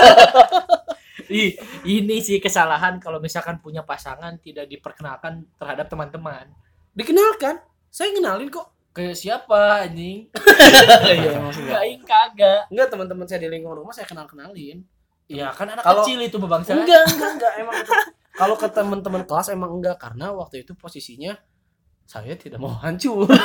Ih, 1.28 1.60
ini 1.84 2.24
sih 2.24 2.40
kesalahan 2.40 2.96
kalau 2.96 3.20
misalkan 3.20 3.60
punya 3.60 3.84
pasangan 3.84 4.40
tidak 4.40 4.64
diperkenalkan 4.64 5.44
terhadap 5.60 5.84
teman-teman. 5.92 6.48
Dikenalkan. 6.96 7.60
Saya 7.92 8.16
kenalin 8.16 8.48
kok. 8.48 8.72
Kayak 8.96 9.12
siapa 9.18 9.84
anjing? 9.84 10.32
Iya, 11.04 11.36
maksudnya. 11.36 11.84
Aing 11.84 12.00
kagak. 12.00 12.72
Enggak 12.72 12.88
teman-teman 12.88 13.28
saya 13.28 13.44
di 13.44 13.48
lingkungan 13.52 13.76
rumah 13.76 13.92
saya 13.92 14.08
kenal-kenalin. 14.08 14.88
Ya 15.28 15.52
kan 15.52 15.68
anak 15.68 15.84
Kalau- 15.84 16.00
kecil 16.00 16.16
itu 16.24 16.40
bebangsa. 16.40 16.72
Enggak, 16.72 17.04
enggak, 17.12 17.30
enggak. 17.36 17.52
Emang. 17.60 17.76
Kalau 18.32 18.54
ke 18.56 18.68
teman-teman 18.72 19.22
kelas 19.28 19.52
emang 19.52 19.70
enggak 19.76 20.00
karena 20.00 20.32
waktu 20.32 20.64
itu 20.64 20.72
posisinya 20.72 21.36
saya 22.08 22.32
tidak 22.34 22.56
mau 22.56 22.72
hancur. 22.74 23.28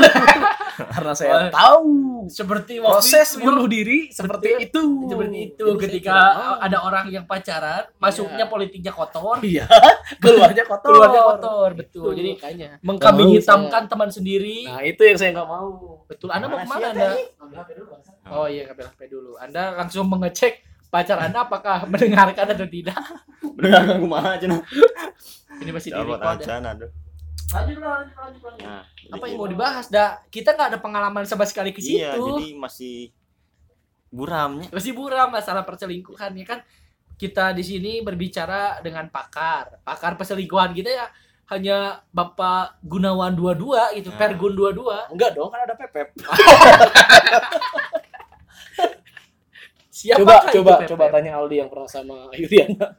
karena 0.74 1.14
saya 1.14 1.32
Oh. 1.36 1.52
tahu 1.52 1.92
Seperti 2.26 2.80
waktu 2.80 2.96
proses 2.96 3.28
itu. 3.30 3.44
bunuh 3.44 3.68
diri 3.68 4.10
seperti 4.10 4.50
itu. 4.64 4.82
seperti 5.06 5.38
itu 5.46 5.66
Jadi 5.68 5.82
ketika 6.00 6.16
ada 6.58 6.82
orang 6.82 7.06
yang 7.10 7.28
pacaran 7.28 7.92
masuknya 7.96 8.42
Iya. 8.42 8.50
politiknya 8.50 8.90
kotor 8.90 9.38
Iya, 9.38 9.68
keluarnya 10.24 10.64
kotor. 10.64 10.90
keluarnya 10.90 11.22
kotor 11.28 11.70
betul 11.76 12.10
Jadi 12.10 12.18
jadi 12.18 12.32
kayaknya. 12.40 12.70
mengkambing 12.80 13.30
hitamkan 13.36 13.84
teman 13.86 14.10
sendiri 14.10 14.66
Nah, 14.66 14.82
itu 14.82 15.02
yang 15.04 15.18
saya 15.20 15.30
nggak 15.32 15.46
mau. 15.46 15.70
betul 16.08 16.30
anda 16.32 16.48
mau 16.48 16.58
Mana 16.58 16.66
ke 16.66 16.72
mana 16.72 16.88
sih, 16.88 16.90
anda 16.90 17.08
Ambil 17.38 17.58
HP 17.60 17.70
dulu, 17.76 17.86
Bang. 17.92 18.02
oh 18.32 18.48
iya 18.48 18.62
ngambil 18.66 18.86
HP 18.88 19.02
dulu 19.08 19.32
anda 19.38 19.64
langsung 19.76 20.06
mengecek 20.08 20.54
pacar 20.88 21.18
anda 21.20 21.44
apakah 21.44 21.86
mendengarkan 21.86 22.46
atau 22.50 22.66
tidak 22.66 22.98
Mendengarkan 23.54 23.96
kumaha 24.00 24.32
cenah. 24.38 24.62
ini 25.60 25.70
masih 25.70 25.92
di 25.92 26.02
record 26.02 26.40
ya. 26.40 26.58
Lanjut 27.50 27.78
lah, 27.78 27.92
lanjut, 28.00 28.16
lanjut, 28.16 28.42
lanjut. 28.44 28.66
Nah, 28.66 28.84
apa 29.12 29.24
yang 29.26 29.38
mau 29.38 29.46
dibahas 29.46 29.86
dah 29.88 30.22
kita 30.28 30.52
nggak 30.52 30.70
ada 30.74 30.80
pengalaman 30.80 31.24
sama 31.24 31.46
sekali 31.46 31.70
ke 31.70 31.80
situ 31.80 32.02
Iya, 32.02 32.18
jadi 32.18 32.48
masih 32.56 33.14
buramnya. 34.10 34.70
masih 34.70 34.92
buram 34.92 35.30
masalah 35.30 35.62
perselingkuhan 35.62 36.34
ya 36.34 36.46
kan 36.48 36.60
kita 37.14 37.50
di 37.52 37.62
sini 37.62 38.02
berbicara 38.02 38.78
dengan 38.80 39.06
pakar 39.08 39.82
pakar 39.82 40.14
perselingkuhan 40.14 40.70
kita 40.72 40.90
ya 40.90 41.06
hanya 41.46 42.02
Bapak 42.10 42.82
Gunawan 42.82 43.34
22 43.34 43.98
gitu 43.98 44.10
Nah. 44.10 44.18
Pergun 44.18 44.54
22 44.56 45.14
Enggak 45.14 45.32
dong, 45.34 45.50
kan 45.50 45.62
ada 45.62 45.76
Pepep. 45.76 46.08
siapa 49.94 50.20
coba 50.20 50.50
coba 50.50 50.74
coba 50.84 51.06
tanya 51.10 51.38
Aldi 51.38 51.56
yang 51.58 51.70
pernah 51.70 51.86
sama 51.86 52.28
Yuriana. 52.34 52.88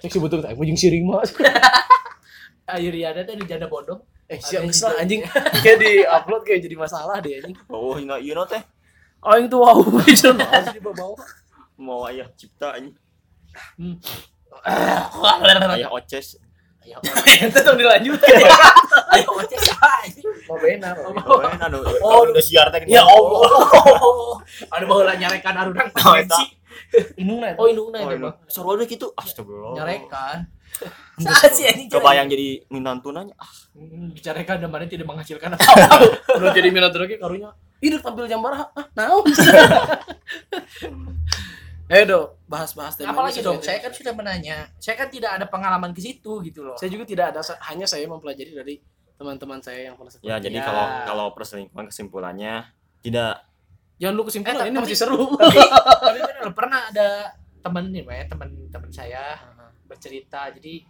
Cek 0.00 0.10
sebetulnya 0.10 0.48
tak 0.48 0.56
mujung 0.56 0.78
siring 0.80 1.04
mas. 1.04 1.30
Ayo 2.72 2.88
Riana 2.94 3.26
tadi 3.26 3.42
janda 3.44 3.66
bodong 3.66 3.98
Eh 4.30 4.38
siang 4.38 4.62
yang 4.62 4.70
kesel 4.70 4.94
anjing. 4.94 5.20
Kayak 5.66 5.78
di 5.82 5.90
upload 6.06 6.46
kayak 6.46 6.62
jadi 6.62 6.76
masalah 6.78 7.18
deh 7.18 7.42
anjing. 7.42 7.58
Oh, 7.66 7.98
you 7.98 8.06
know, 8.06 8.14
you 8.14 8.30
know 8.30 8.46
teh. 8.46 8.62
Oh 9.20 9.34
yang 9.34 9.50
tuh 9.50 9.58
wow, 9.60 9.76
itu 10.06 10.30
di 10.32 10.80
bawah. 10.80 11.18
Mau 11.76 12.06
ayah 12.06 12.30
cipta 12.38 12.78
ini. 12.78 12.94
Hmm. 13.74 13.98
Ayah 14.64 15.90
oces. 15.90 16.38
ayo 16.80 16.96
Itu 17.26 17.58
dong 17.60 17.76
dilanjutin. 17.76 18.38
ayo 19.18 19.28
oces 19.34 19.60
aja. 19.76 20.20
Mau 20.46 20.56
benar. 20.62 20.94
Oh, 21.04 21.42
aduh. 21.42 21.82
Oh, 22.00 22.22
Oh, 22.22 22.30
udah 22.30 22.40
siar 22.40 22.70
teh. 22.70 22.86
Ya 22.86 23.02
Allah. 23.02 23.50
ada 24.70 24.84
baheula 24.86 25.12
nyarekan 25.18 25.54
arurang 25.58 25.90
Oh, 25.90 26.14
eta. 26.88 27.12
Inung 27.16 27.40
oh 27.44 27.66
indungna 27.66 27.98
Oh, 27.98 28.06
itu 28.06 28.16
ini. 28.16 28.24
mah 28.24 28.34
Seru 28.46 28.72
deh 28.74 28.86
gitu. 28.86 29.06
Astagfirullah. 29.12 29.76
nyarekan 29.76 30.38
Saat 31.20 31.50
sih 31.52 31.66
anjing 31.66 31.90
Kebayang 31.90 32.26
jadi 32.26 32.62
minta 32.68 32.94
tunanya. 32.96 33.34
Ah, 33.36 33.50
Hmm, 33.70 34.10
bicarakan 34.10 34.56
dan 34.58 34.68
mana 34.68 34.84
tidak 34.84 35.06
menghasilkan 35.06 35.50
apa 35.54 35.62
Udah 36.32 36.50
jadi 36.50 36.68
minat 36.68 36.90
lagi 36.92 37.16
karunya. 37.16 37.50
Ih, 37.80 37.96
tampil 37.96 38.26
jam 38.26 38.38
berapa? 38.38 38.70
Ah, 38.70 38.86
naon? 38.94 39.24
Ayo 41.90 42.04
dong, 42.06 42.26
bahas-bahas 42.46 42.94
tema 42.94 43.10
apalagi 43.10 43.42
dong 43.42 43.58
saya 43.58 43.82
kan 43.82 43.90
sudah 43.90 44.14
menanya 44.14 44.70
saya 44.78 44.94
kan 44.94 45.10
tidak 45.10 45.34
ada 45.34 45.50
pengalaman 45.50 45.90
ke 45.90 45.98
situ 45.98 46.38
gitu 46.40 46.62
loh 46.62 46.78
saya 46.78 46.86
juga 46.86 47.02
tidak 47.02 47.34
ada 47.34 47.42
hanya 47.66 47.82
saya 47.82 48.06
mempelajari 48.06 48.54
dari 48.54 48.74
teman-teman 49.18 49.58
saya 49.58 49.90
yang 49.90 49.98
pernah 49.98 50.14
Ya, 50.22 50.38
jadi 50.38 50.54
Ya. 50.54 50.64
kalau 50.64 50.84
kalau 51.04 51.26
perselingkuhan 51.34 51.90
kesimpulannya 51.90 52.70
tidak 53.02 53.42
jangan 54.00 54.14
lu 54.16 54.24
kesimpulan 54.24 54.56
Eh, 54.56 54.64
ini 54.64 54.72
tapi- 54.72 54.82
masih 54.82 54.96
seru. 54.96 55.20
tapi 55.36 55.58
tapi 56.08 56.18
bener, 56.18 56.48
pernah 56.50 56.80
ada 56.88 57.08
temen 57.60 57.84
nih 57.90 58.02
ya, 58.02 58.24
temen 58.26 58.48
temen 58.66 58.88
saya 58.88 59.36
bercerita. 59.84 60.48
Jadi 60.50 60.82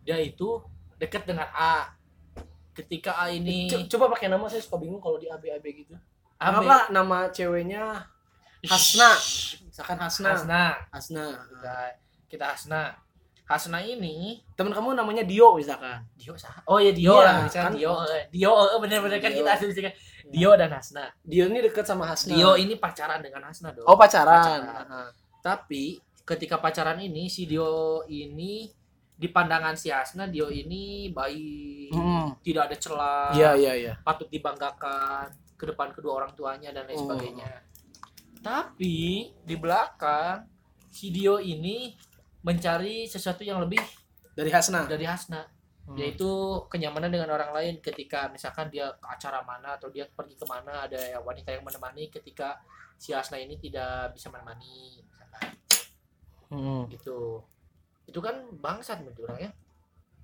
dia 0.00 0.16
itu 0.16 0.62
dekat 0.96 1.26
dengan 1.26 1.50
A. 1.50 1.90
Ketika 2.72 3.18
A 3.18 3.28
ini 3.28 3.66
Co- 3.66 3.84
coba 3.90 4.14
pakai 4.14 4.26
nama 4.26 4.46
saya 4.46 4.58
suka 4.58 4.78
bingung 4.78 4.96
kalau 4.96 5.18
di 5.18 5.26
AB 5.26 5.44
AB 5.50 5.66
gitu. 5.76 5.92
AB. 6.38 6.64
apa 6.64 6.88
nama 6.88 7.28
ceweknya? 7.28 8.06
Hasna. 8.62 9.12
Misalkan 9.62 9.98
Hasna. 9.98 10.28
Hasna. 10.32 10.62
Hasna 10.88 11.24
kita, 11.44 11.74
kita 12.28 12.44
Hasna. 12.48 12.82
Hasna 13.42 13.78
ini 13.78 14.40
teman 14.54 14.70
kamu 14.70 14.94
namanya 14.94 15.20
Dio 15.22 15.52
misalkan. 15.52 16.00
Dio 16.14 16.32
sah 16.32 16.62
oh 16.64 16.78
ya 16.78 16.88
Dio 16.90 17.12
Iya, 17.12 17.26
lah 17.26 17.36
misalkan 17.42 17.68
kan? 17.68 17.76
Dio 17.76 17.92
eh, 18.08 18.24
Dio 18.30 18.48
eh, 18.48 18.78
bener-bener 18.80 19.18
kan 19.18 19.28
Dio. 19.28 19.38
kita 19.38 19.50
asumsikan 19.52 19.92
Dio 20.32 20.56
dan 20.56 20.72
Hasna. 20.72 21.12
Dio 21.20 21.44
ini 21.44 21.60
deket 21.60 21.84
sama 21.84 22.08
Hasna. 22.08 22.32
Dio 22.32 22.56
ini 22.56 22.74
pacaran 22.74 23.20
dengan 23.20 23.44
Hasna 23.44 23.70
dong. 23.70 23.84
Oh 23.84 23.94
pacaran, 23.94 24.64
Pacaran. 24.64 25.12
Tapi 25.40 26.00
ketika 26.24 26.56
pacaran 26.56 26.96
ini 26.98 27.28
si 27.28 27.44
Dio 27.44 28.00
ini 28.06 28.72
di 29.12 29.28
pandangan 29.28 29.76
si 29.76 29.92
Hasna 29.92 30.24
Dio 30.26 30.48
ini 30.48 31.12
baik. 31.12 31.92
Hmm. 31.92 32.32
tidak 32.40 32.72
ada 32.72 32.76
celah. 32.76 33.28
Iya 33.32 33.50
iya 33.54 33.72
iya. 33.76 33.92
Patut 34.00 34.26
dibanggakan 34.26 35.28
ke 35.54 35.64
depan 35.68 35.92
kedua 35.92 36.18
orang 36.18 36.32
tuanya 36.32 36.72
dan 36.72 36.88
lain 36.88 36.96
Hmm. 36.96 37.04
sebagainya. 37.06 37.50
Tapi 38.40 38.96
di 39.38 39.54
belakang 39.54 40.48
si 40.88 41.12
Dio 41.12 41.38
ini 41.38 41.94
mencari 42.42 43.06
sesuatu 43.06 43.44
yang 43.44 43.62
lebih 43.62 43.78
dari 44.32 44.50
Hasna. 44.50 44.88
dari 44.88 45.04
Hasna 45.04 45.44
Hmm. 45.92 45.98
yaitu 45.98 46.24
kenyamanan 46.66 47.08
dengan 47.08 47.28
orang 47.28 47.52
lain 47.52 47.76
ketika 47.78 48.24
misalkan 48.26 48.66
dia 48.66 48.88
ke 48.92 49.04
acara 49.04 49.42
mana 49.42 49.76
atau 49.76 49.86
dia 49.86 50.08
pergi 50.08 50.32
ke 50.34 50.44
mana 50.44 50.82
ada 50.82 50.96
wanita 51.20 51.50
yang 51.50 51.60
menemani 51.60 52.08
ketika 52.08 52.56
si 52.94 53.12
Hasna 53.12 53.36
ini 53.36 53.56
tidak 53.56 54.10
bisa 54.10 54.28
menemani 54.28 55.00
misalkan 55.02 55.52
Hmm. 56.48 56.84
gitu 56.86 57.44
itu 58.04 58.18
kan 58.18 58.32
bangsat 58.54 59.00
menurut 59.00 59.20
orang 59.26 59.38
ya 59.38 59.50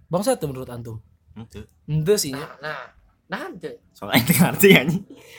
bangsa 0.07 0.35
tuh 0.35 0.49
menurut 0.49 0.69
antum 0.69 0.97
itu. 1.35 1.64
ente 1.85 2.14
sih 2.16 2.33
nah 2.33 2.57
nah 2.59 2.81
nah 3.27 3.41
ente. 3.47 3.77
Soalnya 3.93 4.21
itu 4.21 4.33
ngerti 4.35 4.69
kan. 4.73 4.89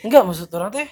enggak 0.04 0.22
maksud 0.24 0.50
orang 0.52 0.70
teh 0.72 0.90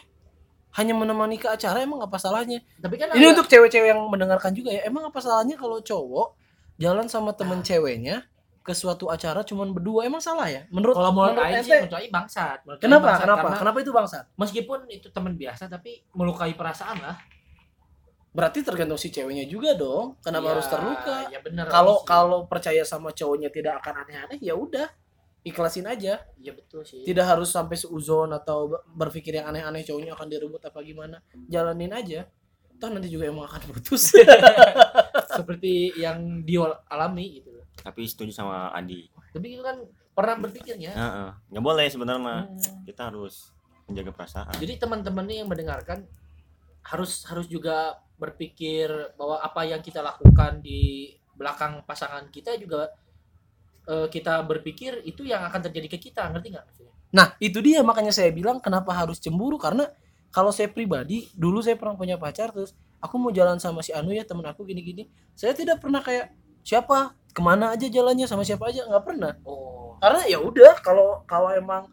hanya 0.74 0.94
menemani 0.94 1.36
ke 1.36 1.48
acara 1.48 1.78
emang 1.80 1.98
apa 2.00 2.18
salahnya 2.18 2.58
tapi 2.76 2.96
kan 2.96 3.10
ini 3.12 3.22
ada- 3.24 3.34
untuk 3.34 3.46
cewek-cewek 3.48 3.86
yang 3.88 4.02
mendengarkan 4.04 4.50
juga 4.52 4.70
ya 4.72 4.82
emang 4.84 5.06
apa 5.06 5.18
salahnya 5.18 5.54
kalau 5.54 5.78
cowok 5.80 6.34
jalan 6.78 7.06
sama 7.06 7.34
temen 7.34 7.62
ceweknya 7.62 8.26
ke 8.68 8.76
suatu 8.76 9.08
acara 9.08 9.48
cuman 9.48 9.72
berdua 9.72 10.04
emang 10.04 10.20
salah 10.20 10.52
ya? 10.52 10.68
Menurut 10.68 10.92
kalau 10.92 11.16
menurut 11.16 11.40
Aing 11.40 11.64
sih 11.64 11.72
ente 11.72 11.88
menurut 11.88 11.96
Aing 12.04 12.12
bangsat. 12.12 12.60
Menurut 12.68 12.80
kenapa? 12.84 13.06
bangsat 13.08 13.24
kenapa? 13.24 13.48
kenapa 13.56 13.78
itu 13.80 13.92
bangsa 13.96 14.18
meskipun 14.36 14.80
itu 14.92 15.08
teman 15.08 15.34
biasa 15.34 15.72
tapi 15.72 16.04
melukai 16.12 16.52
perasaan 16.52 17.00
lah. 17.00 17.16
Berarti 18.36 18.62
tergantung 18.62 19.00
si 19.00 19.10
ceweknya 19.10 19.48
juga 19.48 19.74
dong 19.74 20.20
kenapa 20.22 20.46
Ya, 20.46 20.52
harus 20.54 20.68
terluka? 20.68 21.18
ya 21.32 21.40
bener 21.42 21.66
kalau 21.72 22.04
kalau 22.04 22.40
percaya 22.46 22.84
sama 22.84 23.10
cowoknya 23.10 23.50
tidak 23.50 23.80
akan 23.82 24.04
aneh-aneh 24.06 24.38
ya 24.38 24.54
udah 24.54 24.86
ikhlasin 25.42 25.88
aja. 25.88 26.22
Ya 26.38 26.52
betul 26.52 26.84
sih. 26.84 27.02
Tidak 27.02 27.24
harus 27.24 27.50
sampai 27.50 27.80
seuzon 27.80 28.36
atau 28.36 28.68
ber- 28.68 28.84
berpikir 29.08 29.40
yang 29.40 29.48
aneh-aneh 29.48 29.82
cowoknya 29.82 30.12
akan 30.12 30.28
direbut 30.28 30.60
apa 30.60 30.84
gimana. 30.84 31.24
Jalanin 31.48 31.96
aja. 31.96 32.28
Toh 32.78 32.94
nanti 32.94 33.10
juga 33.10 33.26
emang 33.26 33.48
akan 33.48 33.74
putus. 33.74 34.14
Seperti 35.38 35.98
yang 35.98 36.46
Dio 36.46 36.68
alami 36.86 37.42
gitu 37.42 37.57
Tapi 37.82 38.02
setuju 38.10 38.32
sama 38.34 38.74
Adi. 38.74 39.10
tapi 39.34 39.54
itu 39.54 39.62
kan 39.62 39.78
pernah 40.18 40.36
berpikirnya 40.42 40.92
Heeh. 40.98 41.30
Nggak 41.54 41.64
boleh 41.64 41.86
sebenarnya. 41.94 42.38
Hmm. 42.50 42.84
Kita 42.90 43.14
harus 43.14 43.54
menjaga 43.88 44.12
perasaan. 44.12 44.56
jadi 44.60 44.84
teman-teman 44.84 45.24
nih 45.24 45.38
yang 45.46 45.48
mendengarkan 45.48 46.04
harus 46.84 47.24
harus 47.24 47.48
juga 47.48 47.96
berpikir 48.20 48.92
bahwa 49.16 49.40
apa 49.40 49.64
yang 49.64 49.80
kita 49.80 50.04
lakukan 50.04 50.60
di 50.60 51.16
belakang 51.38 51.86
pasangan 51.88 52.28
kita 52.28 52.60
juga 52.60 52.92
eh, 53.88 54.08
kita 54.12 54.44
berpikir 54.44 55.06
itu 55.08 55.24
yang 55.24 55.46
akan 55.48 55.72
terjadi 55.72 55.88
ke 55.96 56.12
kita 56.12 56.28
ngerti 56.34 56.52
nggak 56.52 56.66
maksudnya? 56.68 56.96
Nah, 57.16 57.28
itu 57.40 57.64
dia 57.64 57.80
makanya 57.86 58.12
saya 58.12 58.34
bilang 58.36 58.60
kenapa 58.60 58.92
harus 58.92 59.24
cemburu 59.24 59.56
karena 59.56 59.88
kalau 60.34 60.52
saya 60.52 60.68
pribadi 60.68 61.32
dulu 61.32 61.64
saya 61.64 61.80
pernah 61.80 61.96
punya 61.96 62.20
pacar 62.20 62.52
terus 62.52 62.76
aku 63.00 63.16
mau 63.16 63.32
jalan 63.32 63.62
sama 63.62 63.80
si 63.80 63.96
Anu 63.96 64.12
ya 64.12 64.28
temen 64.28 64.44
aku 64.44 64.68
gini-gini. 64.68 65.08
Saya 65.38 65.56
tidak 65.56 65.80
pernah 65.80 66.04
kayak 66.04 66.34
siapa 66.68 67.16
ke 67.38 67.42
mana 67.44 67.70
aja 67.72 67.86
jalannya 67.88 68.26
sama 68.26 68.42
siapa 68.42 68.66
aja 68.66 68.82
nggak 68.84 69.04
pernah. 69.04 69.30
oh 69.44 69.94
Karena 69.98 70.26
ya 70.26 70.38
udah 70.40 70.74
kalau 70.80 71.22
kalau 71.24 71.50
emang 71.52 71.86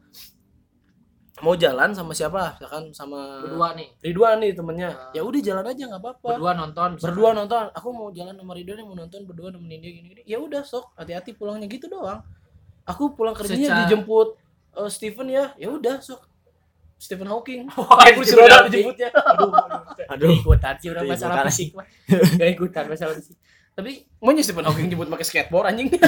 mau 1.36 1.52
jalan 1.54 1.90
sama 1.90 2.12
siapa 2.12 2.54
misalkan 2.54 2.84
sama 2.90 3.42
berdua 3.42 3.74
nih 3.74 3.88
Ridwan 4.00 4.38
nih 4.38 4.54
temennya 4.54 4.88
Ah. 4.88 5.10
ya 5.12 5.20
udah 5.20 5.40
jalan 5.42 5.66
aja 5.66 5.82
nggak 5.84 6.00
apa-apa 6.00 6.28
berdua 6.30 6.52
nonton 6.54 6.88
misalkan. 6.90 7.04
berdua 7.10 7.30
nonton 7.34 7.62
aku 7.70 7.88
mau 7.90 8.08
jalan 8.10 8.34
sama 8.34 8.52
Ridwan 8.54 8.78
yang 8.78 8.88
mau 8.88 8.96
nonton 8.96 9.20
berdua 9.24 9.48
nemenin 9.50 9.78
dia 9.78 9.92
gini-gini 9.92 10.22
ya 10.24 10.38
udah 10.38 10.62
sok 10.62 10.94
hati-hati 10.94 11.32
pulangnya 11.32 11.66
gitu 11.66 11.84
doang 11.86 12.22
aku 12.82 13.12
pulang 13.12 13.34
kerjanya 13.34 13.66
Secara- 13.66 13.82
dijemput 13.84 14.28
eh, 14.74 14.88
Steven 14.88 15.28
ya 15.28 15.44
ya 15.54 15.68
udah 15.68 15.96
sok 15.98 16.22
Stephen 16.96 17.26
Hawking 17.26 17.66
Wah, 17.74 17.98
Stephen 18.14 18.38
roda 18.38 18.54
Hawking. 18.54 18.70
dijemputnya 18.70 19.08
aduh, 19.10 19.50
aduh, 20.14 20.14
Aduh. 20.14 20.30
ikutan 20.38 20.74
sih 20.78 20.88
Itu 20.88 21.02
masalah 21.04 21.36
fisik 21.44 21.68
mah 21.74 21.86
gak 22.38 22.48
ikutan 22.52 22.84
masalah 22.86 23.12
fisik 23.12 23.36
tapi 23.74 24.06
maunya 24.18 24.40
Stephen 24.40 24.62
Hawking 24.62 24.86
jemput 24.86 25.06
pakai 25.08 25.26
skateboard 25.26 25.66
anjing. 25.68 25.90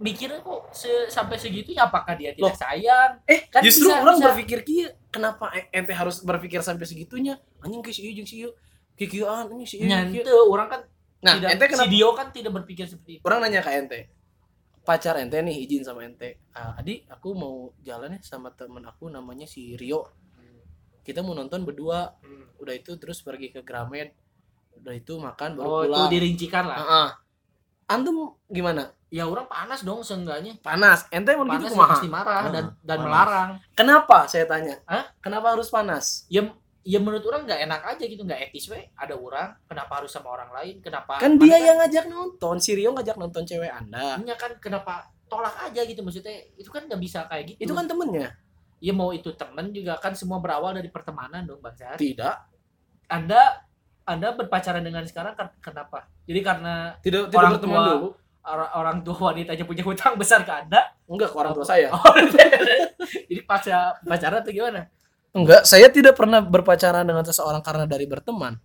Mikirnya 0.00 0.40
kok 0.40 0.72
se- 0.72 1.12
sampai 1.12 1.36
segitunya 1.36 1.84
apakah 1.84 2.16
dia 2.16 2.32
tidak 2.32 2.52
Loh. 2.52 2.56
sayang? 2.56 3.20
Eh 3.28 3.44
Kan 3.52 3.60
justru 3.60 3.92
bisa- 3.92 4.00
orang 4.00 4.16
bisa. 4.16 4.26
berpikir 4.32 4.58
kia 4.64 4.86
kenapa 5.12 5.52
e- 5.52 5.68
ente 5.70 5.92
harus 5.92 6.24
berpikir 6.24 6.64
sampai 6.64 6.88
segitunya? 6.88 7.36
Anjing 7.60 7.84
ke 7.84 7.92
si 7.92 8.08
ieu 8.08 8.24
si 8.24 8.40
ieu 8.40 8.56
kikieuan 8.96 9.44
anjing 9.44 9.68
si 9.68 9.76
ieu 9.76 9.84
jeung 9.84 10.08
nyante 10.08 10.32
orang 10.32 10.68
kan 10.68 10.80
nah 11.20 11.36
tidak, 11.36 11.52
ente 11.52 11.64
si 11.64 11.70
kenapa 11.76 11.90
Dio 11.92 12.08
kan 12.16 12.26
tidak 12.32 12.52
berpikir 12.56 12.88
seperti 12.88 13.20
itu. 13.20 13.22
Orang 13.24 13.44
nanya 13.44 13.60
ke 13.60 13.70
ente 13.76 14.00
pacar 14.80 15.20
ente 15.20 15.36
nih 15.36 15.68
izin 15.68 15.84
sama 15.84 16.08
ente. 16.08 16.40
Ah, 16.56 16.80
adi 16.80 17.04
aku 17.04 17.36
mau 17.36 17.68
jalan 17.84 18.16
ya 18.16 18.20
sama 18.24 18.48
temen 18.50 18.80
aku 18.82 19.12
namanya 19.12 19.44
si 19.44 19.76
Rio. 19.76 20.08
Kita 21.04 21.20
mau 21.20 21.36
nonton 21.36 21.60
berdua. 21.60 22.16
Udah 22.56 22.72
itu 22.72 22.96
terus 22.96 23.20
pergi 23.20 23.52
ke 23.52 23.60
Gramet 23.60 24.16
udah 24.76 24.94
itu 24.94 25.12
makan 25.16 25.50
baru 25.54 25.66
oh 25.66 25.80
itu 25.82 25.92
pulang. 25.92 26.10
dirincikan 26.10 26.64
lah. 26.64 26.78
Heeh. 26.78 27.08
antum 27.86 28.16
gimana? 28.46 28.94
Ya 29.10 29.26
orang 29.26 29.50
panas 29.50 29.82
dong 29.82 30.00
seenggaknya. 30.00 30.54
Panas. 30.62 31.10
Ente 31.10 31.34
mau 31.34 31.42
gitu 31.44 31.66
ya 31.66 31.70
kumaha? 31.74 31.90
pasti 31.98 32.06
marah 32.06 32.44
dan 32.46 32.64
Ah, 32.70 32.74
dan 32.80 32.96
panas. 32.96 33.06
melarang. 33.10 33.50
Kenapa? 33.74 34.18
Saya 34.30 34.46
tanya. 34.46 34.78
Hah? 34.86 35.10
kenapa 35.18 35.50
harus 35.50 35.66
panas? 35.66 36.22
Ya 36.30 36.46
ya 36.80 36.96
menurut 36.96 37.20
orang 37.26 37.44
nggak 37.44 37.60
enak 37.66 37.80
aja 37.84 38.04
gitu 38.06 38.22
nggak 38.22 38.40
etis 38.46 38.70
we. 38.70 38.86
Ada 38.94 39.18
orang 39.18 39.58
kenapa 39.66 39.92
harus 39.98 40.14
sama 40.14 40.30
orang 40.30 40.54
lain? 40.54 40.78
Kenapa 40.78 41.18
kan 41.18 41.34
dia 41.36 41.58
yang 41.58 41.82
ngajak 41.82 42.06
nonton. 42.06 42.56
Si 42.62 42.70
Rio 42.72 42.94
ngajak 42.94 43.18
nonton 43.18 43.42
cewek 43.42 43.68
anda. 43.68 44.22
Iya 44.22 44.38
kan 44.38 44.54
kenapa 44.62 45.10
tolak 45.26 45.58
aja 45.60 45.82
gitu 45.82 46.00
maksudnya 46.00 46.34
itu 46.54 46.70
kan 46.70 46.86
nggak 46.86 47.00
bisa 47.02 47.26
kayak 47.26 47.52
gitu. 47.52 47.66
Itu 47.66 47.72
kan 47.74 47.90
temennya? 47.90 48.38
Ya 48.78 48.94
mau 48.94 49.10
itu 49.10 49.34
temen 49.34 49.74
juga 49.74 49.98
kan 49.98 50.14
semua 50.14 50.38
berawal 50.38 50.72
dari 50.72 50.86
pertemanan 50.88 51.42
dong 51.44 51.58
bang 51.58 51.74
Sehat 51.74 51.98
tidak. 51.98 52.46
Anda 53.10 53.66
anda 54.10 54.34
berpacaran 54.34 54.82
dengan 54.82 55.06
sekarang 55.06 55.32
kenapa? 55.62 56.10
Jadi 56.26 56.40
karena 56.42 56.98
tidak 56.98 57.30
Orang 57.30 57.30
tidak 57.30 57.50
berteman 57.56 57.78
tua. 57.78 57.86
dulu. 57.94 58.08
orang, 58.40 58.70
orang 58.72 58.96
tua 59.04 59.16
wanitanya 59.30 59.64
punya 59.64 59.82
hutang 59.84 60.14
besar 60.16 60.42
ke 60.42 60.50
anda? 60.50 60.80
Enggak 61.06 61.30
ke 61.30 61.36
orang 61.38 61.52
tua 61.54 61.62
saya. 61.62 61.88
Oh, 61.94 62.14
jadi 63.28 63.40
pas 63.46 63.62
pacaran 64.02 64.40
tuh 64.42 64.52
gimana? 64.52 64.90
Enggak 65.30 65.62
saya 65.62 65.86
tidak 65.86 66.18
pernah 66.18 66.42
berpacaran 66.42 67.06
dengan 67.06 67.22
seseorang 67.22 67.62
karena 67.62 67.86
dari 67.86 68.06
berteman. 68.08 68.58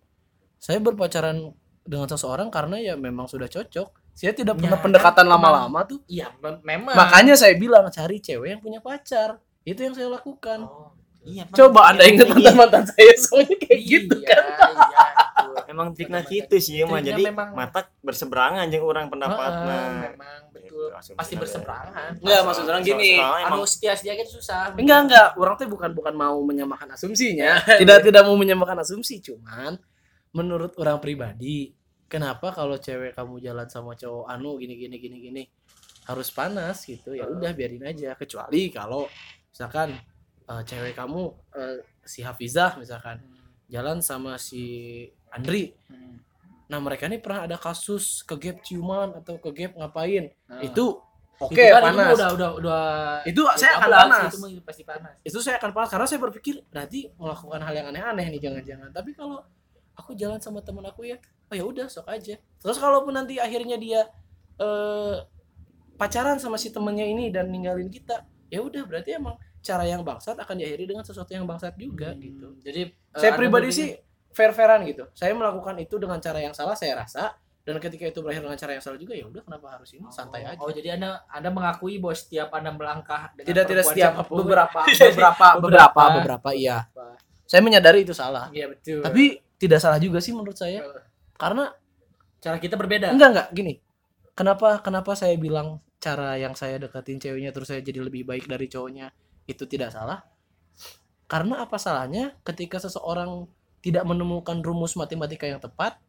Saya 0.58 0.82
berpacaran 0.82 1.54
dengan 1.86 2.10
seseorang 2.10 2.50
karena 2.50 2.82
ya 2.82 2.94
memang 2.98 3.30
sudah 3.30 3.46
cocok. 3.46 3.94
Saya 4.16 4.32
tidak 4.32 4.58
pernah 4.58 4.80
Ya, 4.80 4.84
pendekatan 4.84 5.26
kan, 5.28 5.32
lama-lama 5.36 5.80
tuh. 5.86 6.00
Iya 6.08 6.32
mem- 6.40 6.64
memang. 6.64 6.96
Makanya 6.96 7.36
saya 7.36 7.54
bilang 7.54 7.86
cari 7.92 8.18
cewek 8.18 8.58
yang 8.58 8.62
punya 8.64 8.80
pacar. 8.80 9.38
Itu 9.68 9.84
yang 9.84 9.94
saya 9.94 10.08
lakukan. 10.08 10.64
Oh, 10.66 10.96
iya, 11.28 11.44
coba 11.52 11.92
anda 11.92 12.06
ingat 12.08 12.32
mantan 12.32 12.54
mantan 12.54 12.84
saya 12.86 13.12
semuanya 13.18 13.58
kayak 13.60 13.82
gitu 13.82 14.16
iya, 14.22 14.30
kan 14.30 14.44
iya, 14.46 15.06
betul. 15.66 15.74
Emang 15.74 15.88
triknya 15.98 16.22
gitu 16.24 16.56
sih 16.62 16.86
mah. 16.86 17.02
Triknya 17.02 17.10
Jadi 17.12 17.24
memang- 17.34 17.52
mata 17.58 17.82
berseberangan 18.00 18.70
jeung 18.70 18.86
orang 18.86 19.10
pendapatnya. 19.10 19.80
Heeh, 19.82 20.02
memang 20.14 20.40
betul 20.54 20.64
Gitu, 20.76 20.92
asumsinya 20.92 21.20
pasti 21.24 21.34
deh. 21.34 21.40
berseberangan 21.42 22.10
Enggak, 22.20 22.42
maksud 22.46 22.64
orang 22.68 22.84
gini. 22.84 23.12
Emang 23.16 23.48
anu 23.48 23.64
setia 23.64 23.94
setia 23.96 24.14
kan 24.20 24.28
susah 24.28 24.62
enggak 24.76 25.00
enggak 25.08 25.28
orang 25.40 25.56
tuh 25.56 25.68
bukan 25.72 25.92
bukan 25.96 26.14
mau 26.14 26.38
menyamakan 26.44 26.88
asumsinya 26.94 27.64
tidak 27.82 28.04
tidak 28.04 28.22
mau 28.28 28.36
menyamakan 28.36 28.84
asumsi 28.84 29.24
cuman 29.24 29.80
menurut 30.36 30.76
orang 30.76 31.00
pribadi 31.00 31.72
kenapa 32.12 32.52
kalau 32.52 32.76
cewek 32.76 33.16
kamu 33.16 33.40
jalan 33.40 33.68
sama 33.72 33.96
cowok 33.96 34.28
anu 34.28 34.60
gini 34.60 34.76
gini 34.76 34.96
gini 35.00 35.18
gini 35.24 35.44
harus 36.06 36.28
panas 36.30 36.84
gitu 36.84 37.16
ya 37.16 37.24
udah 37.26 37.56
biarin 37.56 37.82
aja 37.88 38.14
kecuali 38.20 38.68
kalau 38.68 39.08
misalkan 39.48 39.96
eh, 40.44 40.64
cewek 40.68 40.92
kamu 40.92 41.24
eh, 41.56 41.78
si 42.04 42.20
Hafizah 42.20 42.76
misalkan 42.76 43.24
jalan 43.72 44.04
sama 44.04 44.36
si 44.36 45.08
Andri 45.36 45.76
Hmm. 45.86 46.18
nah 46.66 46.80
mereka 46.82 47.06
ini 47.06 47.22
pernah 47.22 47.46
ada 47.46 47.58
kasus 47.62 48.26
ke 48.26 48.34
gap 48.42 48.58
ciuman 48.66 49.14
atau 49.22 49.38
ke 49.38 49.50
gap 49.54 49.78
ngapain? 49.78 50.34
Nah. 50.50 50.66
itu 50.66 50.98
oke 51.38 51.54
Itu 51.54 51.62
kan, 51.70 51.82
itu 51.84 51.94
panas 51.94 52.16
udah 52.18 52.30
udah 52.34 52.50
udah 52.58 52.82
Itu 53.28 53.42
saya 53.54 53.72
akan 53.78 53.90
12, 53.90 54.02
panas. 54.02 54.32
itu 54.50 54.62
pasti 54.66 54.84
panas. 54.88 55.14
Itu 55.22 55.38
saya 55.46 55.56
akan 55.62 55.70
panas 55.76 55.90
karena 55.94 56.08
saya 56.10 56.20
berpikir 56.26 56.56
nanti 56.74 57.12
melakukan 57.22 57.60
hal 57.62 57.74
yang 57.76 57.88
aneh-aneh 57.94 58.26
nih 58.34 58.42
jangan-jangan. 58.42 58.90
Tapi 58.90 59.12
kalau 59.14 59.44
aku 59.94 60.18
jalan 60.18 60.42
sama 60.42 60.64
teman 60.66 60.84
aku 60.90 61.06
ya 61.06 61.22
oh 61.52 61.56
ya 61.56 61.64
udah 61.68 61.86
sok 61.86 62.10
aja. 62.10 62.34
Terus 62.40 62.78
kalaupun 62.82 63.14
nanti 63.14 63.38
akhirnya 63.38 63.78
dia 63.78 64.02
eh 64.58 65.16
pacaran 65.96 66.40
sama 66.40 66.60
si 66.60 66.72
temennya 66.76 67.08
ini 67.08 67.32
dan 67.32 67.48
ninggalin 67.52 67.88
kita 67.88 68.24
ya 68.52 68.60
udah 68.60 68.84
berarti 68.84 69.16
emang 69.16 69.36
cara 69.64 69.88
yang 69.88 70.04
bangsat 70.06 70.38
akan 70.38 70.56
diakhiri 70.62 70.86
dengan 70.86 71.02
sesuatu 71.02 71.32
yang 71.34 71.48
bangsat 71.50 71.74
juga 71.80 72.14
gitu. 72.20 72.54
jadi 72.62 72.92
eh, 72.92 73.18
saya 73.18 73.34
Anda 73.34 73.40
pribadi 73.40 73.70
sih 73.74 73.90
fair-fairan 74.36 74.84
gitu. 74.84 75.08
Saya 75.16 75.32
melakukan 75.32 75.80
itu 75.80 75.96
dengan 75.96 76.20
cara 76.20 76.44
yang 76.44 76.52
salah 76.52 76.76
saya 76.76 77.00
rasa. 77.00 77.40
Dan 77.66 77.82
ketika 77.82 78.06
itu 78.06 78.22
berakhir 78.22 78.46
dengan 78.46 78.60
cara 78.62 78.78
yang 78.78 78.84
salah 78.86 79.00
juga 79.02 79.18
ya 79.18 79.26
udah 79.26 79.42
kenapa 79.42 79.74
harus 79.74 79.90
ini? 79.98 80.06
Santai 80.14 80.46
aja. 80.46 80.62
Oh, 80.62 80.70
jadi 80.70 81.02
Anda 81.02 81.26
Anda 81.26 81.50
mengakui 81.50 81.98
bahwa 81.98 82.14
setiap 82.14 82.54
Anda 82.54 82.70
melangkah 82.70 83.34
dengan 83.34 83.48
tidak 83.50 83.66
tidak 83.66 83.84
setiap 83.90 84.12
siapapun- 84.14 84.38
beberapa 84.46 84.80
beberapa 84.86 85.48
beberapa 85.58 86.02
beberapa 86.22 86.50
iya. 86.54 86.86
saya 87.50 87.66
menyadari 87.66 88.06
itu 88.06 88.14
salah. 88.14 88.54
Iya 88.54 88.70
betul. 88.70 89.02
tapi 89.02 89.42
tidak 89.58 89.82
salah 89.82 89.98
juga 89.98 90.22
sih 90.22 90.38
menurut 90.38 90.54
saya. 90.54 90.86
Karena 91.42 91.74
cara 92.38 92.62
kita 92.62 92.78
berbeda. 92.78 93.10
enggak 93.10 93.30
enggak. 93.34 93.48
Gini. 93.58 93.74
Kenapa 94.38 94.86
kenapa 94.86 95.18
saya 95.18 95.34
bilang 95.34 95.82
cara 95.98 96.38
yang 96.38 96.54
saya 96.54 96.78
deketin 96.78 97.18
ceweknya 97.18 97.50
terus 97.50 97.74
saya 97.74 97.82
jadi 97.82 97.98
lebih 97.98 98.30
baik 98.30 98.46
dari 98.46 98.70
cowoknya 98.70 99.10
itu 99.50 99.66
tidak 99.66 99.90
salah? 99.90 100.22
Karena 101.26 101.66
apa 101.66 101.82
salahnya 101.82 102.38
ketika 102.46 102.78
seseorang 102.78 103.50
tidak 103.86 104.02
menemukan 104.02 104.58
rumus 104.66 104.98
matematika 104.98 105.46
yang 105.46 105.62
tepat 105.62 106.02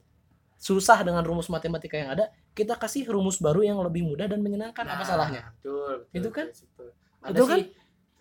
susah 0.57 1.05
dengan 1.05 1.21
rumus 1.21 1.53
matematika 1.53 2.01
yang 2.01 2.17
ada 2.17 2.33
kita 2.57 2.73
kasih 2.75 3.05
rumus 3.05 3.37
baru 3.37 3.61
yang 3.61 3.77
lebih 3.85 4.09
mudah 4.09 4.25
dan 4.25 4.41
menyenangkan 4.41 4.89
apa 4.89 5.05
Nah, 5.05 5.07
salahnya 5.07 5.43
Betul, 5.61 6.09
betul. 6.09 6.17
Itu 6.17 6.29
kan? 6.33 6.47
betul, 6.49 6.65
betul. 6.73 6.89
Anda 7.21 7.37
Itu 7.37 7.45
kan? 7.45 7.59
sih 7.61 7.67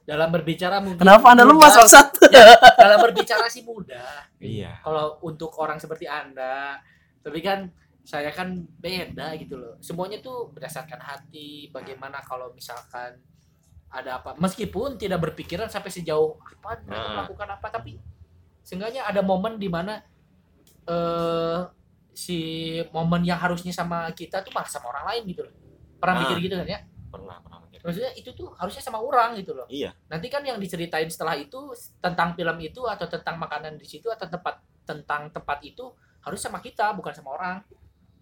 dalam 0.06 0.30
berbicara 0.30 0.76
mungkin 0.84 1.02
kenapa 1.02 1.26
anda 1.34 1.44
lemas 1.48 1.74
maksud 1.74 2.08
dalam 2.84 2.98
berbicara 3.02 3.48
sih 3.50 3.64
mudah. 3.64 4.28
Iya. 4.38 4.78
Kalau 4.84 5.18
untuk 5.26 5.50
orang 5.58 5.82
seperti 5.82 6.06
Anda, 6.06 6.78
tapi 7.26 7.42
kan 7.42 7.74
saya 8.06 8.30
kan 8.30 8.54
beda 8.78 9.34
gitu 9.42 9.58
loh. 9.58 9.82
Semuanya 9.82 10.22
tuh 10.22 10.54
berdasarkan 10.54 11.02
hati. 11.02 11.74
Bagaimana 11.74 12.22
kalau 12.22 12.54
misalkan 12.54 13.18
ada 13.90 14.22
apa, 14.22 14.38
meskipun 14.38 14.94
tidak 15.02 15.26
berpikiran 15.26 15.74
sampai 15.74 15.90
sejauh 15.90 16.38
apa 16.38 16.86
Nah. 16.86 17.26
melakukan 17.26 17.50
apa, 17.58 17.68
tapi 17.74 17.98
seenggaknya 18.66 19.06
ada 19.06 19.22
momen 19.22 19.62
di 19.62 19.70
mana 19.70 20.02
eh 20.86 21.60
si 22.16 22.40
momen 22.96 23.28
yang 23.28 23.36
harusnya 23.36 23.76
sama 23.76 24.08
kita 24.16 24.40
tuh 24.40 24.50
malah 24.56 24.70
sama 24.72 24.88
orang 24.90 25.06
lain 25.14 25.22
gitu 25.36 25.42
loh. 25.44 25.54
Pernah 26.00 26.16
Nah. 26.16 26.22
mikir 26.26 26.38
gitu 26.48 26.56
kan 26.58 26.68
ya? 26.68 26.80
Pernah 27.12 27.36
pernah 27.44 27.60
mikir. 27.68 27.80
Maksudnya 27.84 28.12
itu 28.16 28.30
tuh 28.32 28.48
harusnya 28.56 28.82
sama 28.82 29.04
orang 29.04 29.36
gitu 29.36 29.52
loh. 29.52 29.68
Iya. 29.68 29.92
Nanti 30.08 30.28
kan 30.32 30.42
yang 30.48 30.58
diceritain 30.58 31.12
setelah 31.12 31.36
itu 31.36 31.76
tentang 32.00 32.34
film 32.34 32.58
itu 32.64 32.82
atau 32.88 33.06
tentang 33.06 33.36
makanan 33.38 33.76
di 33.76 33.86
situ 33.86 34.08
atau 34.08 34.26
tempat 34.26 34.64
tentang 34.88 35.28
tempat 35.30 35.60
itu 35.66 35.92
harus 36.24 36.40
sama 36.40 36.64
kita 36.64 36.96
bukan 36.96 37.12
sama 37.14 37.36
orang. 37.36 37.58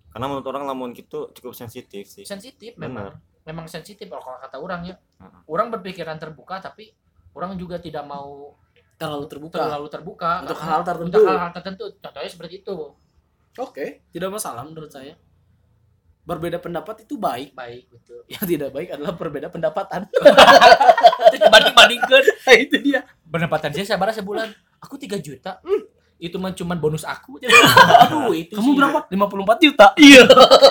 Karena 0.10 0.26
menurut 0.30 0.48
orang 0.50 0.64
lamun 0.66 0.90
gitu 0.98 1.30
cukup 1.34 1.54
sensitif 1.54 2.06
sih. 2.10 2.26
Sensitif 2.26 2.74
Bener. 2.76 2.90
memang. 2.90 3.14
Memang 3.44 3.66
sensitif 3.68 4.08
kalau 4.10 4.40
kata 4.42 4.58
orang 4.58 4.90
ya. 4.90 4.96
Heeh. 5.22 5.42
Orang 5.46 5.70
berpikiran 5.70 6.18
terbuka 6.18 6.58
tapi 6.64 6.90
orang 7.38 7.60
juga 7.60 7.78
tidak 7.78 8.08
mau 8.10 8.58
terlalu 9.04 9.26
terbuka. 9.28 9.58
Terlalu 9.60 9.88
terbuka. 9.92 10.32
Untuk 10.48 10.60
hal-hal 10.64 10.84
tertentu. 10.88 11.08
Untuk 11.12 11.24
hal-hal 11.28 11.52
tertentu. 11.52 11.86
Contohnya 12.00 12.30
seperti 12.32 12.54
itu. 12.64 12.78
oke. 13.60 13.86
Tidak 14.10 14.30
masalah 14.32 14.64
menurut 14.64 14.90
saya. 14.90 15.14
Berbeda 16.24 16.58
pendapat 16.64 17.04
itu 17.04 17.20
baik. 17.20 17.52
Baik 17.52 17.92
betul. 17.92 18.24
yang 18.34 18.46
tidak 18.48 18.70
baik 18.72 18.96
adalah 18.96 19.14
berbeda 19.20 19.52
pendapatan. 19.52 20.08
Itu 21.28 21.38
dibanding 21.38 21.76
bandingkan 21.76 22.24
Nah, 22.48 22.56
itu 22.56 22.76
dia. 22.80 23.04
Pendapatan 23.28 23.70
saya 23.76 23.86
sabar 23.96 24.16
sebulan. 24.16 24.48
Aku 24.80 24.96
3 24.96 25.20
juta. 25.20 25.60
Hmm, 25.64 25.84
itu 26.24 26.40
mah 26.40 26.56
cuman 26.56 26.80
bonus 26.80 27.04
aku. 27.04 27.36
Aduh, 28.08 28.32
itu 28.32 28.56
kamu 28.56 28.72
sih. 28.72 28.78
berapa 28.80 29.00
54 29.12 29.60
juta 29.68 29.88
iya 30.00 30.24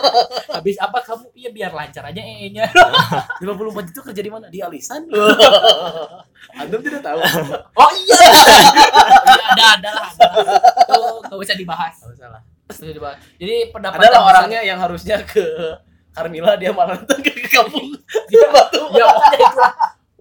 Habis 0.57 0.81
apa 0.81 1.05
kamu? 1.05 1.29
Iya 1.37 1.51
biar 1.53 1.71
lancar 1.77 2.09
aja 2.09 2.25
ee-nya. 2.25 2.73
54 2.73 3.85
juta 3.93 4.01
kerja 4.09 4.23
di 4.25 4.31
mana 4.33 4.49
di 4.49 4.65
alisan 4.65 5.05
anda 6.57 6.77
tidak 6.81 7.05
tahu 7.05 7.21
Oh 7.77 7.91
iya. 7.93 8.17
Iya, 9.29 9.45
ada 9.53 9.65
ada 9.77 9.91
lah. 9.93 10.09
Ada. 10.09 11.29
Nggak 11.29 11.39
usah 11.45 11.57
dibahas. 11.57 11.95
Nggak 12.01 12.73
usah 12.73 12.97
dibahas. 12.97 13.17
Jadi 13.37 13.55
pendapat 13.69 13.99
adalah 14.09 14.23
orangnya 14.33 14.61
yang 14.65 14.81
harusnya 14.81 15.21
ke 15.29 15.45
Carmila 16.13 16.57
dia 16.57 16.73
malah 16.73 16.97
ke 17.01 17.33
kampung 17.53 17.93
dia 18.29 18.49
batu. 18.49 18.81
Ya. 18.97 19.09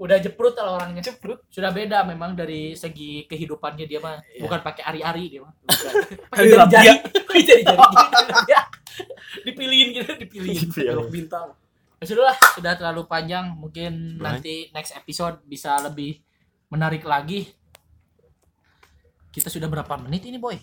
Udah 0.02 0.18
jeprut 0.18 0.58
kalau 0.58 0.82
orangnya 0.82 1.06
jeprut. 1.06 1.46
Sudah 1.54 1.70
beda 1.70 2.02
memang 2.10 2.34
dari 2.34 2.74
segi 2.74 3.30
kehidupannya 3.30 3.86
dia 3.86 4.02
mah. 4.02 4.18
Iya. 4.34 4.42
Bukan 4.50 4.60
pakai 4.66 4.82
ari-ari 4.82 5.30
dia 5.30 5.46
mah. 5.46 5.54
Pakai 6.34 6.58
Rabu 6.58 6.74
jari. 6.74 6.88
ya. 6.90 6.96
Pakai 7.06 7.44
jari-jari 7.46 7.78
gitu. 7.78 8.42
dia. 8.50 8.62
Dipilihin 9.46 9.88
gitu, 9.94 10.12
dipilihin. 10.18 10.68
Belok 10.74 11.14
bintang 11.14 11.54
Ya 12.02 12.10
sudah 12.10 12.34
lah, 12.34 12.38
sudah 12.58 12.74
terlalu 12.74 13.06
panjang. 13.06 13.54
Mungkin 13.54 14.18
Baik. 14.18 14.26
nanti 14.26 14.56
next 14.74 14.98
episode 14.98 15.38
bisa 15.46 15.78
lebih 15.86 16.18
menarik 16.74 17.06
lagi. 17.06 17.46
Kita 19.30 19.54
sudah 19.54 19.70
berapa 19.70 20.02
menit 20.02 20.26
ini, 20.26 20.42
Boy? 20.42 20.58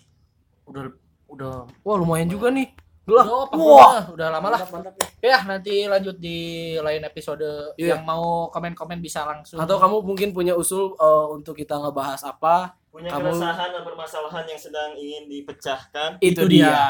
Udah 0.67 0.91
udah 1.31 1.63
Wah 1.79 1.95
lumayan 1.95 2.27
juga 2.27 2.51
nih. 2.51 2.75
Udah, 3.09 3.17
Lah. 3.19 3.25
apa 3.43 3.55
Wah. 3.57 3.95
udah 4.13 4.27
lama 4.29 4.47
lah. 4.49 4.59
Mantap, 4.61 4.93
mantap. 4.93 5.09
Ya, 5.19 5.37
nanti 5.43 5.83
lanjut 5.83 6.15
di 6.15 6.37
lain 6.75 7.01
episode 7.03 7.43
Iya. 7.75 7.93
yang 7.93 8.01
mau 8.03 8.47
komen-komen 8.47 8.99
bisa 8.99 9.25
langsung. 9.25 9.57
Atau 9.57 9.75
kamu 9.75 9.99
mungkin 10.01 10.29
punya 10.29 10.53
usul 10.53 10.93
eh, 10.93 11.25
untuk 11.29 11.53
kita 11.53 11.75
ngebahas 11.75 12.21
apa? 12.23 12.77
Punya 12.87 13.09
Kamu- 13.09 13.33
keresahan 13.33 13.69
dan 13.71 13.83
permasalahan 13.83 14.45
yang 14.45 14.57
sedang 14.57 14.91
ingin 14.93 15.25
dipecahkan. 15.27 16.09
Itu, 16.19 16.45
Itu 16.45 16.49
dia. 16.49 16.69
dia. 16.69 16.87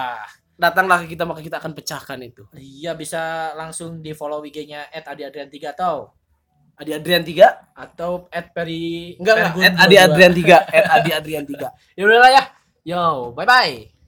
Datanglah 0.56 1.02
ke 1.02 1.12
kita 1.12 1.24
maka 1.24 1.40
kita 1.40 1.56
akan 1.58 1.72
pecahkan 1.72 2.20
itu. 2.20 2.44
Iya, 2.54 2.92
bisa 2.94 3.20
langsung 3.54 4.00
di 4.00 4.12
follow 4.12 4.44
IG-nya 4.44 4.92
@adiadrian3 4.92 5.72
atau 5.72 6.12
Adi 6.76 6.96
Adrian 6.96 7.24
3? 7.24 7.76
atau 7.76 8.32
@peri 8.32 9.20
Enggak 9.20 9.36
enggak, 9.52 9.68
at 9.68 9.76
Adi 9.84 9.96
22. 9.96 10.04
Adrian 10.08 10.32
3, 10.32 10.56
at 10.64 10.86
Adi 10.96 11.12
Adrian 11.12 11.44
3. 11.44 11.68
Ya 11.96 12.04
udahlah 12.08 12.32
ya. 12.32 12.44
Yo, 12.88 13.04
bye 13.36 13.44
bye. 13.44 13.99